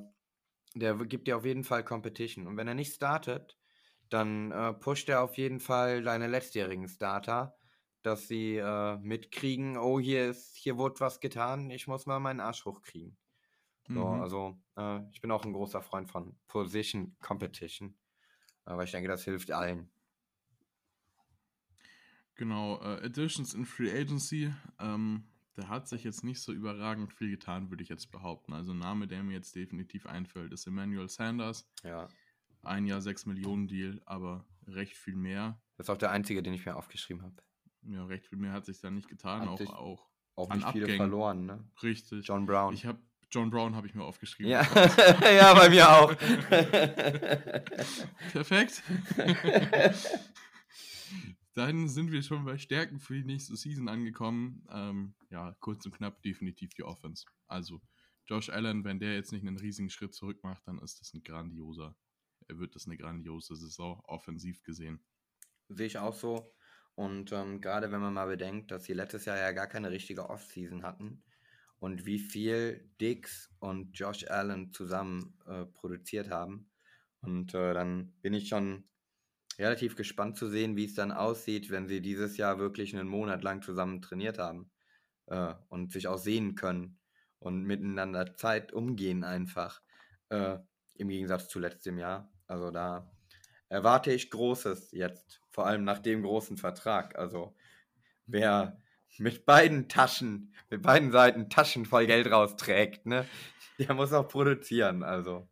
der 0.74 0.94
gibt 0.96 1.28
dir 1.28 1.36
auf 1.36 1.44
jeden 1.44 1.64
Fall 1.64 1.84
Competition. 1.84 2.46
Und 2.46 2.56
wenn 2.56 2.68
er 2.68 2.74
nicht 2.74 2.94
startet, 2.94 3.58
dann 4.08 4.50
äh, 4.52 4.72
pusht 4.74 5.08
er 5.08 5.22
auf 5.22 5.36
jeden 5.36 5.60
Fall 5.60 6.02
deine 6.02 6.26
letztjährigen 6.26 6.88
Starter, 6.88 7.56
dass 8.02 8.28
sie 8.28 8.56
äh, 8.56 8.96
mitkriegen, 8.98 9.76
oh, 9.78 10.00
hier 10.00 10.30
ist, 10.30 10.56
hier 10.56 10.78
wurde 10.78 11.00
was 11.00 11.20
getan, 11.20 11.70
ich 11.70 11.86
muss 11.86 12.06
mal 12.06 12.20
meinen 12.20 12.40
Arsch 12.40 12.64
hochkriegen. 12.64 13.16
So, 13.92 14.06
Mhm. 14.06 14.16
also 14.16 14.60
äh, 14.76 15.00
ich 15.12 15.20
bin 15.20 15.30
auch 15.32 15.44
ein 15.44 15.52
großer 15.52 15.82
Freund 15.82 16.10
von 16.10 16.38
Position 16.48 17.16
Competition, 17.20 17.98
aber 18.64 18.84
ich 18.84 18.92
denke, 18.92 19.08
das 19.08 19.24
hilft 19.24 19.52
allen. 19.52 19.90
Genau, 22.34 22.80
äh, 22.80 23.04
Additions 23.04 23.54
in 23.54 23.66
Free 23.66 23.90
Agency. 23.90 24.52
Ähm, 24.78 25.29
der 25.57 25.68
hat 25.68 25.88
sich 25.88 26.05
jetzt 26.05 26.24
nicht 26.24 26.40
so 26.40 26.53
überragend 26.53 27.12
viel 27.12 27.30
getan, 27.30 27.70
würde 27.70 27.82
ich 27.82 27.88
jetzt 27.88 28.11
behaupten. 28.11 28.53
Also 28.53 28.72
ein 28.72 28.78
Name, 28.78 29.07
der 29.07 29.22
mir 29.22 29.32
jetzt 29.34 29.55
definitiv 29.57 30.07
einfällt, 30.07 30.53
ist 30.53 30.66
Emmanuel 30.66 31.09
Sanders. 31.09 31.68
Ja, 31.82 32.09
Ein 32.62 32.86
Jahr 32.86 33.01
6 33.01 33.26
Millionen 33.26 33.68
Deal, 33.68 34.01
aber 34.07 34.44
recht 34.66 34.96
viel 34.96 35.16
mehr. 35.16 35.61
das 35.76 35.86
ist 35.86 35.90
auch 35.90 35.98
der 35.98 36.11
einzige, 36.11 36.42
den 36.42 36.53
ich 36.55 36.64
mir 36.66 36.76
aufgeschrieben 36.76 37.22
habe. 37.22 37.34
Ja, 37.82 38.05
recht 38.05 38.26
viel 38.26 38.38
mehr 38.38 38.53
hat 38.53 38.66
sich 38.66 38.80
da 38.80 38.90
nicht 38.90 39.09
getan. 39.09 39.48
Auch, 39.48 39.61
auch 39.61 40.07
Auch 40.36 40.51
An 40.51 40.59
nicht 40.59 40.68
viele 40.70 40.84
Abgängen. 40.84 40.98
verloren, 40.98 41.46
ne? 41.46 41.64
richtig. 41.82 42.26
John 42.26 42.46
Brown. 42.46 42.74
Ich 42.74 42.86
habe 42.86 42.98
John 43.32 43.48
Brown 43.51 43.76
habe 43.76 43.86
ich 43.86 43.94
mir 43.94 44.03
aufgeschrieben. 44.05 44.51
ja. 44.51 44.62
ja, 45.30 45.55
bei 45.55 45.68
mir 45.70 45.88
auch. 45.88 46.14
Perfekt. 48.32 48.82
Dann 51.61 51.90
sind 51.90 52.11
wir 52.11 52.22
schon 52.22 52.46
bei 52.46 52.56
Stärken 52.56 53.00
für 53.00 53.12
die 53.12 53.26
nächste 53.26 53.54
Season 53.54 53.86
angekommen. 53.90 54.66
Ähm, 54.72 55.12
ja, 55.28 55.54
kurz 55.61 55.84
und 55.84 55.94
knapp 55.94 56.22
definitiv 56.22 56.72
die 56.72 56.84
Offense. 56.84 57.26
Also 57.48 57.82
Josh 58.24 58.48
Allen, 58.48 58.82
wenn 58.84 58.98
der 58.98 59.12
jetzt 59.12 59.30
nicht 59.30 59.46
einen 59.46 59.58
riesigen 59.58 59.90
Schritt 59.90 60.14
zurück 60.14 60.42
macht, 60.42 60.66
dann 60.66 60.78
ist 60.78 61.00
das 61.00 61.12
ein 61.12 61.22
grandioser, 61.22 61.94
er 62.48 62.58
wird 62.58 62.74
das 62.76 62.86
eine 62.86 62.96
grandiose 62.96 63.56
Saison 63.56 64.00
offensiv 64.06 64.62
gesehen. 64.62 65.04
Sehe 65.68 65.88
ich 65.88 65.98
auch 65.98 66.14
so. 66.14 66.50
Und 66.94 67.30
ähm, 67.32 67.61
gerade 67.61 67.92
wenn 67.92 68.00
man 68.00 68.14
mal 68.14 68.28
bedenkt, 68.28 68.70
dass 68.70 68.84
sie 68.84 68.94
letztes 68.94 69.26
Jahr 69.26 69.36
ja 69.36 69.52
gar 69.52 69.66
keine 69.66 69.90
richtige 69.90 70.30
Offseason 70.30 70.82
hatten 70.82 71.22
und 71.78 72.06
wie 72.06 72.20
viel 72.20 72.90
Dix 73.02 73.50
und 73.58 73.92
Josh 73.98 74.24
Allen 74.28 74.72
zusammen 74.72 75.38
äh, 75.44 75.66
produziert 75.66 76.30
haben. 76.30 76.70
Und 77.20 77.52
äh, 77.52 77.74
dann 77.74 78.14
bin 78.22 78.32
ich 78.32 78.48
schon 78.48 78.88
relativ 79.61 79.94
gespannt 79.94 80.36
zu 80.36 80.48
sehen, 80.48 80.76
wie 80.76 80.86
es 80.86 80.94
dann 80.94 81.12
aussieht, 81.12 81.70
wenn 81.70 81.86
sie 81.86 82.00
dieses 82.00 82.36
Jahr 82.36 82.58
wirklich 82.58 82.94
einen 82.96 83.08
Monat 83.08 83.42
lang 83.42 83.62
zusammen 83.62 84.02
trainiert 84.02 84.38
haben 84.38 84.70
äh, 85.26 85.54
und 85.68 85.92
sich 85.92 86.08
auch 86.08 86.18
sehen 86.18 86.54
können 86.54 86.98
und 87.38 87.64
miteinander 87.64 88.34
Zeit 88.34 88.72
umgehen 88.72 89.22
einfach. 89.22 89.82
Äh, 90.30 90.58
Im 90.94 91.08
Gegensatz 91.08 91.48
zu 91.48 91.58
letztem 91.58 91.98
Jahr. 91.98 92.32
Also 92.46 92.70
da 92.70 93.11
erwarte 93.68 94.12
ich 94.12 94.30
Großes 94.30 94.90
jetzt, 94.92 95.40
vor 95.50 95.66
allem 95.66 95.84
nach 95.84 95.98
dem 95.98 96.22
großen 96.22 96.56
Vertrag. 96.56 97.16
Also 97.16 97.54
wer 98.26 98.78
mit 99.18 99.44
beiden 99.44 99.88
Taschen, 99.88 100.54
mit 100.70 100.82
beiden 100.82 101.12
Seiten 101.12 101.50
Taschen 101.50 101.84
voll 101.84 102.06
Geld 102.06 102.30
rausträgt, 102.30 103.06
ne, 103.06 103.26
der 103.78 103.94
muss 103.94 104.12
auch 104.12 104.28
produzieren. 104.28 105.02
Also 105.02 105.48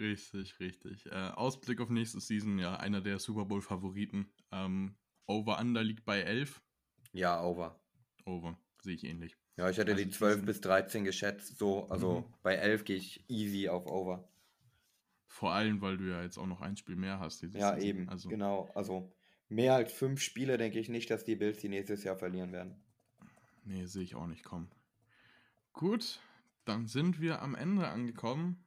Richtig, 0.00 0.58
richtig. 0.60 1.06
Äh, 1.06 1.10
Ausblick 1.34 1.80
auf 1.80 1.90
nächste 1.90 2.20
Season, 2.20 2.58
ja, 2.58 2.76
einer 2.76 3.00
der 3.02 3.18
Super 3.18 3.44
Bowl-Favoriten. 3.44 4.32
Ähm, 4.50 4.96
Over-Under 5.26 5.84
liegt 5.84 6.04
bei 6.04 6.20
11. 6.22 6.60
ja, 7.12 7.42
over. 7.42 7.78
Over, 8.24 8.58
sehe 8.82 8.94
ich 8.94 9.04
ähnlich. 9.04 9.36
Ja, 9.56 9.68
ich 9.68 9.76
hätte 9.76 9.92
Also 9.92 10.02
die 10.04 10.10
12 10.10 10.34
diesen- 10.36 10.46
bis 10.46 10.60
13 10.62 11.04
geschätzt, 11.04 11.58
so, 11.58 11.86
also 11.88 12.20
Mhm. 12.20 12.34
bei 12.42 12.54
11 12.54 12.84
gehe 12.84 12.96
ich 12.96 13.24
easy 13.28 13.68
auf 13.68 13.86
over. 13.86 14.26
Vor 15.26 15.52
allem, 15.52 15.80
weil 15.82 15.96
du 15.98 16.04
ja 16.10 16.22
jetzt 16.22 16.38
auch 16.38 16.46
noch 16.46 16.60
ein 16.62 16.76
Spiel 16.76 16.96
mehr 16.96 17.20
hast. 17.20 17.42
Ja, 17.42 17.48
Season. 17.74 17.78
eben, 17.80 18.08
Also, 18.08 18.28
genau. 18.30 18.70
Also 18.74 19.12
mehr 19.48 19.74
als 19.74 19.92
fünf 19.92 20.20
Spiele 20.22 20.56
denke 20.58 20.78
ich 20.78 20.88
nicht, 20.88 21.10
dass 21.10 21.24
die 21.24 21.36
Bills 21.36 21.58
die 21.58 21.68
nächstes 21.68 22.04
Jahr 22.04 22.16
verlieren 22.16 22.52
werden. 22.52 22.82
Nee, 23.64 23.84
sehe 23.86 24.02
ich 24.02 24.14
auch 24.14 24.26
nicht 24.26 24.44
kommen. 24.44 24.70
Gut, 25.72 26.20
dann 26.64 26.86
sind 26.86 27.20
wir 27.20 27.42
am 27.42 27.54
Ende 27.54 27.88
angekommen. 27.88 28.64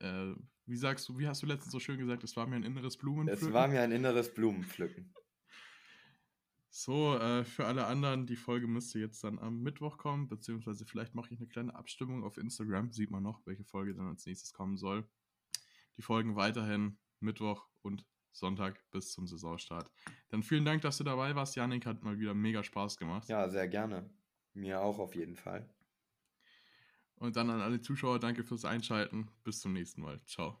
Äh, 0.00 0.34
wie 0.66 0.76
sagst 0.76 1.08
du, 1.08 1.18
wie 1.18 1.28
hast 1.28 1.42
du 1.42 1.46
letztens 1.46 1.72
so 1.72 1.80
schön 1.80 1.98
gesagt, 1.98 2.24
es 2.24 2.36
war 2.36 2.46
mir 2.46 2.56
ein 2.56 2.64
inneres 2.64 2.96
Blumenpflücken? 2.96 3.48
Es 3.48 3.52
war 3.52 3.68
mir 3.68 3.82
ein 3.82 3.92
inneres 3.92 4.32
Blumenpflücken. 4.32 5.12
So, 6.76 7.16
äh, 7.16 7.44
für 7.44 7.66
alle 7.66 7.86
anderen, 7.86 8.26
die 8.26 8.34
Folge 8.34 8.66
müsste 8.66 8.98
jetzt 8.98 9.22
dann 9.22 9.38
am 9.38 9.62
Mittwoch 9.62 9.96
kommen, 9.96 10.26
beziehungsweise 10.26 10.84
vielleicht 10.84 11.14
mache 11.14 11.32
ich 11.32 11.38
eine 11.38 11.46
kleine 11.46 11.74
Abstimmung 11.74 12.24
auf 12.24 12.36
Instagram, 12.36 12.90
sieht 12.90 13.12
man 13.12 13.22
noch, 13.22 13.46
welche 13.46 13.64
Folge 13.64 13.94
dann 13.94 14.08
als 14.08 14.26
nächstes 14.26 14.52
kommen 14.52 14.76
soll. 14.76 15.08
Die 15.96 16.02
Folgen 16.02 16.34
weiterhin 16.34 16.98
Mittwoch 17.20 17.68
und 17.82 18.04
Sonntag 18.32 18.82
bis 18.90 19.12
zum 19.12 19.28
Saisonstart. 19.28 19.88
Dann 20.30 20.42
vielen 20.42 20.64
Dank, 20.64 20.82
dass 20.82 20.98
du 20.98 21.04
dabei 21.04 21.36
warst, 21.36 21.54
Janik, 21.54 21.86
hat 21.86 22.02
mal 22.02 22.18
wieder 22.18 22.34
mega 22.34 22.64
Spaß 22.64 22.96
gemacht. 22.96 23.28
Ja, 23.28 23.48
sehr 23.48 23.68
gerne. 23.68 24.10
Mir 24.52 24.80
auch 24.80 24.98
auf 24.98 25.14
jeden 25.14 25.36
Fall. 25.36 25.68
Und 27.16 27.36
dann 27.36 27.50
an 27.50 27.60
alle 27.60 27.80
Zuschauer, 27.80 28.18
danke 28.18 28.44
fürs 28.44 28.64
Einschalten. 28.64 29.28
Bis 29.44 29.60
zum 29.60 29.72
nächsten 29.72 30.02
Mal. 30.02 30.20
Ciao. 30.26 30.60